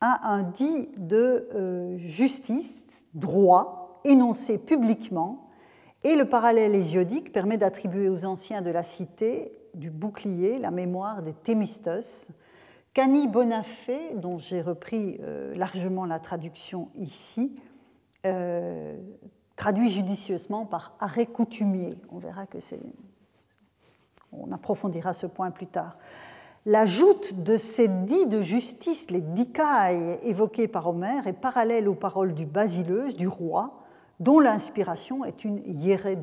à 0.00 0.32
un 0.32 0.42
dit 0.42 0.88
de 0.96 1.96
justice, 1.96 3.08
droit, 3.12 4.00
énoncé 4.04 4.56
publiquement, 4.56 5.50
et 6.02 6.16
le 6.16 6.24
parallèle 6.24 6.74
hésiodique 6.74 7.30
permet 7.30 7.58
d'attribuer 7.58 8.08
aux 8.08 8.24
anciens 8.24 8.62
de 8.62 8.70
la 8.70 8.82
cité 8.82 9.52
du 9.74 9.90
bouclier 9.90 10.58
la 10.58 10.70
mémoire 10.70 11.22
des 11.22 11.34
Thémistos. 11.34 12.30
Cani 12.92 13.28
Bonafé, 13.28 14.14
dont 14.14 14.38
j'ai 14.38 14.62
repris 14.62 15.18
euh, 15.20 15.54
largement 15.54 16.06
la 16.06 16.18
traduction 16.18 16.88
ici, 16.96 17.54
euh, 18.26 18.96
traduit 19.54 19.90
judicieusement 19.90 20.66
par 20.66 20.94
arrêt 20.98 21.26
coutumier. 21.26 21.96
On 22.10 22.18
verra 22.18 22.46
que 22.46 22.58
c'est. 22.58 22.80
On 24.32 24.50
approfondira 24.50 25.14
ce 25.14 25.26
point 25.26 25.50
plus 25.52 25.68
tard. 25.68 25.98
L'ajout 26.66 27.32
de 27.34 27.56
ces 27.56 27.88
dits 27.88 28.26
de 28.26 28.42
justice, 28.42 29.10
les 29.10 29.20
dicailles 29.20 30.18
évoqués 30.24 30.68
par 30.68 30.88
Homère, 30.88 31.26
est 31.26 31.32
parallèle 31.32 31.88
aux 31.88 31.94
paroles 31.94 32.34
du 32.34 32.44
basileus, 32.44 33.14
du 33.14 33.28
roi, 33.28 33.84
dont 34.18 34.40
l'inspiration 34.40 35.24
est 35.24 35.44
une 35.44 35.62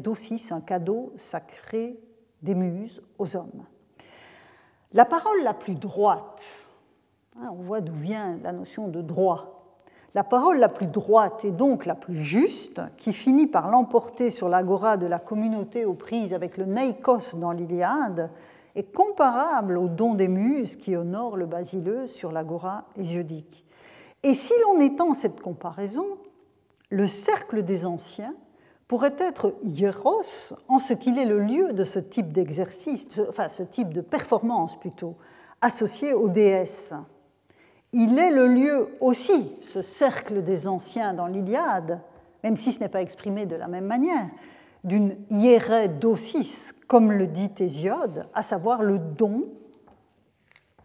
dosis, 0.01 0.51
un 0.51 0.61
cadeau 0.61 1.11
sacré 1.15 1.99
des 2.43 2.53
muses 2.53 3.01
aux 3.17 3.35
hommes. 3.35 3.65
La 4.97 5.05
parole 5.05 5.43
la 5.43 5.53
plus 5.53 5.75
droite, 5.75 6.43
hein, 7.39 7.49
on 7.51 7.61
voit 7.61 7.81
d'où 7.81 7.93
vient 7.93 8.39
la 8.41 8.51
notion 8.51 8.87
de 8.87 9.03
droit, 9.03 9.75
la 10.15 10.23
parole 10.23 10.57
la 10.57 10.69
plus 10.69 10.87
droite 10.87 11.45
et 11.45 11.51
donc 11.51 11.85
la 11.85 11.93
plus 11.93 12.15
juste, 12.15 12.81
qui 12.97 13.13
finit 13.13 13.45
par 13.45 13.69
l'emporter 13.69 14.31
sur 14.31 14.49
l'agora 14.49 14.97
de 14.97 15.05
la 15.05 15.19
communauté 15.19 15.85
aux 15.85 15.93
prises 15.93 16.33
avec 16.33 16.57
le 16.57 16.65
Neikos 16.65 17.35
dans 17.35 17.51
l'Iliade, 17.51 18.31
est 18.73 18.91
comparable 18.91 19.77
au 19.77 19.87
don 19.87 20.15
des 20.15 20.27
muses 20.27 20.75
qui 20.75 20.95
honore 20.95 21.37
le 21.37 21.45
basileux 21.45 22.07
sur 22.07 22.31
l'agora 22.31 22.85
hésiodique. 22.95 23.65
Et 24.23 24.33
si 24.33 24.53
l'on 24.63 24.79
étend 24.79 25.13
cette 25.13 25.41
comparaison, 25.41 26.07
le 26.89 27.05
cercle 27.05 27.61
des 27.61 27.85
anciens 27.85 28.33
pourrait 28.87 29.15
être 29.19 29.55
hieros 29.63 30.53
en 30.67 30.79
ce 30.79 30.93
qu'il 30.93 31.17
est 31.17 31.25
le 31.25 31.39
lieu 31.39 31.73
de 31.73 31.83
ce 31.83 31.99
type 31.99 32.31
d'exercice, 32.31 33.07
enfin 33.29 33.49
ce 33.49 33.63
type 33.63 33.93
de 33.93 34.01
performance 34.01 34.79
plutôt, 34.79 35.15
associé 35.61 36.13
aux 36.13 36.29
déesses. 36.29 36.93
Il 37.91 38.17
est 38.19 38.31
le 38.31 38.47
lieu 38.47 38.89
aussi, 39.01 39.51
ce 39.61 39.81
cercle 39.81 40.43
des 40.43 40.67
anciens 40.67 41.13
dans 41.13 41.27
l'Iliade, 41.27 42.01
même 42.43 42.55
si 42.55 42.71
ce 42.71 42.79
n'est 42.79 42.89
pas 42.89 43.01
exprimé 43.01 43.45
de 43.45 43.55
la 43.55 43.67
même 43.67 43.85
manière, 43.85 44.29
d'une 44.83 45.17
dosis, 45.99 46.73
comme 46.87 47.11
le 47.11 47.27
dit 47.27 47.51
Hésiode, 47.59 48.27
à 48.33 48.43
savoir 48.43 48.83
le 48.83 48.99
don 48.99 49.45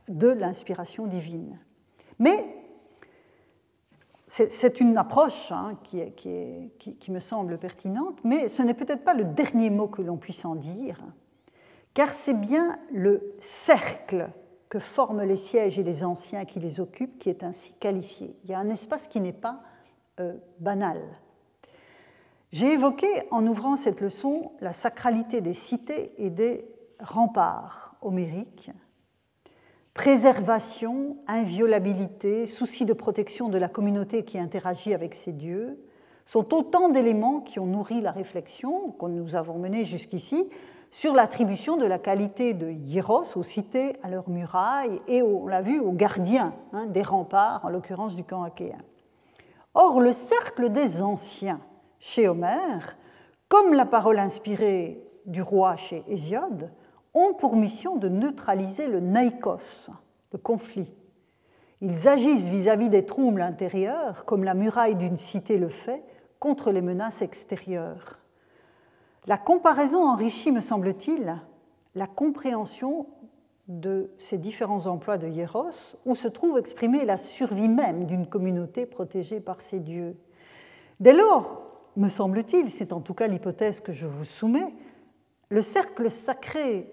de 0.09 0.29
l'inspiration 0.29 1.07
divine. 1.07 1.59
Mais 2.19 2.62
c'est 4.35 4.81
une 4.81 4.97
approche 4.97 5.53
hein, 5.53 5.77
qui, 5.85 7.11
me 7.11 7.21
semble 7.21 7.59
pertinente, 7.59 8.19
mais 8.25 8.49
ce 8.49 8.63
n'est 8.63 8.73
peut-être 8.73 9.05
pas 9.05 9.13
le 9.13 9.25
dernier 9.25 9.69
mot 9.69 9.89
que 9.89 10.01
l'on 10.01 10.17
puisse 10.17 10.47
en 10.47 10.55
dire, 10.55 11.05
car 11.93 12.15
c'est 12.15 12.41
bien 12.41 12.79
le 12.91 13.35
cercle 13.41 14.31
que 14.71 14.79
forment 14.79 15.25
les 15.25 15.37
sièges 15.37 15.79
et 15.79 15.83
les 15.83 16.03
anciens 16.03 16.47
qui 16.47 16.61
les 16.61 16.81
occupent 16.81 17.19
qui 17.19 17.29
est 17.29 17.43
ainsi 17.43 17.75
qualifié. 17.75 18.35
Il 18.45 18.51
y 18.51 18.55
a 18.55 18.59
un 18.59 18.71
espace 18.71 19.07
qui 19.07 19.21
n'est 19.21 19.35
pas 19.35 19.61
euh, 20.19 20.33
banal. 20.61 21.03
J'ai 22.53 22.73
évoqué 22.73 23.07
en 23.33 23.47
ouvrant 23.47 23.77
cette 23.77 24.01
leçon 24.01 24.53
la 24.63 24.73
sacralité 24.73 25.43
des 25.43 25.53
cités 25.53 26.15
et 26.17 26.31
des 26.31 26.67
remparts 27.01 27.97
homériques. 28.01 28.71
Préservation, 29.95 31.19
inviolabilité, 31.27 32.47
souci 32.47 32.87
de 32.87 32.95
protection 32.95 33.51
de 33.51 33.59
la 33.59 33.69
communauté 33.69 34.25
qui 34.25 34.39
interagit 34.39 34.95
avec 34.95 35.15
ces 35.15 35.33
dieux 35.33 35.79
sont 36.25 36.55
autant 36.55 36.89
d'éléments 36.89 37.41
qui 37.41 37.59
ont 37.59 37.67
nourri 37.67 38.01
la 38.01 38.11
réflexion 38.11 38.93
que 38.93 39.05
nous 39.07 39.35
avons 39.35 39.59
menée 39.59 39.85
jusqu'ici 39.85 40.49
sur 40.91 41.13
l'attribution 41.13 41.77
de 41.77 41.85
la 41.85 41.99
qualité 41.99 42.55
de 42.55 42.71
hieros 42.71 43.37
aux 43.37 43.43
cités, 43.43 43.97
à 44.03 44.09
leurs 44.09 44.31
murailles 44.31 45.01
et, 45.09 45.23
on 45.23 45.47
l'a 45.47 45.61
vu, 45.61 45.79
aux 45.79 45.93
gardiens 45.93 46.55
hein, 46.73 46.87
des 46.87 47.03
remparts, 47.03 47.65
en 47.65 47.69
l'occurrence 47.69 48.15
du 48.15 48.25
camp 48.25 48.43
achéen. 48.43 48.79
Or, 49.75 50.01
le 50.01 50.13
cercle 50.13 50.71
des 50.71 51.03
anciens 51.03 51.61
chez 51.99 52.29
Homère, 52.29 52.97
comme 53.49 53.75
la 53.75 53.87
parole 53.87 54.19
inspirée 54.19 55.03
du 55.27 55.43
roi 55.43 55.77
chez 55.77 56.03
Hésiode, 56.09 56.71
ont 57.15 57.35
pour 57.35 57.57
mission 57.57 57.97
de 57.97 58.09
neutraliser 58.09 58.89
le 58.89 59.01
naikos, 59.01 59.91
le 60.33 60.39
conflit. 60.39 60.93
Ils 61.81 62.09
agissent 62.09 62.49
vis-à-vis 62.49 62.89
des 62.89 63.05
troubles 63.05 63.43
intérieurs, 63.43 64.25
comme 64.25 64.45
la 64.45 64.55
muraille 64.55 64.95
d'une 64.95 65.17
cité 65.17 65.59
le 65.59 65.69
fait, 65.69 66.05
contre 66.39 66.71
les 66.71 66.83
menaces 66.83 67.23
extérieures. 67.23 68.21
La 69.27 69.37
comparaison 69.37 70.09
enrichit, 70.09 70.53
me 70.53 70.61
semble-t-il, 70.61 71.41
la 71.95 72.07
compréhension 72.07 73.07
de 73.69 74.11
ces 74.19 74.39
différents 74.39 74.87
emplois 74.87 75.19
de 75.19 75.29
Hieros, 75.29 75.97
où 76.05 76.15
se 76.15 76.29
trouve 76.29 76.59
exprimée 76.59 77.05
la 77.05 77.17
survie 77.17 77.69
même 77.69 78.05
d'une 78.05 78.27
communauté 78.27 78.87
protégée 78.87 79.41
par 79.41 79.61
ses 79.61 79.81
dieux. 79.81 80.17
Dès 81.01 81.13
lors, 81.13 81.63
me 81.97 82.09
semble-t-il, 82.09 82.71
c'est 82.71 82.93
en 82.93 83.01
tout 83.01 83.15
cas 83.15 83.27
l'hypothèse 83.27 83.81
que 83.81 83.93
je 83.93 84.07
vous 84.07 84.25
soumets, 84.25 84.75
le 85.51 85.63
cercle 85.63 86.11
sacré 86.11 86.91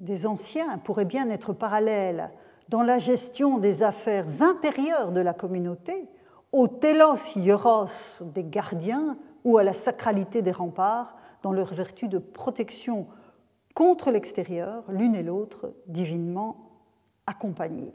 des 0.00 0.26
anciens 0.26 0.78
pourrait 0.78 1.04
bien 1.04 1.30
être 1.30 1.52
parallèle 1.52 2.30
dans 2.68 2.82
la 2.82 2.98
gestion 2.98 3.58
des 3.58 3.82
affaires 3.82 4.42
intérieures 4.42 5.12
de 5.12 5.20
la 5.20 5.34
communauté 5.34 6.08
au 6.52 6.66
telos 6.66 7.36
hieros 7.36 8.24
des 8.34 8.44
gardiens 8.44 9.16
ou 9.44 9.58
à 9.58 9.62
la 9.62 9.72
sacralité 9.72 10.42
des 10.42 10.52
remparts 10.52 11.16
dans 11.42 11.52
leur 11.52 11.72
vertu 11.72 12.08
de 12.08 12.18
protection 12.18 13.06
contre 13.74 14.10
l'extérieur, 14.10 14.84
l'une 14.88 15.14
et 15.14 15.22
l'autre 15.22 15.72
divinement 15.86 16.56
accompagnées. 17.26 17.94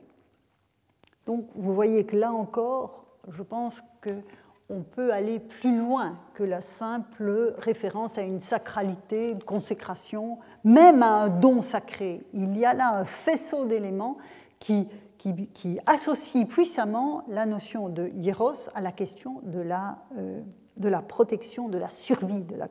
Donc 1.25 1.47
vous 1.55 1.73
voyez 1.73 2.05
que 2.05 2.15
là 2.15 2.31
encore, 2.31 3.05
je 3.29 3.43
pense 3.43 3.83
que 4.01 4.11
on 4.70 4.82
peut 4.82 5.13
aller 5.13 5.39
plus 5.39 5.78
loin 5.78 6.18
que 6.34 6.43
la 6.43 6.61
simple 6.61 7.53
référence 7.57 8.18
à 8.18 8.24
une 8.24 8.39
sacralité, 8.39 9.32
une 9.32 9.43
consécration, 9.43 10.39
même 10.63 11.03
à 11.03 11.24
un 11.24 11.30
don 11.30 11.61
sacré. 11.61 12.26
Il 12.34 12.57
y 12.57 12.66
a 12.66 12.74
là 12.74 12.97
un 12.97 13.05
faisceau 13.05 13.66
d'éléments 13.66 14.18
qui, 14.59 14.88
qui, 15.18 15.80
associe 15.86 16.47
puissamment 16.47 17.24
la 17.28 17.45
notion 17.45 17.89
de 17.89 18.07
hieros 18.16 18.70
à 18.74 18.82
la 18.82 18.91
question 18.91 19.41
de 19.43 19.61
la, 19.61 19.99
euh, 20.18 21.01
protection, 21.07 21.70
de 21.70 21.78
la 21.78 21.89
survie 21.89 22.41
de 22.41 22.55
la, 22.55 22.68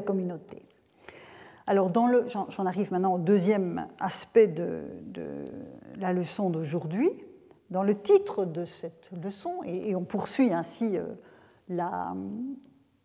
communauté. 0.00 0.62
Alors, 1.66 1.90
j'en 1.94 2.66
arrive 2.66 2.90
maintenant 2.92 3.14
au 3.14 3.18
deuxième 3.18 3.86
aspect 3.98 4.48
de 4.48 4.82
la 5.98 6.12
leçon 6.12 6.50
d'aujourd'hui, 6.50 7.10
dans 7.70 7.82
le 7.82 7.94
titre 7.94 8.44
de 8.44 8.64
cette 8.64 9.10
leçon, 9.22 9.60
et, 9.64 9.94
on 9.94 10.04
poursuit 10.04 10.52
ainsi 10.52 10.98
euh, 10.98 11.06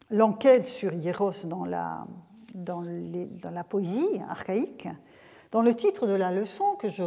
l'enquête 0.09 0.68
sur 0.68 0.93
Hieros 0.93 1.45
dans 1.45 1.66
la, 1.66 2.05
dans, 2.53 2.82
dans 2.82 3.51
la, 3.51 3.63
poésie 3.63 4.22
archaïque, 4.28 4.88
dans 5.51 5.61
le 5.61 5.76
titre 5.76 6.07
de 6.07 6.13
la 6.13 6.32
leçon 6.32 6.76
que 6.76 6.89
je 6.89 7.03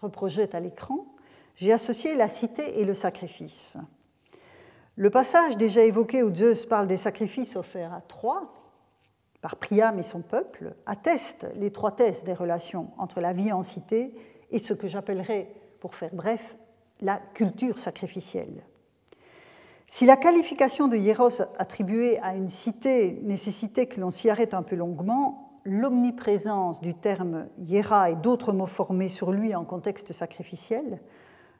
reprojette 0.00 0.54
à 0.54 0.60
l'écran, 0.60 1.06
j'ai 1.56 1.72
associé 1.72 2.16
la 2.16 2.28
cité 2.28 2.80
et 2.80 2.84
le 2.84 2.94
sacrifice. 2.94 3.76
Le 4.96 5.10
passage 5.10 5.56
déjà 5.56 5.82
évoqué 5.82 6.22
où 6.22 6.34
Zeus 6.34 6.66
parle 6.66 6.86
des 6.86 6.96
sacrifices 6.96 7.56
offerts 7.56 7.92
à 7.92 8.00
Troie, 8.00 8.52
par 9.40 9.56
Priam 9.56 9.98
et 9.98 10.02
son 10.02 10.22
peuple, 10.22 10.74
atteste 10.86 11.46
l'étroitesse 11.56 12.24
des 12.24 12.32
relations 12.32 12.90
entre 12.96 13.20
la 13.20 13.32
vie 13.32 13.52
en 13.52 13.62
cité 13.62 14.14
et 14.50 14.58
ce 14.58 14.72
que 14.72 14.88
j'appellerais, 14.88 15.52
pour 15.84 15.94
faire 15.94 16.14
bref, 16.14 16.56
la 17.02 17.18
culture 17.34 17.76
sacrificielle. 17.76 18.64
Si 19.86 20.06
la 20.06 20.16
qualification 20.16 20.88
de 20.88 20.96
hieros 20.96 21.42
attribuée 21.58 22.18
à 22.20 22.34
une 22.34 22.48
cité 22.48 23.20
nécessitait 23.22 23.84
que 23.84 24.00
l'on 24.00 24.08
s'y 24.08 24.30
arrête 24.30 24.54
un 24.54 24.62
peu 24.62 24.76
longuement, 24.76 25.58
l'omniprésence 25.66 26.80
du 26.80 26.94
terme 26.94 27.48
hiera 27.58 28.08
et 28.08 28.16
d'autres 28.16 28.54
mots 28.54 28.64
formés 28.64 29.10
sur 29.10 29.30
lui 29.30 29.54
en 29.54 29.66
contexte 29.66 30.14
sacrificiel 30.14 31.02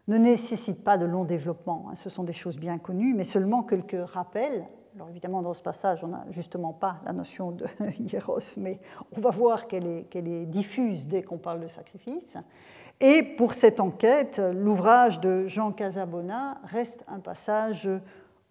ne 0.09 0.17
nécessite 0.17 0.83
pas 0.83 0.97
de 0.97 1.05
long 1.05 1.25
développement. 1.25 1.89
Hein. 1.91 1.95
Ce 1.95 2.09
sont 2.09 2.25
des 2.25 2.33
choses 2.33 2.59
bien 2.59 2.79
connues, 2.79 3.13
mais 3.13 3.25
seulement 3.25 3.63
quelques 3.63 4.09
rappels. 4.09 4.67
Alors 4.95 5.11
évidemment, 5.11 5.43
dans 5.43 5.53
ce 5.53 5.63
passage, 5.63 6.03
on 6.03 6.09
n'a 6.09 6.25
justement 6.31 6.73
pas 6.73 6.95
la 7.05 7.13
notion 7.13 7.51
de 7.51 7.67
hieros, 7.99 8.57
mais 8.57 8.81
on 9.15 9.21
va 9.21 9.29
voir 9.29 9.67
qu'elle 9.67 9.87
est, 9.87 10.17
est, 10.17 10.47
diffuse 10.47 11.09
dès 11.09 11.23
qu'on 11.23 11.37
parle 11.37 11.61
de 11.61 11.67
sacrifice. 11.67 12.39
Et 13.01 13.23
pour 13.23 13.55
cette 13.55 13.81
enquête, 13.81 14.41
l'ouvrage 14.55 15.21
de 15.21 15.47
Jean 15.47 15.73
Casabona 15.73 16.61
reste 16.65 17.05
un 17.09 17.19
passage 17.19 17.89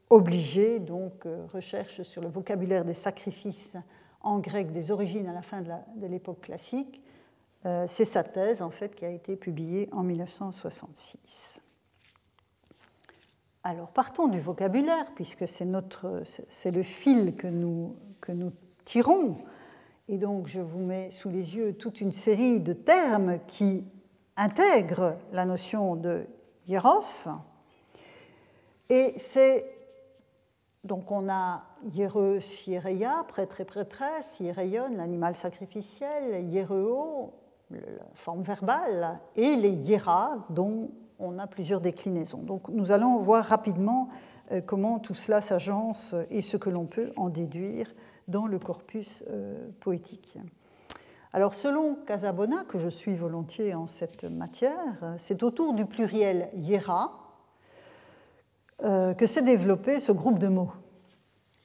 obligé, 0.10 0.80
donc 0.80 1.26
euh, 1.26 1.46
recherche 1.52 2.04
sur 2.04 2.22
le 2.22 2.28
vocabulaire 2.28 2.86
des 2.86 2.94
sacrifices 2.94 3.76
en 4.22 4.40
grec 4.40 4.72
des 4.72 4.92
origines 4.92 5.28
à 5.28 5.34
la 5.34 5.42
fin 5.42 5.62
de 5.62 6.08
l'époque 6.08 6.42
classique. 6.42 7.02
Euh, 7.66 7.86
c'est 7.88 8.06
sa 8.06 8.24
thèse, 8.24 8.62
en 8.62 8.70
fait, 8.70 8.96
qui 8.96 9.06
a 9.06 9.10
été 9.10 9.36
publiée 9.36 9.90
en 9.92 10.04
1966. 10.04 11.62
Alors, 13.64 13.88
partons 13.88 14.28
du 14.28 14.40
vocabulaire, 14.40 15.12
puisque 15.16 15.48
c'est, 15.48 15.66
notre, 15.66 16.24
c'est 16.48 16.72
le 16.72 16.84
fil 16.84 17.36
que 17.36 17.48
nous, 17.48 17.96
que 18.20 18.34
nous 18.34 18.52
tirons. 18.84 19.38
Et 20.10 20.18
donc, 20.18 20.48
je 20.48 20.60
vous 20.60 20.80
mets 20.80 21.12
sous 21.12 21.30
les 21.30 21.56
yeux 21.56 21.74
toute 21.74 22.02
une 22.02 22.12
série 22.12 22.60
de 22.60 22.74
termes 22.74 23.40
qui 23.48 23.86
intègrent 24.36 25.18
la 25.32 25.46
notion 25.46 25.96
de 25.96 26.26
hieros. 26.68 27.28
Et 28.90 29.16
c'est 29.18 29.66
donc 30.84 31.12
on 31.12 31.30
a 31.30 31.64
Hiereus, 31.94 32.68
Hiereia, 32.68 33.24
prêtre 33.30 33.62
et 33.62 33.66
prêtresse, 33.66 34.40
Hiereion, 34.40 34.98
l'animal 34.98 35.34
sacrificiel, 35.34 36.46
Hiereo, 36.50 37.34
la 37.72 37.80
forme 38.16 38.42
verbale, 38.42 39.20
et 39.38 39.56
les 39.56 39.72
Hiera, 39.72 40.46
dont 40.50 40.92
on 41.20 41.40
a 41.40 41.48
plusieurs 41.48 41.80
déclinaisons. 41.80 42.44
Donc 42.44 42.68
nous 42.68 42.92
allons 42.92 43.18
voir 43.18 43.46
rapidement 43.46 44.10
euh, 44.52 44.60
comment 44.60 45.00
tout 45.00 45.14
cela 45.14 45.40
s'agence 45.40 46.16
et 46.30 46.42
ce 46.42 46.58
que 46.58 46.70
l'on 46.70 46.86
peut 46.86 47.14
en 47.16 47.30
déduire 47.30 47.94
dans 48.28 48.46
le 48.46 48.60
corpus 48.60 49.24
euh, 49.30 49.70
poétique. 49.80 50.38
Alors 51.36 51.56
selon 51.56 51.96
Casabona, 51.96 52.64
que 52.68 52.78
je 52.78 52.88
suis 52.88 53.16
volontiers 53.16 53.74
en 53.74 53.88
cette 53.88 54.24
matière, 54.24 55.16
c'est 55.18 55.42
autour 55.42 55.74
du 55.74 55.88
pluriel 55.88 56.48
hiera 56.54 57.24
euh, 58.84 59.16
que 59.16 59.26
s'est 59.26 59.42
développé 59.42 60.00
ce 60.00 60.12
groupe 60.12 60.38
de 60.38 60.48
mots. 60.48 60.72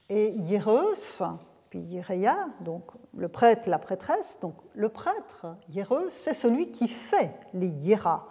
Et 0.09 0.31
hiereus, 0.31 1.23
puis 1.69 1.81
hiereia, 1.81 2.49
donc 2.61 2.85
le 3.15 3.29
prêtre, 3.29 3.69
la 3.69 3.79
prêtresse, 3.79 4.39
donc 4.41 4.55
le 4.75 4.89
prêtre, 4.89 5.47
hiereus, 5.69 6.09
c'est 6.09 6.33
celui 6.33 6.71
qui 6.71 6.89
fait 6.89 7.35
les 7.53 7.69
hieras, 7.69 8.25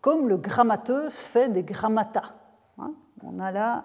comme 0.00 0.28
le 0.28 0.38
grammateus 0.38 1.10
fait 1.10 1.50
des 1.50 1.62
grammata. 1.62 2.34
Hein. 2.78 2.94
On 3.22 3.38
a 3.38 3.52
là 3.52 3.84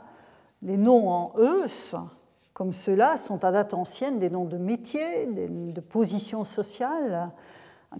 les 0.64 0.78
noms 0.78 1.08
en 1.08 1.34
eus, 1.38 1.95
comme 2.56 2.72
ceux-là 2.72 3.18
sont 3.18 3.43
à 3.43 3.51
date 3.51 3.74
ancienne 3.74 4.18
des 4.18 4.30
noms 4.30 4.45
de 4.45 4.58
métiers, 4.58 5.28
de 5.28 5.82
positions 5.82 6.45
sociales, 6.45 7.30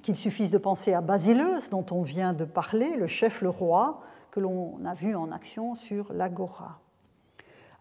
qu'il 0.02 0.16
suffise 0.16 0.50
de 0.50 0.58
penser 0.58 0.94
à 0.94 1.02
Basileus, 1.02 1.70
dont 1.72 1.86
on 1.92 2.02
vient 2.02 2.32
de 2.32 2.46
parler, 2.46 2.96
le 2.96 3.06
chef, 3.06 3.42
le 3.42 3.50
roi, 3.50 4.00
que 4.32 4.40
l'on 4.40 4.80
a 4.86 4.94
vu 4.94 5.14
en 5.14 5.30
action 5.34 5.76
sur 5.76 6.12
l'agora. 6.14 6.80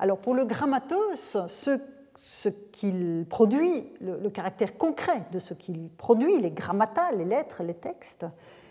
Alors 0.01 0.19
pour 0.19 0.35
le 0.35 0.45
grammateus, 0.45 1.37
ce, 1.47 2.49
qu'il 2.73 3.25
produit, 3.31 3.93
le, 4.01 4.29
caractère 4.29 4.77
concret 4.77 5.27
de 5.31 5.39
ce 5.39 5.55
qu'il 5.55 5.89
produit, 5.91 6.41
les 6.41 6.51
grammata, 6.51 7.13
les 7.13 7.25
lettres, 7.25 7.63
les 7.63 7.75
textes, 7.75 8.27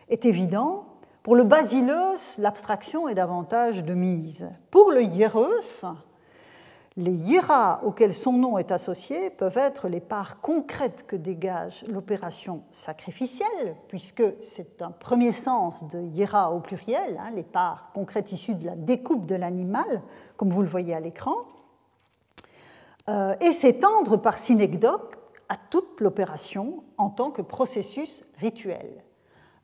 est 0.09 0.25
évident. 0.25 0.87
Pour 1.23 1.37
le 1.37 1.45
basileus, 1.45 2.19
l'abstraction 2.37 3.07
est 3.07 3.15
davantage 3.15 3.85
de 3.85 3.93
mise. 3.93 4.49
Pour 4.71 4.91
le 4.91 5.03
hiereus, 5.03 5.85
les 6.95 7.13
hiera 7.13 7.81
auxquels 7.83 8.13
son 8.13 8.33
nom 8.33 8.57
est 8.57 8.71
associé 8.71 9.29
peuvent 9.31 9.57
être 9.57 9.87
les 9.87 9.99
parts 9.99 10.41
concrètes 10.41 11.05
que 11.07 11.15
dégage 11.15 11.83
l'opération 11.87 12.63
sacrificielle, 12.71 13.75
puisque 13.87 14.23
c'est 14.41 14.81
un 14.81 14.91
premier 14.91 15.31
sens 15.31 15.87
de 15.87 15.99
hiera 15.99 16.51
au 16.51 16.59
pluriel, 16.59 17.19
hein, 17.19 17.31
les 17.33 17.43
parts 17.43 17.89
concrètes 17.93 18.31
issues 18.31 18.55
de 18.55 18.65
la 18.65 18.75
découpe 18.75 19.25
de 19.25 19.35
l'animal, 19.35 20.03
comme 20.37 20.49
vous 20.49 20.61
le 20.61 20.67
voyez 20.67 20.93
à 20.93 20.99
l'écran, 20.99 21.35
euh, 23.09 23.35
et 23.41 23.51
s'étendre 23.51 24.17
par 24.17 24.37
synecdoque 24.37 25.15
à 25.49 25.57
toute 25.57 25.99
l'opération 25.99 26.83
en 26.97 27.09
tant 27.09 27.31
que 27.31 27.41
processus 27.41 28.23
rituel. 28.37 29.03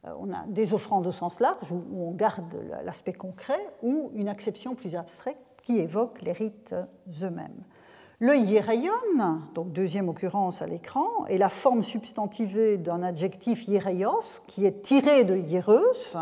Euh, 0.05 0.13
on 0.19 0.33
a 0.33 0.45
des 0.47 0.73
offrandes 0.73 1.05
au 1.05 1.11
sens 1.11 1.39
large, 1.39 1.71
où 1.71 2.07
on 2.07 2.11
garde 2.11 2.55
l'aspect 2.83 3.13
concret, 3.13 3.59
ou 3.83 4.11
une 4.15 4.29
acception 4.29 4.73
plus 4.73 4.95
abstraite 4.95 5.37
qui 5.61 5.79
évoque 5.79 6.21
les 6.21 6.31
rites 6.31 6.75
eux-mêmes. 7.23 7.63
Le 8.21 8.35
hiereion, 8.35 8.91
donc 9.55 9.71
deuxième 9.71 10.09
occurrence 10.09 10.61
à 10.61 10.65
l'écran, 10.65 11.25
est 11.27 11.37
la 11.37 11.47
forme 11.47 11.83
substantivée 11.83 12.77
d'un 12.77 13.01
adjectif 13.01 13.65
hiereios 13.65 14.41
qui 14.45 14.65
est 14.65 14.81
tiré 14.81 15.23
de 15.23 15.37
hiereus, 15.37 16.17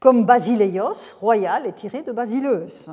comme 0.00 0.26
basileios, 0.26 1.14
royal, 1.18 1.66
est 1.66 1.72
tiré 1.72 2.02
de 2.02 2.12
basileus. 2.12 2.90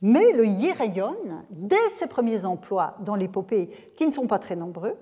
Mais 0.00 0.32
le 0.32 0.46
hiereion, 0.46 1.14
dès 1.50 1.90
ses 1.90 2.06
premiers 2.06 2.46
emplois 2.46 2.96
dans 3.00 3.16
l'épopée, 3.16 3.92
qui 3.96 4.06
ne 4.06 4.12
sont 4.12 4.26
pas 4.26 4.38
très 4.38 4.56
nombreux, 4.56 4.96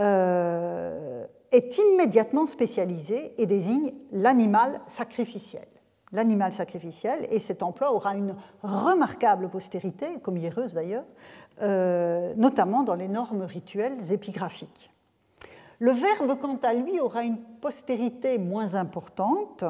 euh, 0.00 1.24
est 1.52 1.78
immédiatement 1.78 2.46
spécialisé 2.46 3.40
et 3.40 3.46
désigne 3.46 3.94
l'animal 4.10 4.80
sacrificiel 4.88 5.66
l'animal 6.12 6.52
sacrificiel, 6.52 7.26
et 7.30 7.38
cet 7.38 7.62
emploi 7.62 7.92
aura 7.92 8.14
une 8.14 8.34
remarquable 8.62 9.48
postérité, 9.48 10.06
comme 10.22 10.36
hiereuse 10.36 10.74
d'ailleurs, 10.74 11.04
euh, 11.62 12.34
notamment 12.36 12.82
dans 12.82 12.94
les 12.94 13.08
normes 13.08 13.42
rituelles 13.42 14.12
épigraphiques. 14.12 14.90
Le 15.80 15.92
verbe, 15.92 16.38
quant 16.40 16.58
à 16.62 16.74
lui, 16.74 16.98
aura 17.00 17.22
une 17.22 17.38
postérité 17.38 18.38
moins 18.38 18.74
importante. 18.74 19.64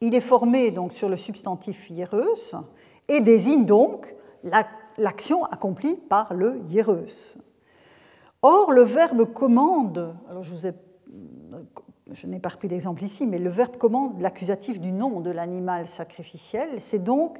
Il 0.00 0.14
est 0.14 0.20
formé 0.20 0.70
donc 0.70 0.92
sur 0.92 1.08
le 1.08 1.16
substantif 1.16 1.90
hiereus 1.90 2.54
et 3.08 3.20
désigne 3.20 3.66
donc 3.66 4.14
l'action 4.98 5.44
accomplie 5.44 5.94
par 5.94 6.34
le 6.34 6.58
hiereus. 6.68 7.36
Or, 8.42 8.72
le 8.72 8.82
verbe 8.82 9.32
commande, 9.32 10.16
alors 10.28 10.42
je 10.42 10.50
vous 10.54 10.66
ai 10.66 10.72
je 12.12 12.26
n'ai 12.26 12.38
pas 12.38 12.50
repris 12.50 12.68
d'exemple 12.68 13.02
ici, 13.02 13.26
mais 13.26 13.38
le 13.38 13.50
verbe 13.50 13.76
commande 13.76 14.20
l'accusatif 14.20 14.80
du 14.80 14.92
nom 14.92 15.20
de 15.20 15.30
l'animal 15.30 15.86
sacrificiel, 15.86 16.80
c'est 16.80 17.02
donc 17.02 17.38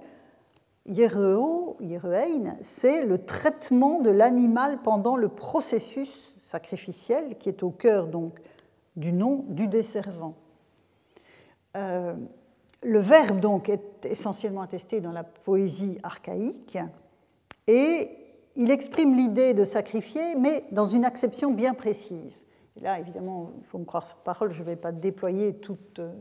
hiereo, 0.87 1.77
hierein, 1.81 2.57
c'est 2.63 3.07
le 3.07 3.19
traitement 3.19 4.01
de 4.01 4.11
l'animal 4.11 4.81
pendant 4.83 5.17
le 5.17 5.29
processus 5.29 6.33
sacrificiel 6.45 7.37
qui 7.39 7.49
est 7.49 7.63
au 7.63 7.71
cœur 7.71 8.07
donc 8.07 8.39
du 8.97 9.13
nom 9.13 9.45
du 9.49 9.67
desservant. 9.67 10.35
Euh, 11.77 12.15
le 12.83 12.99
verbe 12.99 13.41
donc 13.41 13.69
est 13.69 14.05
essentiellement 14.05 14.61
attesté 14.61 15.01
dans 15.01 15.13
la 15.13 15.25
poésie 15.25 15.99
archaïque 16.03 16.79
et 17.67 18.11
il 18.57 18.71
exprime 18.71 19.15
l'idée 19.15 19.55
de 19.55 19.65
sacrifier, 19.65 20.37
mais 20.37 20.65
dans 20.71 20.87
une 20.87 21.05
acception 21.05 21.51
bien 21.51 21.75
précise. 21.75 22.45
Et 22.77 22.81
là, 22.81 22.99
évidemment, 22.99 23.53
il 23.59 23.65
faut 23.65 23.79
me 23.79 23.85
croire 23.85 24.05
sur 24.05 24.17
parole, 24.19 24.51
je 24.51 24.61
ne 24.61 24.67
vais 24.67 24.77
pas 24.77 24.91
déployer 24.91 25.57
euh, 25.99 26.13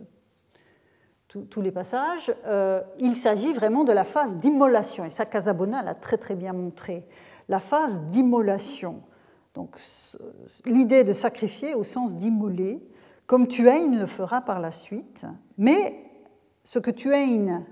tous 1.28 1.62
les 1.62 1.72
passages. 1.72 2.34
Euh, 2.46 2.82
il 3.00 3.16
s'agit 3.16 3.54
vraiment 3.54 3.84
de 3.84 3.92
la 3.92 4.04
phase 4.04 4.38
d'immolation, 4.38 5.06
et 5.06 5.10
ça, 5.10 5.26
Casabona 5.26 5.82
l'a 5.82 5.96
très 5.96 6.18
très 6.18 6.36
bien 6.36 6.54
montré. 6.54 7.08
La 7.50 7.60
phase 7.60 8.02
d'immolation, 8.02 9.02
donc 9.54 9.76
l'idée 10.66 11.04
de 11.04 11.14
sacrifier 11.14 11.74
au 11.74 11.84
sens 11.84 12.16
d'immoler, 12.16 12.82
comme 13.26 13.48
Tuain 13.48 14.00
le 14.00 14.06
fera 14.06 14.42
par 14.42 14.60
la 14.60 14.72
suite, 14.72 15.26
mais 15.58 15.96
ce 16.64 16.80
que 16.80 16.92
Tuain 16.92 17.66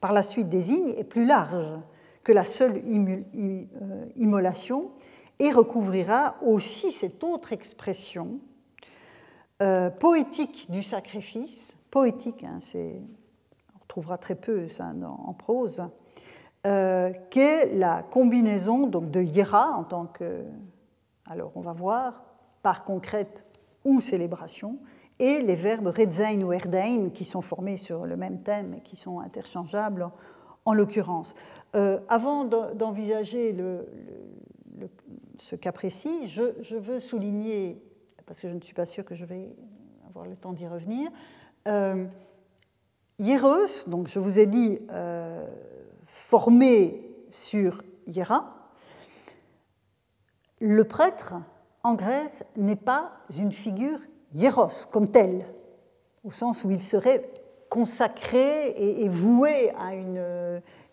par 0.00 0.12
la 0.12 0.22
suite 0.22 0.48
désigne 0.48 0.90
est 0.90 1.04
plus 1.04 1.26
large 1.26 1.74
que 2.22 2.32
la 2.32 2.44
seule 2.44 2.76
euh, 2.76 4.06
immolation 4.16 4.90
et 5.40 5.50
recouvrira 5.50 6.36
aussi 6.42 6.92
cette 6.92 7.24
autre 7.24 7.52
expression 7.52 8.38
euh, 9.60 9.90
poétique 9.90 10.70
du 10.70 10.84
sacrifice, 10.84 11.74
poétique, 11.90 12.44
hein, 12.44 12.58
on 12.76 13.84
trouvera 13.88 14.16
très 14.16 14.36
peu 14.36 14.68
ça 14.68 14.92
en 15.04 15.34
prose, 15.34 15.82
qu'est 16.62 17.74
la 17.74 18.02
combinaison 18.02 18.86
donc, 18.86 19.10
de 19.10 19.20
Yera 19.20 19.72
en 19.72 19.82
tant 19.82 20.06
que. 20.06 20.44
Alors, 21.26 21.52
on 21.56 21.60
va 21.60 21.72
voir, 21.72 22.22
par 22.62 22.84
concrète 22.84 23.44
ou 23.84 24.00
célébration, 24.00 24.78
et 25.20 25.42
les 25.42 25.54
verbes 25.54 25.88
redzein 25.88 26.42
ou 26.42 26.52
erdein 26.52 27.10
qui 27.10 27.24
sont 27.24 27.42
formés 27.42 27.76
sur 27.76 28.06
le 28.06 28.16
même 28.16 28.42
thème 28.42 28.74
et 28.74 28.80
qui 28.80 28.96
sont 28.96 29.20
interchangeables 29.20 30.10
en, 30.64 30.72
l'occurrence. 30.72 31.34
Euh, 31.76 32.00
avant 32.08 32.44
d'envisager 32.44 33.52
le, 33.52 33.86
ce 35.40 35.56
cas 35.56 35.72
précis, 35.72 36.28
je, 36.28 36.76
veux 36.76 37.00
souligner, 37.00 37.82
parce 38.26 38.40
que 38.40 38.48
je 38.48 38.54
ne 38.54 38.60
suis 38.60 38.74
pas 38.74 38.86
sûre 38.86 39.04
que 39.04 39.14
je 39.14 39.24
vais 39.24 39.48
avoir 40.08 40.26
le 40.26 40.36
temps 40.36 40.52
d'y 40.52 40.66
revenir, 40.66 41.10
euh, 41.68 42.06
donc 43.86 44.08
je 44.08 44.18
vous 44.18 44.38
ai 44.38 44.46
dit, 44.46 44.78
euh, 44.90 45.46
formé 46.06 47.06
sur 47.30 47.82
Hiera, 48.06 48.72
le 50.60 50.84
prêtre 50.84 51.34
en 51.82 51.94
Grèce 51.94 52.44
n'est 52.56 52.76
pas 52.76 53.12
une 53.36 53.52
figure 53.52 53.98
hieros 54.34 54.86
comme 54.90 55.08
tel, 55.08 55.44
au 56.24 56.30
sens 56.30 56.64
où 56.64 56.70
il 56.70 56.82
serait 56.82 57.30
consacré 57.68 58.68
et, 58.76 59.08
voué 59.08 59.70
à 59.78 59.94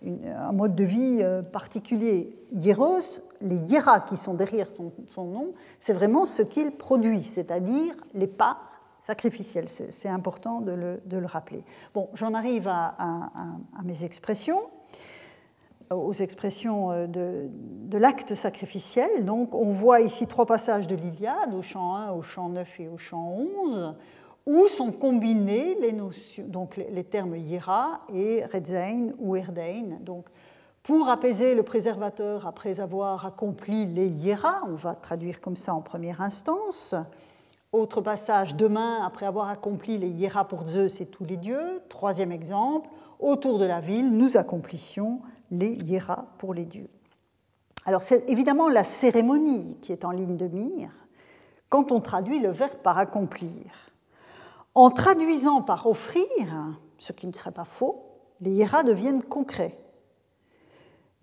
un 0.06 0.52
mode 0.52 0.76
de 0.76 0.84
vie 0.84 1.20
euh, 1.22 1.41
particulier. 1.41 2.36
Hieros, 2.52 3.22
les 3.41 3.58
hieras 3.58 4.02
qui 4.02 4.18
sont 4.18 4.34
derrière 4.34 4.68
son, 5.08 5.26
nom, 5.26 5.54
c'est 5.80 5.93
vraiment 5.93 6.26
ce 6.26 6.41
qu'il 6.41 6.72
produit, 6.72 7.24
c'est-à-dire 7.24 7.95
les 8.14 8.28
parts 8.28 8.70
sacrificielles. 9.02 9.68
C'est 9.68 10.10
important 10.10 10.62
de 10.62 10.72
le, 10.74 11.26
rappeler. 11.26 11.64
Bon, 11.93 12.10
j'en 12.14 12.34
arrive 12.34 12.68
à, 12.68 12.95
mes 13.84 14.04
expressions 14.04 14.62
aux 15.89 16.12
expressions 16.12 16.91
euh, 16.91 17.08
de, 17.08 17.98
l'acte 17.98 18.34
sacrificiel. 18.34 19.24
Donc 19.24 19.56
on 19.56 19.72
voit 19.72 20.02
ici 20.02 20.28
trois 20.28 20.45
passages 20.45 20.86
de 20.86 20.95
l'Iliade, 20.95 21.54
au 21.54 21.62
chant 21.62 21.95
1, 21.95 22.12
au 22.12 22.22
chant 22.22 22.50
9 22.50 22.80
et 22.82 22.88
au 22.89 22.98
chant 22.98 23.38
11, 23.66 23.95
où 24.48 24.68
sont 24.68 24.93
combinés 24.93 25.78
les, 25.82 25.91
notions, 25.91 26.45
donc 26.48 26.78
les, 26.78 27.04
termes 27.04 27.36
Yira 27.36 28.02
et 28.14 28.45
Redzein 28.45 29.10
ou 29.20 29.36
Erdein. 29.36 29.98
Donc, 30.00 30.28
pour 30.84 31.10
apaiser 31.10 31.54
le 31.54 31.64
préservateur 31.64 32.48
après 32.48 32.80
avoir 32.80 33.26
accompli 33.26 33.86
les 33.86 34.08
Yira, 34.08 34.62
on 34.68 34.76
va 34.76 34.95
traduire 34.95 35.41
comme 35.41 35.58
ça 35.58 35.74
en 35.74 35.82
première 35.82 36.22
instance. 36.22 36.95
Autre 37.74 38.00
passage, 38.00 38.56
demain, 38.56 39.06
après 39.06 39.26
avoir 39.26 39.50
accompli 39.50 39.98
les 39.98 40.08
Yira 40.08 40.48
pour 40.48 40.66
Zeus 40.66 41.02
et 41.02 41.08
tous 41.08 41.26
les 41.26 41.36
dieux. 41.36 41.82
Troisième 41.89 42.32
exemple, 42.32 42.89
autour 43.20 43.60
de 43.60 43.66
la 43.66 43.82
ville, 43.82 44.10
nous 44.12 44.38
accomplissions 44.38 45.20
les 45.52 45.74
Yéra 45.74 46.26
pour 46.38 46.54
les 46.54 46.66
dieux. 46.66 46.89
Alors 47.86 48.02
c'est 48.02 48.30
évidemment 48.30 48.70
la 48.70 48.86
cérémonie 48.86 49.78
qui 49.82 49.91
est 49.91 50.06
en 50.06 50.12
ligne 50.12 50.38
de 50.38 50.48
mire 50.48 50.91
quand 51.68 51.91
on 51.91 52.00
traduit 52.00 52.39
le 52.39 52.52
verbe 52.52 52.78
par 52.82 52.98
accomplir. 52.98 53.87
En 54.78 54.92
traduisant 54.92 55.64
par 55.64 55.88
offrir, 55.88 56.78
ce 57.00 57.12
qui 57.12 57.26
ne 57.26 57.32
serait 57.32 57.52
pas 57.52 57.66
faux, 57.66 58.06
les 58.42 58.52
Yéra 58.52 58.84
deviennent 58.84 59.24
concrets. 59.24 59.76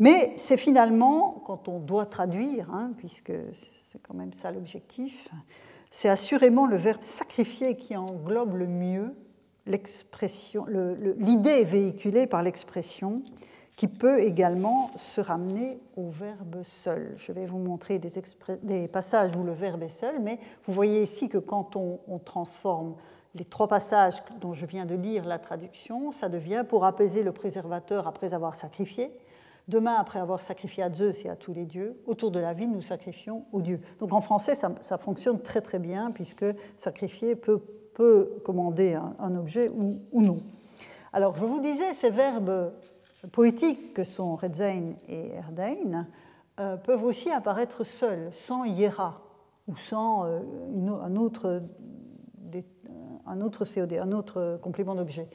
Mais 0.00 0.32
c'est 0.34 0.56
finalement, 0.56 1.40
quand 1.46 1.68
on 1.68 1.78
doit 1.78 2.06
traduire, 2.06 2.74
hein, 2.74 2.90
puisque 2.98 3.32
c'est 3.52 4.02
quand 4.02 4.14
même 4.14 4.32
ça 4.32 4.50
l'objectif, 4.50 5.28
c'est 5.92 6.08
assurément 6.08 6.66
le 6.66 6.76
verbe 6.76 7.02
sacrifier 7.02 7.76
qui 7.76 7.96
englobe 7.96 8.56
le 8.56 8.66
mieux 8.66 9.14
l'idée 9.66 11.62
véhiculée 11.62 12.26
par 12.26 12.42
l'expression 12.42 13.22
qui 13.76 13.86
peut 13.86 14.20
également 14.20 14.90
se 14.96 15.20
ramener 15.20 15.80
au 15.96 16.10
verbe 16.10 16.64
seul. 16.64 17.12
Je 17.16 17.30
vais 17.30 17.46
vous 17.46 17.58
montrer 17.58 18.00
des, 18.00 18.88
passages 18.88 19.36
où 19.36 19.44
le 19.44 19.52
verbe 19.52 19.84
est 19.84 19.88
seul, 19.88 20.20
mais 20.20 20.40
vous 20.66 20.72
voyez 20.72 21.04
ici 21.04 21.28
que 21.28 21.38
quand 21.38 21.76
on, 21.76 22.18
transforme 22.18 22.94
les 23.34 23.44
trois 23.44 23.68
passages 23.68 24.22
dont 24.40 24.52
je 24.52 24.66
viens 24.66 24.86
de 24.86 24.94
lire 24.94 25.24
la 25.24 25.38
traduction, 25.38 26.12
ça 26.12 26.28
devient 26.28 26.64
pour 26.68 26.84
apaiser 26.84 27.22
le 27.22 27.32
préservateur 27.32 28.06
après 28.06 28.32
avoir 28.32 28.54
sacrifié. 28.54 29.10
Demain, 29.66 29.94
après 29.94 30.18
avoir 30.18 30.42
sacrifié 30.42 30.82
à 30.82 30.92
Zeus 30.92 31.24
et 31.24 31.30
à 31.30 31.36
tous 31.36 31.54
les 31.54 31.64
dieux, 31.64 31.98
autour 32.06 32.30
de 32.30 32.38
la 32.38 32.52
ville, 32.52 32.70
nous 32.70 32.82
sacrifions 32.82 33.46
aux 33.50 33.62
dieux. 33.62 33.80
Donc 33.98 34.12
en 34.12 34.20
français, 34.20 34.54
ça, 34.54 34.98
fonctionne 34.98 35.40
très 35.40 35.62
très 35.62 35.78
bien, 35.78 36.10
puisque 36.10 36.44
sacrifier 36.76 37.34
peut, 37.34 37.62
commander 38.44 38.98
un, 39.18 39.34
objet 39.36 39.70
ou, 39.70 40.00
non. 40.12 40.36
Alors 41.12 41.36
je 41.36 41.44
vous 41.44 41.60
disais, 41.60 41.94
ces 41.94 42.10
verbes 42.10 42.72
poétiques 43.32 43.94
que 43.94 44.04
sont 44.04 44.36
Redzein 44.36 44.94
et 45.08 45.30
Erdein 45.32 46.06
euh, 46.60 46.76
peuvent 46.76 47.04
aussi 47.04 47.30
apparaître 47.30 47.84
seuls, 47.84 48.28
sans 48.32 48.64
hiera 48.64 49.22
ou 49.66 49.76
sans 49.76 50.24
euh, 50.24 50.40
un, 51.02 51.16
autre, 51.16 51.62
un 53.26 53.40
autre 53.40 53.64
COD, 53.64 53.94
un 53.94 54.12
autre 54.12 54.58
complément 54.62 54.94
d'objet. 54.94 55.28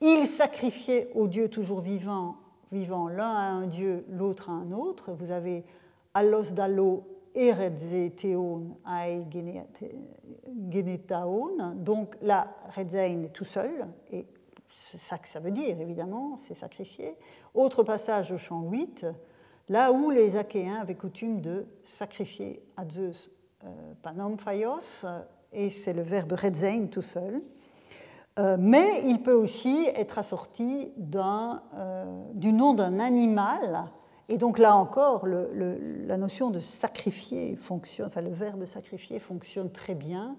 Ils 0.00 0.26
sacrifiaient 0.26 1.10
aux 1.14 1.28
dieux 1.28 1.48
toujours 1.48 1.80
vivants, 1.80 2.36
vivants 2.72 3.08
l'un 3.08 3.34
à 3.34 3.48
un 3.50 3.66
dieu, 3.66 4.04
l'autre 4.10 4.50
à 4.50 4.52
un 4.52 4.72
autre. 4.72 5.12
Vous 5.12 5.30
avez 5.30 5.64
Allos 6.14 6.52
Dallo 6.52 7.04
et 7.34 7.52
Redze 7.52 8.14
Theon 8.16 8.76
Ae 8.86 9.24
Genetaon. 10.70 11.74
Donc 11.76 12.16
là, 12.22 12.48
Redzein 12.74 13.22
est 13.22 13.32
tout 13.32 13.44
seul 13.44 13.86
et 14.10 14.26
c'est 14.68 15.00
ça 15.00 15.18
que 15.18 15.28
ça 15.28 15.40
veut 15.40 15.50
dire, 15.50 15.80
évidemment, 15.80 16.38
c'est 16.46 16.54
sacrifier. 16.54 17.16
Autre 17.54 17.82
passage 17.82 18.32
au 18.32 18.38
chant 18.38 18.62
8, 18.62 19.06
là 19.68 19.92
où 19.92 20.10
les 20.10 20.36
Achéens 20.36 20.80
avaient 20.80 20.96
coutume 20.96 21.40
de 21.40 21.66
sacrifier 21.82 22.60
à 22.76 22.88
Zeus 22.88 23.30
euh, 23.64 23.68
Panomphaios, 24.02 25.06
et 25.54 25.70
c'est 25.70 25.92
le 25.92 26.02
verbe 26.02 26.32
redzein 26.32 26.86
tout 26.86 27.02
seul. 27.02 27.40
Euh, 28.38 28.56
mais 28.58 29.02
il 29.04 29.22
peut 29.22 29.34
aussi 29.34 29.88
être 29.94 30.18
assorti 30.18 30.92
euh, 31.14 32.04
du 32.34 32.52
nom 32.52 32.74
d'un 32.74 32.98
animal. 32.98 33.84
Et 34.28 34.38
donc 34.38 34.58
là 34.58 34.74
encore, 34.74 35.26
la 35.26 36.16
notion 36.16 36.50
de 36.50 36.58
sacrifier 36.58 37.56
fonctionne, 37.56 38.06
enfin 38.06 38.22
le 38.22 38.30
verbe 38.30 38.64
sacrifier 38.64 39.18
fonctionne 39.18 39.70
très 39.70 39.94
bien. 39.94 40.36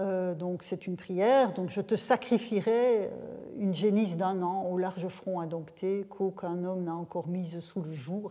Euh, 0.00 0.34
donc 0.34 0.62
c'est 0.62 0.86
une 0.86 0.96
prière. 0.96 1.52
Donc 1.52 1.68
je 1.68 1.80
te 1.80 1.94
sacrifierai 1.94 3.10
une 3.58 3.74
génisse 3.74 4.16
d'un 4.16 4.42
an 4.42 4.64
au 4.64 4.78
large 4.78 5.06
front 5.08 5.40
indompté 5.40 6.06
qu'aucun 6.08 6.64
homme 6.64 6.84
n'a 6.84 6.94
encore 6.94 7.28
mise 7.28 7.60
sous 7.60 7.82
le 7.82 7.92
joug, 7.92 8.30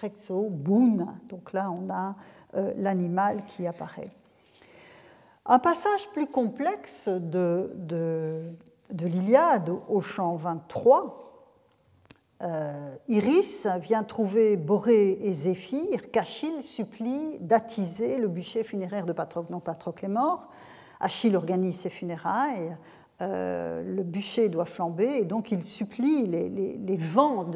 rexo 0.00 0.48
boon. 0.50 1.06
Donc 1.28 1.52
là 1.52 1.70
on 1.70 1.88
a 1.92 2.16
l'animal 2.76 3.44
qui 3.44 3.66
apparaît. 3.66 4.10
Un 5.46 5.58
passage 5.58 6.08
plus 6.12 6.26
complexe 6.26 7.08
de, 7.08 7.70
de, 7.76 9.06
l'Iliade 9.06 9.70
au 9.88 10.00
chant 10.00 10.36
23. 10.36 11.20
Iris 13.08 13.66
vient 13.80 14.02
trouver 14.02 14.56
Boré 14.58 15.18
et 15.22 15.32
Zéphyr 15.32 16.10
qu'Achille 16.10 16.62
supplie 16.62 17.38
d'attiser 17.40 18.18
le 18.18 18.28
bûcher 18.28 18.64
funéraire 18.64 19.06
de 19.06 19.12
Patrocle. 19.12 19.50
Non, 19.50 19.60
Patrocle 19.60 20.04
est 20.04 20.08
mort, 20.08 20.48
Achille 21.00 21.36
organise 21.36 21.80
ses 21.80 21.90
funérailles, 21.90 22.76
euh, 23.22 23.82
le 23.82 24.02
bûcher 24.02 24.48
doit 24.48 24.64
flamber, 24.64 25.18
et 25.18 25.24
donc 25.24 25.52
il 25.52 25.62
supplie 25.62 26.26
les, 26.26 26.96
vents 26.96 27.46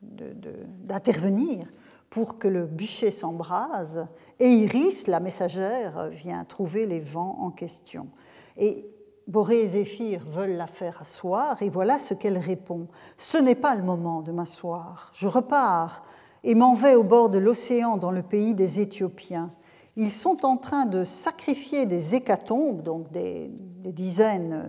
d'intervenir 0.00 1.66
pour 2.10 2.38
que 2.38 2.48
le 2.48 2.66
bûcher 2.66 3.10
s'embrase, 3.10 4.06
et 4.38 4.48
Iris, 4.48 5.06
la 5.06 5.20
messagère, 5.20 6.08
vient 6.10 6.44
trouver 6.44 6.86
les 6.86 7.00
vents 7.00 7.36
en 7.40 7.50
question. 7.50 8.08
Et 8.56 8.86
Boré 9.28 9.62
et 9.62 9.68
Zéphyr 9.68 10.24
veulent 10.26 10.56
la 10.56 10.66
faire 10.66 10.98
asseoir, 11.00 11.62
et 11.62 11.70
voilà 11.70 11.98
ce 11.98 12.14
qu'elle 12.14 12.38
répond. 12.38 12.88
Ce 13.16 13.38
n'est 13.38 13.54
pas 13.54 13.76
le 13.76 13.82
moment 13.82 14.22
de 14.22 14.32
m'asseoir. 14.32 15.10
Je 15.14 15.28
repars 15.28 16.02
et 16.42 16.54
m'en 16.54 16.74
vais 16.74 16.96
au 16.96 17.04
bord 17.04 17.28
de 17.28 17.38
l'océan 17.38 17.96
dans 17.96 18.10
le 18.10 18.22
pays 18.22 18.54
des 18.54 18.80
Éthiopiens 18.80 19.52
ils 19.96 20.10
sont 20.10 20.46
en 20.46 20.56
train 20.56 20.86
de 20.86 21.04
sacrifier 21.04 21.86
des 21.86 22.14
hécatombes, 22.14 22.82
donc 22.82 23.10
des, 23.10 23.50
dizaines 23.92 24.64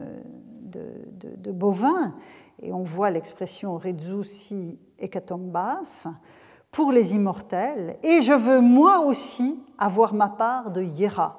de, 0.63 1.51
bovins, 1.51 2.13
et 2.61 2.73
on 2.73 2.83
voit 2.83 3.11
l'expression 3.11 3.77
Redzusi 3.77 4.79
hecatombas, 4.99 6.07
pour 6.71 6.91
les 6.91 7.15
immortels, 7.15 7.97
et 8.01 8.21
je 8.21 8.33
veux 8.33 8.61
moi 8.61 8.99
aussi 9.01 9.61
avoir 9.77 10.13
ma 10.13 10.29
part 10.29 10.71
de 10.71 10.81
Hiera. 10.81 11.37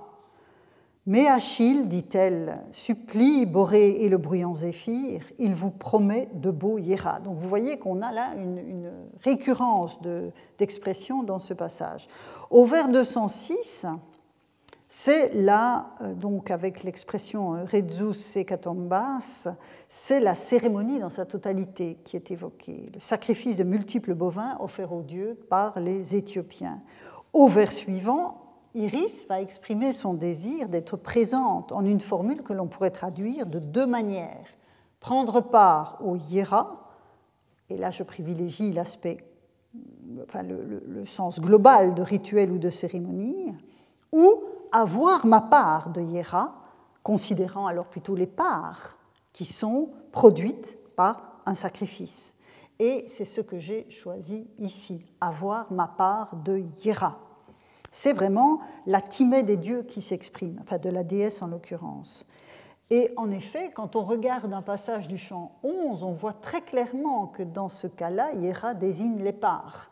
Mais 1.04 1.26
Achille, 1.26 1.88
dit-elle, 1.88 2.60
supplie 2.70 3.44
Boré 3.44 4.02
et 4.02 4.08
le 4.08 4.18
bruyant 4.18 4.54
Zéphyr, 4.54 5.20
il 5.38 5.52
vous 5.52 5.70
promet 5.70 6.28
de 6.34 6.50
beaux 6.52 6.78
Hiera. 6.78 7.18
Donc 7.18 7.38
vous 7.38 7.48
voyez 7.48 7.78
qu'on 7.78 8.02
a 8.02 8.12
là 8.12 8.34
une, 8.36 8.92
récurrence 9.24 10.00
d'expressions 10.58 11.24
dans 11.24 11.40
ce 11.40 11.54
passage. 11.54 12.08
Au 12.50 12.64
vers 12.64 12.88
206, 12.88 13.86
c'est 14.88 15.32
là, 15.34 15.86
euh, 16.02 16.14
donc 16.14 16.50
avec 16.50 16.84
l'expression 16.84 17.64
Redzus 17.64 18.14
Sekatombas, 18.14 19.48
c'est 19.94 20.20
la 20.20 20.34
cérémonie 20.34 21.00
dans 21.00 21.10
sa 21.10 21.26
totalité 21.26 21.98
qui 22.02 22.16
est 22.16 22.30
évoquée, 22.30 22.86
le 22.94 22.98
sacrifice 22.98 23.58
de 23.58 23.64
multiples 23.64 24.14
bovins 24.14 24.56
offerts 24.58 24.94
aux 24.94 25.02
dieux 25.02 25.38
par 25.50 25.78
les 25.78 26.16
Éthiopiens. 26.16 26.80
Au 27.34 27.46
vers 27.46 27.70
suivant, 27.70 28.40
Iris 28.74 29.12
va 29.28 29.42
exprimer 29.42 29.92
son 29.92 30.14
désir 30.14 30.70
d'être 30.70 30.96
présente 30.96 31.72
en 31.72 31.84
une 31.84 32.00
formule 32.00 32.42
que 32.42 32.54
l'on 32.54 32.68
pourrait 32.68 32.90
traduire 32.90 33.44
de 33.44 33.58
deux 33.58 33.84
manières. 33.84 34.46
Prendre 34.98 35.42
part 35.42 35.98
au 36.02 36.16
Yéra, 36.16 36.88
et 37.68 37.76
là 37.76 37.90
je 37.90 38.02
privilégie 38.02 38.72
l'aspect, 38.72 39.18
enfin 40.26 40.42
le, 40.42 40.82
le, 40.86 41.04
sens 41.04 41.38
global 41.38 41.94
de 41.94 42.00
rituel 42.00 42.50
ou 42.50 42.56
de 42.56 42.70
cérémonie, 42.70 43.54
ou 44.10 44.42
avoir 44.72 45.26
ma 45.26 45.42
part 45.42 45.90
de 45.90 46.00
Yéra, 46.00 46.54
considérant 47.02 47.66
alors 47.66 47.88
plutôt 47.88 48.14
les 48.14 48.26
parts 48.26 48.96
qui 49.32 49.44
sont 49.44 49.90
produites 50.10 50.78
par 50.96 51.40
un 51.46 51.54
sacrifice. 51.54 52.36
Et 52.78 53.04
c'est 53.08 53.24
ce 53.24 53.40
que 53.40 53.58
j'ai 53.58 53.88
choisi 53.90 54.46
ici, 54.58 55.04
avoir 55.20 55.72
ma 55.72 55.86
part 55.86 56.36
de 56.36 56.62
Yéra. 56.84 57.18
C'est 57.90 58.12
vraiment 58.12 58.60
la 58.86 59.00
timée 59.00 59.42
des 59.42 59.56
dieux 59.56 59.82
qui 59.82 60.00
s'exprime, 60.00 60.58
enfin 60.62 60.78
de 60.78 60.88
la 60.88 61.04
déesse 61.04 61.42
en 61.42 61.48
l'occurrence. 61.48 62.26
Et 62.90 63.12
en 63.16 63.30
effet, 63.30 63.70
quand 63.70 63.96
on 63.96 64.02
regarde 64.02 64.52
un 64.52 64.62
passage 64.62 65.08
du 65.08 65.16
chant 65.16 65.52
11, 65.62 66.02
on 66.02 66.12
voit 66.12 66.32
très 66.32 66.60
clairement 66.60 67.26
que 67.26 67.42
dans 67.42 67.68
ce 67.68 67.86
cas-là, 67.86 68.32
Yéra 68.32 68.74
désigne 68.74 69.22
les 69.22 69.32
parts. 69.32 69.90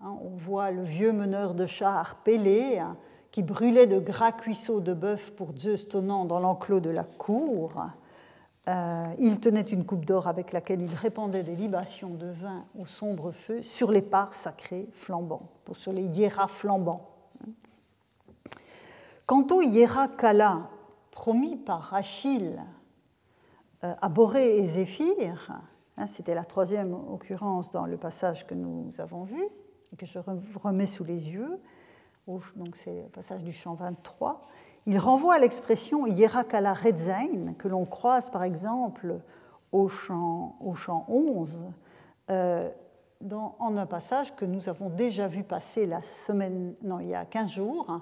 Hein, 0.00 0.16
on 0.22 0.36
voit 0.36 0.70
le 0.70 0.82
vieux 0.82 1.12
meneur 1.12 1.54
de 1.54 1.66
chars 1.66 2.16
Pélé 2.24 2.78
hein, 2.78 2.96
qui 3.30 3.42
brûlait 3.42 3.86
de 3.86 3.98
gras 3.98 4.32
cuisseaux 4.32 4.80
de 4.80 4.92
bœuf 4.94 5.32
pour 5.32 5.56
Zeus 5.56 5.88
tonnant 5.88 6.24
dans 6.24 6.40
l'enclos 6.40 6.80
de 6.80 6.90
la 6.90 7.04
cour. 7.04 7.70
Euh, 8.66 9.14
il 9.18 9.40
tenait 9.40 9.60
une 9.60 9.84
coupe 9.84 10.06
d'or 10.06 10.26
avec 10.26 10.52
laquelle 10.52 10.80
il 10.80 10.94
répandait 10.94 11.42
des 11.42 11.54
libations 11.54 12.14
de 12.14 12.28
vin 12.30 12.64
au 12.78 12.86
sombre 12.86 13.30
feu 13.30 13.60
sur 13.60 13.90
les 13.90 14.00
parts 14.00 14.34
sacrées 14.34 14.88
flambants, 14.92 15.46
sur 15.72 15.92
les 15.92 16.04
hiéras 16.04 16.48
flambants. 16.48 17.10
Quant 19.26 19.46
au 19.50 19.60
hiéra 19.60 20.08
Kala, 20.08 20.70
promis 21.10 21.56
par 21.56 21.92
Achille 21.92 22.62
euh, 23.84 23.94
à 24.00 24.08
Boré 24.08 24.56
et 24.56 24.64
Zéphyr, 24.64 25.60
hein, 25.98 26.06
c'était 26.06 26.34
la 26.34 26.44
troisième 26.44 26.94
occurrence 26.94 27.70
dans 27.70 27.84
le 27.84 27.98
passage 27.98 28.46
que 28.46 28.54
nous 28.54 28.88
avons 28.98 29.24
vu, 29.24 29.42
et 29.92 29.96
que 29.96 30.06
je 30.06 30.18
remets 30.18 30.86
sous 30.86 31.04
les 31.04 31.30
yeux, 31.30 31.56
donc 32.26 32.76
c'est 32.76 33.02
le 33.02 33.08
passage 33.10 33.44
du 33.44 33.52
chant 33.52 33.74
23, 33.74 34.40
il 34.86 34.98
renvoie 34.98 35.34
à 35.34 35.38
l'expression 35.38 36.06
Yerakala 36.06 36.74
Redzain, 36.74 37.54
que 37.58 37.68
l'on 37.68 37.84
croise 37.84 38.30
par 38.30 38.42
exemple 38.42 39.20
au 39.72 39.88
chant, 39.88 40.56
au 40.60 40.74
chant 40.74 41.04
11, 41.08 41.64
euh, 42.30 42.70
dans, 43.20 43.56
en 43.58 43.76
un 43.76 43.86
passage 43.86 44.34
que 44.36 44.44
nous 44.44 44.68
avons 44.68 44.90
déjà 44.90 45.26
vu 45.26 45.42
passer 45.42 45.86
la 45.86 46.02
semaine, 46.02 46.74
non, 46.82 47.00
il 47.00 47.08
y 47.08 47.14
a 47.14 47.24
15 47.24 47.50
jours, 47.50 48.00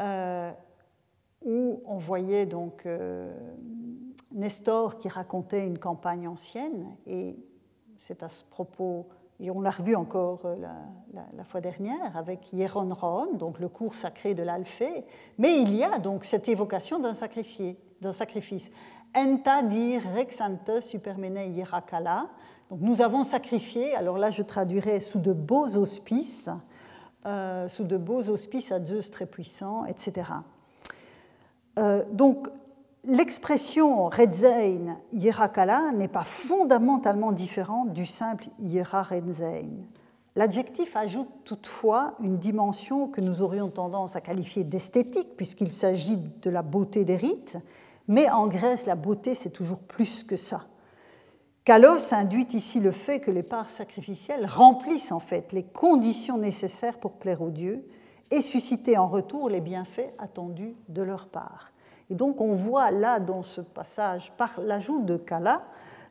euh, 0.00 0.50
où 1.44 1.82
on 1.84 1.98
voyait 1.98 2.46
donc 2.46 2.86
euh, 2.86 3.32
Nestor 4.30 4.98
qui 4.98 5.08
racontait 5.08 5.66
une 5.66 5.78
campagne 5.78 6.28
ancienne, 6.28 6.96
et 7.06 7.36
c'est 7.98 8.22
à 8.22 8.28
ce 8.28 8.44
propos 8.44 9.06
et 9.42 9.50
on 9.50 9.60
l'a 9.60 9.72
revu 9.72 9.96
encore 9.96 10.42
euh, 10.44 10.56
la, 11.12 11.44
fois 11.44 11.60
dernière 11.60 12.16
avec 12.16 12.52
Hieron 12.52 12.94
Rohn, 12.94 13.36
donc 13.36 13.58
le 13.58 13.68
cours 13.68 13.96
sacré 13.96 14.34
de 14.34 14.44
l'Alphée. 14.44 15.04
Mais 15.36 15.60
il 15.60 15.74
y 15.74 15.82
a 15.82 15.98
donc 15.98 16.24
cette 16.24 16.48
évocation 16.48 17.00
d'un 17.00 17.12
sacrifice. 17.12 18.70
Enta 19.14 19.62
dir 19.64 20.02
rexante 20.14 20.80
supermene 20.80 21.52
hierakala. 21.54 22.28
Donc 22.70 22.80
nous 22.80 23.02
avons 23.02 23.24
sacrifié, 23.24 23.94
alors 23.96 24.16
là 24.16 24.30
je 24.30 24.42
traduirais 24.42 25.00
sous 25.00 25.20
de 25.20 25.32
beaux 25.32 25.76
auspices, 25.76 26.48
euh, 27.26 27.66
sous 27.66 27.84
de 27.84 27.96
beaux 27.96 28.28
auspices 28.28 28.70
à 28.70 28.82
Zeus 28.82 29.10
très 29.10 29.26
puissant, 29.26 29.84
etc. 29.86 30.30
Euh, 31.80 32.04
donc 32.12 32.48
L'expression 33.04 34.04
Redzein 34.04 34.96
Yerakala 35.10 35.90
n'est 35.90 36.06
pas 36.06 36.22
fondamentalement 36.22 37.32
différente 37.32 37.92
du 37.92 38.06
simple 38.06 38.44
Yera 38.60 39.02
Redzein. 39.02 39.88
L'adjectif 40.36 40.94
ajoute 40.94 41.28
toutefois 41.44 42.14
une 42.20 42.38
dimension 42.38 43.08
que 43.08 43.20
nous 43.20 43.42
aurions 43.42 43.70
tendance 43.70 44.14
à 44.14 44.20
qualifier 44.20 44.62
d'esthétique, 44.62 45.36
puisqu'il 45.36 45.72
s'agit 45.72 46.16
de 46.16 46.48
la 46.48 46.62
beauté 46.62 47.04
des 47.04 47.16
rites, 47.16 47.58
mais 48.06 48.30
en 48.30 48.46
Grèce, 48.46 48.86
la 48.86 48.94
beauté, 48.94 49.34
c'est 49.34 49.50
toujours 49.50 49.80
plus 49.80 50.22
que 50.22 50.36
ça. 50.36 50.62
Kalos 51.64 52.14
induit 52.14 52.46
ici 52.52 52.78
le 52.78 52.92
fait 52.92 53.18
que 53.18 53.32
les 53.32 53.42
parts 53.42 53.70
sacrificielles 53.72 54.46
remplissent 54.46 55.10
en 55.10 55.20
fait 55.20 55.52
les 55.52 55.64
conditions 55.64 56.38
nécessaires 56.38 57.00
pour 57.00 57.14
plaire 57.14 57.42
aux 57.42 57.50
dieux 57.50 57.84
et 58.30 58.42
susciter 58.42 58.96
en 58.96 59.08
retour 59.08 59.48
les 59.48 59.60
bienfaits 59.60 60.14
attendus 60.20 60.76
de 60.88 61.02
leur 61.02 61.26
part. 61.26 61.71
Et 62.12 62.14
donc 62.14 62.42
on 62.42 62.52
voit 62.52 62.90
là 62.90 63.20
dans 63.20 63.40
ce 63.40 63.62
passage, 63.62 64.34
par 64.36 64.60
l'ajout 64.60 65.02
de 65.02 65.16
Kala, 65.16 65.62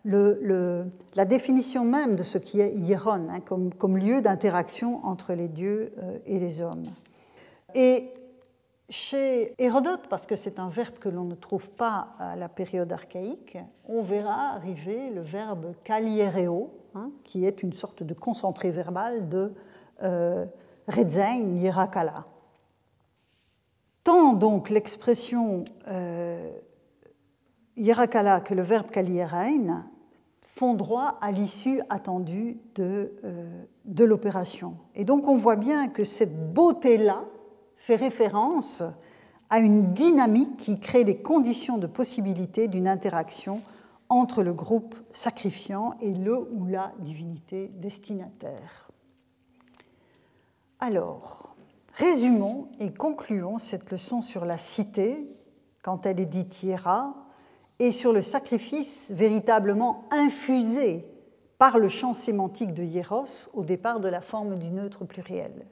la 0.04 1.26
définition 1.26 1.86
même 1.86 2.16
de 2.16 2.24
ce 2.24 2.39
qui 2.39 2.60
est 2.60 2.74
Hieron, 2.74 3.28
hein, 3.30 3.39
comme, 3.39 3.97
lieu 3.97 4.20
d'interaction 4.20 5.06
entre 5.06 5.34
les 5.34 5.47
dieux 5.47 5.93
euh, 6.02 6.18
et 6.26 6.39
les 6.39 6.64
hommes. 6.64 6.86
Et 7.76 8.12
chez 8.89 9.54
Hérodote, 9.62 10.08
parce 10.10 10.26
que 10.26 10.36
c'est 10.36 10.58
un 10.58 10.70
verbe 10.70 10.95
que 10.95 11.08
l'on 11.08 11.26
ne 11.26 11.36
trouve 11.36 11.70
pas 11.70 12.08
à 12.18 12.36
la 12.36 12.49
période 12.49 12.91
archaïque, 12.91 13.60
on 13.88 14.02
verra 14.02 14.56
arriver 14.56 15.12
le 15.12 15.22
verbe 15.22 15.76
kaliereo, 15.84 16.72
hein, 16.95 17.12
qui 17.24 17.45
est 17.45 17.62
une 17.62 17.74
sorte 17.74 18.02
de 18.02 18.16
concentré 18.16 18.72
verbal 18.72 19.30
de 19.30 19.54
euh, 20.02 20.47
redzain 20.88 21.58
yerakala. 21.58 22.26
Tant 24.04 24.34
donc 24.34 24.70
l'expression 24.70 25.66
euh, 25.88 26.52
Yerakala 27.78 28.41
que 28.41 28.54
le 28.54 28.62
verbe 28.62 28.89
Kalierain 28.89 29.86
font 30.56 30.74
droit 30.74 31.18
à 31.22 31.32
l'issue 31.32 31.82
attendue 31.89 32.58
de, 32.76 33.14
euh, 33.24 33.64
de 33.86 34.04
l'opération. 34.04 34.78
Et 34.95 35.06
donc 35.06 35.28
on 35.28 35.36
voit 35.36 35.56
bien 35.56 35.88
que 35.88 36.04
cette 36.04 36.54
beauté-là 36.54 37.26
fait 37.78 37.95
référence 37.95 38.84
à 39.49 39.60
une 39.60 39.93
dynamique 39.93 40.58
qui 40.58 40.80
crée 40.80 41.04
les 41.04 41.22
conditions 41.22 41.78
de 41.78 41.88
possibilité 41.88 42.68
d'une 42.68 42.88
interaction 42.88 43.62
entre 44.10 44.43
le 44.43 44.54
groupe 44.54 44.95
sacrifiant 45.10 45.93
et 46.02 46.14
le 46.14 46.38
ou 46.38 46.66
la 46.66 46.91
divinité 46.99 47.72
destinataire. 47.76 48.89
Alors, 50.80 51.51
Résumons 52.02 52.68
et 52.80 52.91
concluons 52.91 53.60
cette 53.60 53.91
leçon 53.91 54.24
sur 54.24 54.43
la 54.43 54.58
cité, 54.58 55.30
quand 55.84 56.08
elle 56.08 56.20
est 56.20 56.26
dite 56.26 56.64
hiera, 56.64 57.14
et 57.78 57.91
sur 57.91 58.12
le 58.12 58.24
sacrifice 58.24 59.12
véritablement 59.12 60.06
infusé 60.10 61.06
par 61.60 61.78
le 61.78 61.88
champ 61.89 62.14
sémantique 62.14 62.74
de 62.74 62.82
hieros 62.82 63.52
au 63.54 63.64
départ 63.64 63.99
de 63.99 64.10
la 64.10 64.20
forme 64.20 64.58
du 64.58 64.72
neutre 64.72 65.06
pluriel. 65.06 65.68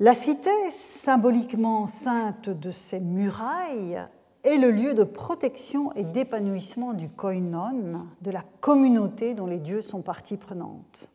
La 0.00 0.16
cité, 0.16 0.50
symboliquement 0.72 1.86
sainte 1.86 2.50
de 2.50 2.72
ses 2.72 2.98
murailles, 2.98 4.02
est 4.42 4.58
le 4.58 4.72
lieu 4.72 4.92
de 4.94 5.04
protection 5.04 5.92
et 5.92 6.02
d'épanouissement 6.02 6.94
du 6.94 7.10
koinon, 7.10 8.08
de 8.22 8.30
la 8.32 8.42
communauté 8.60 9.34
dont 9.34 9.46
les 9.46 9.58
dieux 9.58 9.82
sont 9.82 10.02
partie 10.02 10.36
prenante. 10.36 11.12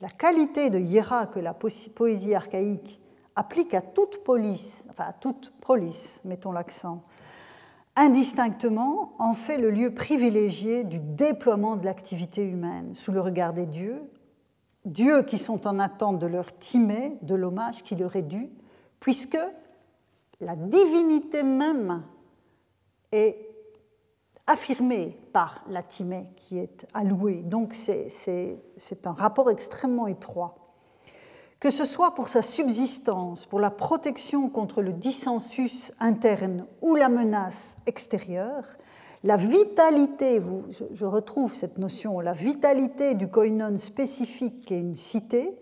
La 0.00 0.08
qualité 0.08 0.70
de 0.70 0.78
hiera 0.78 1.26
que 1.26 1.40
la 1.40 1.52
poésie 1.52 2.36
archaïque 2.36 2.99
applique 3.36 3.74
à 3.74 3.80
toute 3.80 4.24
police, 4.24 4.84
enfin 4.90 5.04
à 5.08 5.12
toute 5.12 5.52
police, 5.60 6.20
mettons 6.24 6.52
l'accent, 6.52 7.02
indistinctement 7.96 9.12
en 9.18 9.34
fait 9.34 9.58
le 9.58 9.70
lieu 9.70 9.92
privilégié 9.92 10.84
du 10.84 11.00
déploiement 11.00 11.76
de 11.76 11.84
l'activité 11.84 12.42
humaine 12.42 12.94
sous 12.94 13.12
le 13.12 13.20
regard 13.20 13.52
des 13.52 13.66
dieux, 13.66 14.02
dieux 14.84 15.22
qui 15.22 15.38
sont 15.38 15.66
en 15.66 15.78
attente 15.78 16.18
de 16.18 16.26
leur 16.26 16.56
timée, 16.56 17.18
de 17.22 17.34
l'hommage 17.34 17.82
qui 17.82 17.96
leur 17.96 18.16
est 18.16 18.22
dû, 18.22 18.50
puisque 19.00 19.38
la 20.40 20.56
divinité 20.56 21.42
même 21.42 22.02
est 23.12 23.46
affirmée 24.46 25.18
par 25.32 25.62
la 25.68 25.82
timée 25.82 26.30
qui 26.36 26.58
est 26.58 26.86
allouée. 26.94 27.42
Donc 27.42 27.74
c'est 27.74 28.62
un 29.04 29.12
rapport 29.12 29.50
extrêmement 29.50 30.06
étroit 30.06 30.59
que 31.60 31.70
ce 31.70 31.84
soit 31.84 32.14
pour 32.14 32.28
sa 32.28 32.40
subsistance, 32.40 33.44
pour 33.44 33.60
la 33.60 33.70
protection 33.70 34.48
contre 34.48 34.80
le 34.80 34.94
dissensus 34.94 35.92
interne 36.00 36.66
ou 36.80 36.96
la 36.96 37.10
menace 37.10 37.76
extérieure, 37.86 38.64
la 39.22 39.36
vitalité, 39.36 40.40
je 40.92 41.04
retrouve 41.04 41.54
cette 41.54 41.76
notion, 41.76 42.20
la 42.20 42.32
vitalité 42.32 43.14
du 43.14 43.28
koinon 43.28 43.76
spécifique 43.76 44.64
qu'est 44.64 44.80
une 44.80 44.94
cité, 44.94 45.54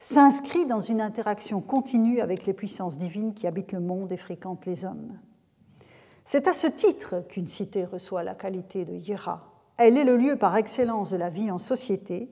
s'inscrit 0.00 0.64
dans 0.64 0.80
une 0.80 1.02
interaction 1.02 1.60
continue 1.60 2.20
avec 2.20 2.46
les 2.46 2.54
puissances 2.54 2.96
divines 2.96 3.34
qui 3.34 3.46
habitent 3.46 3.72
le 3.72 3.80
monde 3.80 4.10
et 4.10 4.16
fréquentent 4.16 4.64
les 4.64 4.86
hommes. 4.86 5.18
C'est 6.24 6.48
à 6.48 6.54
ce 6.54 6.66
titre 6.66 7.20
qu'une 7.28 7.46
cité 7.46 7.84
reçoit 7.84 8.24
la 8.24 8.34
qualité 8.34 8.86
de 8.86 8.94
hiera. 8.94 9.52
Elle 9.76 9.98
est 9.98 10.04
le 10.04 10.16
lieu 10.16 10.36
par 10.36 10.56
excellence 10.56 11.10
de 11.10 11.16
la 11.16 11.28
vie 11.28 11.50
en 11.50 11.58
société, 11.58 12.30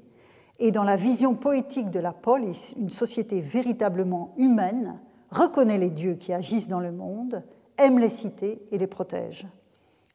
et 0.61 0.73
dans 0.73 0.85
la 0.85 0.97
vision 0.97 1.35
poétique 1.35 1.91
de 1.91 1.99
la 1.99 2.13
polis, 2.13 2.75
une 2.79 2.91
société 2.91 3.41
véritablement 3.41 4.35
humaine 4.37 5.01
reconnaît 5.31 5.79
les 5.79 5.89
dieux 5.89 6.15
qui 6.15 6.35
agissent 6.35 6.69
dans 6.69 6.81
le 6.81 6.93
monde, 6.93 7.43
aime 7.79 7.99
les 7.99 8.11
cités 8.11 8.63
et 8.71 8.77
les 8.77 8.87
protège. 8.87 9.49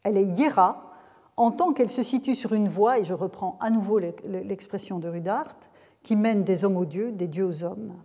Elle 0.04 0.18
est 0.18 0.26
hiera 0.26 0.92
en 1.36 1.50
tant 1.52 1.74
qu'elle 1.74 1.90
se 1.90 2.04
situe 2.04 2.36
sur 2.36 2.54
une 2.54 2.70
voie, 2.70 3.00
et 3.00 3.04
je 3.04 3.14
reprends 3.14 3.58
à 3.60 3.72
nouveau 3.72 3.98
l'expression 4.00 5.00
de 5.00 5.10
Rudart, 5.10 5.58
qui 6.04 6.16
mène 6.16 6.44
des 6.44 6.64
hommes 6.64 6.78
aux 6.78 6.86
dieux, 6.86 7.12
des 7.12 7.28
dieux 7.28 7.46
aux 7.46 7.64
hommes, 7.64 7.96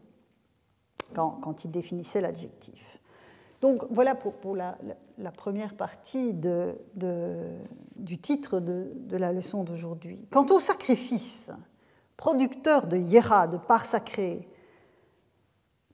quand, 1.14 1.64
il 1.64 1.70
définissait 1.70 2.22
l'adjectif. 2.22 3.00
Donc 3.60 3.84
voilà 3.90 4.14
pour, 4.14 4.56
la, 4.56 4.78
première 5.36 5.76
partie 5.76 6.32
du 6.34 8.18
titre 8.18 8.60
de, 8.60 8.90
de 8.94 9.16
la 9.18 9.32
leçon 9.32 9.62
d'aujourd'hui. 9.62 10.26
Quant 10.30 10.46
au 10.46 10.58
sacrifice, 10.58 11.52
producteur 12.20 12.86
de 12.86 12.98
hiera, 12.98 13.46
de 13.46 13.56
part 13.56 13.86
sacrée, 13.86 14.46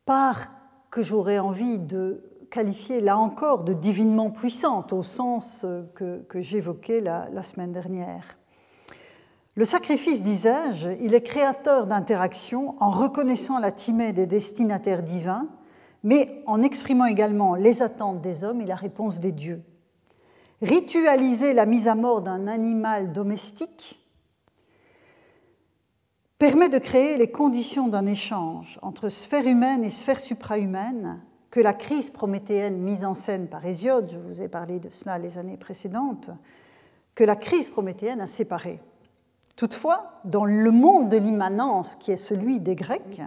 part 0.06 0.48
que 0.90 1.04
j'aurais 1.04 1.38
envie 1.38 1.78
de 1.78 2.20
qualifier 2.50 3.00
là 3.00 3.16
encore 3.16 3.62
de 3.62 3.72
divinement 3.72 4.30
puissante 4.30 4.92
au 4.92 5.04
sens 5.04 5.64
que, 5.94 6.26
j'évoquais 6.34 7.00
la, 7.00 7.28
la, 7.30 7.44
semaine 7.44 7.70
dernière. 7.70 8.36
Le 9.54 9.64
sacrifice, 9.64 10.24
disais-je, 10.24 10.88
il 11.00 11.14
est 11.14 11.22
créateur 11.22 11.86
d'interactions 11.86 12.74
en 12.80 12.90
reconnaissant 12.90 13.60
la 13.60 13.70
timée 13.70 14.12
des 14.12 14.26
destinataires 14.26 15.04
divins, 15.04 15.46
mais 16.02 16.42
en 16.46 16.60
exprimant 16.60 17.06
également 17.06 17.54
les 17.54 17.82
attentes 17.82 18.20
des 18.20 18.42
hommes 18.42 18.60
et 18.60 18.66
la 18.66 18.74
réponse 18.74 19.20
des 19.20 19.32
dieux. 19.32 19.62
Ritualiser 20.60 21.54
la 21.54 21.66
mise 21.66 21.86
à 21.86 21.94
mort 21.94 22.20
d'un 22.20 22.48
animal 22.48 23.12
domestique 23.12 24.02
permet 26.38 26.68
de 26.68 26.78
créer 26.78 27.16
les 27.16 27.30
conditions 27.30 27.88
d'un 27.88 28.06
échange 28.06 28.78
entre 28.82 29.08
sphère 29.08 29.46
humaine 29.46 29.84
et 29.84 29.90
sphère 29.90 30.20
suprahumaine 30.20 31.22
que 31.50 31.60
la 31.60 31.72
crise 31.72 32.10
prométhéenne 32.10 32.82
mise 32.82 33.04
en 33.04 33.14
scène 33.14 33.48
par 33.48 33.64
Hésiode, 33.64 34.10
je 34.12 34.18
vous 34.18 34.42
ai 34.42 34.48
parlé 34.48 34.78
de 34.78 34.90
cela 34.90 35.18
les 35.18 35.38
années 35.38 35.56
précédentes, 35.56 36.30
que 37.14 37.24
la 37.24 37.36
crise 37.36 37.70
prométhéenne 37.70 38.20
a 38.20 38.26
séparé. 38.26 38.78
Toutefois, 39.56 40.20
dans 40.24 40.44
le 40.44 40.70
monde 40.70 41.08
de 41.08 41.16
l'immanence 41.16 41.96
qui 41.96 42.12
est 42.12 42.18
celui 42.18 42.60
des 42.60 42.74
Grecs, 42.74 43.22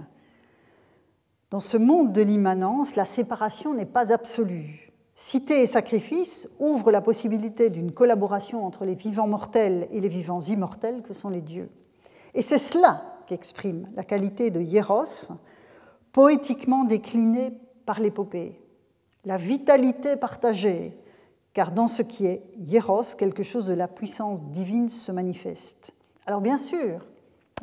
dans 1.49 1.59
ce 1.59 1.77
monde 1.77 2.13
de 2.13 2.21
l'immanence, 2.21 2.95
la 2.95 3.05
séparation 3.05 3.73
n'est 3.73 3.87
pas 3.87 4.13
absolue. 4.13 4.91
Cité 5.15 5.63
et 5.63 5.67
sacrifice 5.67 6.49
ouvrent 6.59 6.91
la 6.91 7.01
possibilité 7.01 7.71
d'une 7.71 7.91
collaboration 7.91 8.63
entre 8.63 8.85
les 8.85 8.93
vivants 8.93 9.27
mortels 9.27 9.87
et 9.91 9.99
les 9.99 10.07
vivants 10.09 10.41
immortels 10.41 11.01
que 11.01 11.15
sont 11.15 11.29
les 11.29 11.41
dieux. 11.41 11.71
Et 12.33 12.41
c'est 12.41 12.59
cela 12.59 13.03
qu'exprime 13.25 13.87
la 13.95 14.03
qualité 14.03 14.51
de 14.51 14.61
hieros, 14.61 15.31
poétiquement 16.11 16.83
déclinée 16.83 17.53
par 17.85 17.99
l'épopée. 17.99 18.59
La 19.25 19.37
vitalité 19.37 20.15
partagée, 20.15 20.97
car 21.53 21.71
dans 21.71 21.87
ce 21.87 22.01
qui 22.01 22.25
est 22.25 22.43
hieros, 22.57 23.15
quelque 23.17 23.43
chose 23.43 23.67
de 23.67 23.73
la 23.73 23.87
puissance 23.87 24.43
divine 24.43 24.89
se 24.89 25.11
manifeste. 25.11 25.91
Alors 26.25 26.41
bien 26.41 26.57
sûr, 26.57 27.05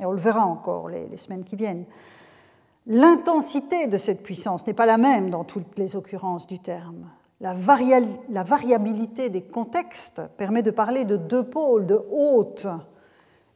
et 0.01 0.05
on 0.05 0.13
le 0.13 0.19
verra 0.19 0.45
encore 0.45 0.89
les, 0.89 1.17
semaines 1.17 1.45
qui 1.45 1.57
viennent, 1.57 1.85
l'intensité 2.87 3.87
de 3.87 3.99
cette 3.99 4.23
puissance 4.23 4.67
n'est 4.67 4.75
pas 4.75 4.87
la 4.87 4.99
même 4.99 5.31
dans 5.31 5.45
toutes 5.45 5.79
les 5.79 5.97
occurrences 5.97 6.47
du 6.47 6.59
terme. 6.59 7.09
La, 7.41 7.55
la 8.31 8.43
variabilité 8.43 9.29
des 9.29 9.43
contextes 9.43 10.23
permet 10.37 10.63
de 10.63 10.71
parler 10.71 11.05
de 11.05 11.17
deux 11.17 11.45
pôles 11.45 11.87
de 11.87 12.01
haute 12.11 12.67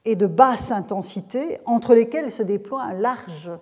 et 0.04 0.16
de 0.16 0.26
basse 0.26 0.70
intensité 0.70 1.58
entre 1.66 1.94
lesquels 1.94 2.30
se 2.30 2.42
déploie 2.42 2.82
un 2.82 2.94
large 2.94 3.52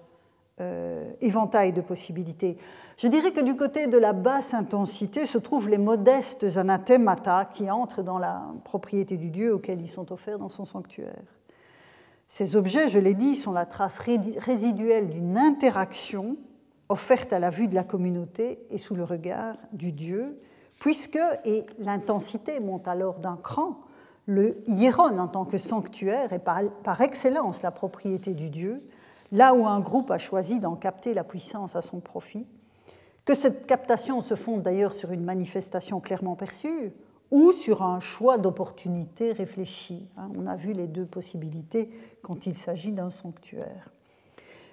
euh, 0.60 1.10
éventail 1.20 1.72
de 1.72 1.80
possibilités. 1.80 2.56
Je 2.96 3.06
dirais 3.06 3.30
que 3.30 3.42
du 3.42 3.54
côté 3.54 3.86
de 3.86 3.96
la 3.96 4.12
basse 4.12 4.54
intensité 4.54 5.26
se 5.26 5.38
trouvent 5.38 5.68
les 5.68 5.78
modestes 5.78 6.44
anathemata 6.56 7.44
qui 7.44 7.70
entrent 7.70 8.02
dans 8.02 8.18
la 8.18 8.42
propriété 8.64 9.16
du 9.16 9.30
Dieu 9.30 9.54
auquel 9.54 9.80
ils 9.80 9.88
sont 9.88 10.10
offerts 10.12 10.38
dans 10.38 10.48
son 10.48 10.64
sanctuaire. 10.64 11.22
Ces 12.26 12.56
objets, 12.56 12.88
je 12.88 12.98
l'ai 12.98 13.14
dit, 13.14 13.36
sont 13.36 13.52
la 13.52 13.66
trace 13.66 14.00
résiduelle 14.00 15.10
d'une 15.10 15.38
interaction 15.38 16.36
offerte 16.88 17.32
à 17.32 17.38
la 17.38 17.50
vue 17.50 17.68
de 17.68 17.74
la 17.74 17.84
communauté 17.84 18.58
et 18.70 18.78
sous 18.78 18.94
le 18.94 19.04
regard 19.04 19.56
du 19.72 19.92
Dieu, 19.92 20.40
puisque, 20.80 21.20
et 21.44 21.64
l'intensité 21.78 22.60
monte 22.60 22.88
alors 22.88 23.20
d'un 23.20 23.36
cran, 23.36 23.78
le 24.28 24.60
hieron 24.66 25.16
en 25.18 25.26
tant 25.26 25.46
que 25.46 25.56
sanctuaire 25.56 26.34
est 26.34 26.38
par, 26.38 27.00
excellence 27.00 27.62
la 27.62 27.70
propriété 27.70 28.34
du 28.34 28.50
Dieu, 28.50 28.82
là 29.32 29.54
où 29.54 29.66
un 29.66 29.80
groupe 29.80 30.10
a 30.10 30.18
choisi 30.18 30.60
d'en 30.60 30.76
capter 30.76 31.14
la 31.14 31.24
puissance 31.24 31.76
à 31.76 31.82
son 31.82 32.00
profit, 32.00 32.46
que 33.24 33.34
cette 33.34 33.66
captation 33.66 34.20
se 34.20 34.34
fonde 34.34 34.62
d'ailleurs 34.62 34.92
sur 34.92 35.12
une 35.12 35.24
manifestation 35.24 35.98
clairement 36.00 36.36
perçue 36.36 36.92
ou 37.30 37.52
sur 37.52 37.82
un 37.82 38.00
choix 38.00 38.36
d'opportunité 38.36 39.32
réfléchi. 39.32 40.06
Hein. 40.18 40.30
On 40.36 40.46
a 40.46 40.56
vu 40.56 40.74
les 40.74 40.86
deux 40.86 41.06
possibilités 41.06 41.90
quand 42.20 42.46
il 42.46 42.56
s'agit 42.56 42.92
d'un 42.92 43.10
sanctuaire. 43.10 43.90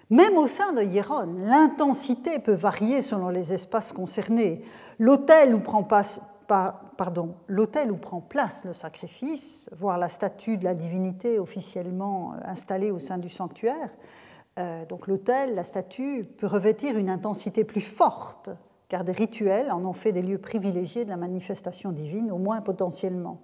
Même 0.09 0.37
au 0.37 0.47
sein 0.47 0.73
de 0.73 0.81
Hieron, 0.81 1.33
l'intensité 1.45 2.39
peut 2.39 2.53
varier 2.53 3.01
selon 3.01 3.29
les 3.29 3.53
espaces 3.53 3.93
concernés. 3.93 4.63
L'hôtel 4.99 5.55
où 5.55 5.59
prend 5.59 5.83
pardon, 6.47 7.35
l'autel 7.47 7.91
où 7.91 7.97
prend 7.97 8.21
place 8.21 8.65
le 8.65 8.73
sacrifice, 8.73 9.69
voire 9.77 9.97
la 9.97 10.09
statue 10.09 10.57
de 10.57 10.63
la 10.63 10.73
divinité 10.73 11.39
officiellement 11.39 12.33
euh, 12.33 12.37
installée 12.45 12.91
au 12.91 12.99
sein 12.99 13.17
du 13.17 13.29
sanctuaire, 13.29 13.89
euh, 14.57 14.85
donc 14.85 15.07
l'autel, 15.07 15.55
la 15.55 15.63
statue, 15.63 16.23
peut 16.23 16.47
revêtir 16.47 16.97
une 16.97 17.09
intensité 17.09 17.63
plus 17.63 17.81
forte, 17.81 18.49
car 18.87 19.03
des 19.03 19.11
rituels 19.11 19.71
en 19.71 19.83
ont 19.83 19.93
fait 19.93 20.11
des 20.11 20.21
lieux 20.21 20.37
privilégiés 20.37 21.05
de 21.05 21.09
la 21.09 21.17
manifestation 21.17 21.91
divine, 21.91 22.31
au 22.31 22.37
moins 22.37 22.61
potentiellement. 22.61 23.41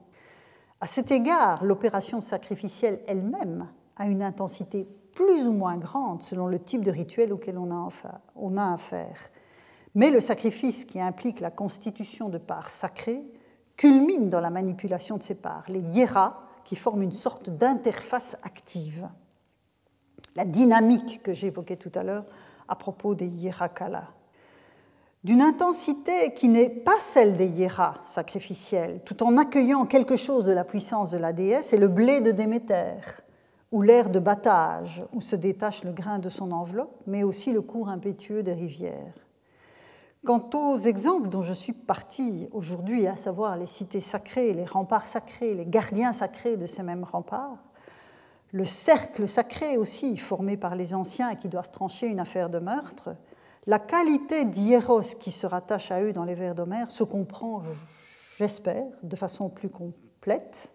À 0.80 0.88
cet 0.88 1.12
égard, 1.12 1.64
l'opération 1.64 2.22
sacrificielle 2.22 3.02
elle-même 3.08 3.68
a 3.98 4.08
une 4.08 4.24
intensité 4.24 4.88
plus 5.14 5.46
ou 5.46 5.52
moins 5.52 5.78
grande 5.78 6.22
selon 6.22 6.48
le 6.48 6.60
type 6.60 6.84
de 6.84 6.92
rituel 6.92 7.34
auquel 7.34 7.58
on 7.58 7.72
a 8.58 8.74
affaire. 8.74 9.30
Mais 9.96 10.10
le 10.10 10.20
sacrifice 10.20 10.86
qui 10.86 11.02
implique 11.02 11.40
la 11.40 11.52
constitution 11.52 12.30
de 12.30 12.38
parts 12.38 12.70
sacrées 12.70 13.24
culmine 13.76 14.30
dans 14.30 14.40
la 14.40 14.50
manipulation 14.50 15.18
de 15.18 15.24
ces 15.24 15.36
parts, 15.36 15.66
les 15.68 15.82
hieras, 15.82 16.40
qui 16.64 16.76
forment 16.76 17.02
une 17.02 17.12
sorte 17.12 17.50
d'interface 17.50 18.38
active. 18.44 19.10
La 20.36 20.46
dynamique 20.46 21.22
que 21.24 21.34
j'évoquais 21.34 21.76
tout 21.76 21.92
à 21.96 22.04
l'heure 22.04 22.26
à 22.68 22.76
propos 22.76 23.16
des 23.16 23.28
hierakala. 23.28 24.08
D'une 25.24 25.42
intensité 25.42 26.34
qui 26.36 26.48
n'est 26.48 26.70
pas 26.70 27.00
celle 27.00 27.36
des 27.36 27.48
hieras 27.48 27.96
sacrificielles, 28.04 29.02
tout 29.06 29.22
en 29.24 29.38
accueillant 29.38 29.86
quelque 29.86 30.16
chose 30.16 30.46
de 30.46 30.52
la 30.52 30.64
puissance 30.64 31.12
de 31.12 31.18
la 31.18 31.34
déesse, 31.34 31.74
et 31.74 31.78
le 31.78 31.90
blé 31.90 32.22
de 32.22 32.32
Déméter, 32.32 33.24
ou 33.72 33.82
l'air 33.82 34.10
de 34.10 34.20
battage, 34.20 35.04
où 35.14 35.22
se 35.22 35.36
détache 35.36 35.84
le 35.84 35.92
grain 35.92 36.20
de 36.20 36.30
son 36.30 36.52
enveloppe, 36.52 36.96
mais 37.08 37.24
aussi 37.24 37.52
le 37.52 37.62
cours 37.62 37.90
impétueux 37.90 38.42
des 38.42 38.54
rivières. 38.54 39.14
Quant 40.24 40.50
aux 40.54 40.78
exemples 40.78 41.30
dont 41.30 41.42
je 41.42 41.54
suis 41.54 41.74
partie 41.74 42.48
aujourd'hui, 42.52 43.08
à 43.08 43.18
savoir 43.18 43.58
les 43.58 43.66
cités 43.66 44.02
sacrées, 44.02 44.54
les 44.54 44.66
remparts 44.66 45.08
sacrés, 45.08 45.56
les 45.56 45.66
gardiens 45.66 46.14
sacrés 46.14 46.58
de 46.58 46.68
ces 46.68 46.84
mêmes 46.84 47.04
remparts, 47.04 47.58
le 48.52 48.66
cercle 48.66 49.28
sacré 49.28 49.78
aussi 49.78 50.18
formé 50.18 50.58
par 50.58 50.76
les 50.76 50.94
anciens 50.94 51.36
qui 51.36 51.48
doivent 51.48 51.72
trancher 51.72 52.06
une 52.06 52.20
affaire 52.20 52.52
de 52.52 52.60
meurtre, 52.60 53.16
la 53.66 53.80
qualité 53.80 54.46
d'hieros 54.46 55.16
qui 55.20 55.32
se 55.32 55.48
rattache 55.48 55.90
à 55.90 56.04
eux 56.04 56.14
dans 56.14 56.24
les 56.24 56.36
vers 56.36 56.54
d'Homère 56.54 56.92
se 56.92 57.04
comprend, 57.04 57.64
j'espère, 58.38 58.86
de 59.02 59.16
façon 59.16 59.50
plus 59.50 59.70
complète. 59.70 60.74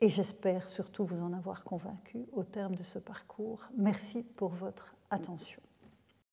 Et 0.00 0.08
j'espère 0.08 0.68
surtout 0.68 1.04
vous 1.04 1.22
en 1.22 1.32
avoir 1.32 1.64
convaincu 1.64 2.26
au 2.32 2.44
terme 2.44 2.76
de 2.76 2.82
ce 2.84 2.98
parcours. 3.00 3.60
Merci 3.76 4.22
pour 4.22 4.50
votre 4.50 4.94
attention. 5.10 5.60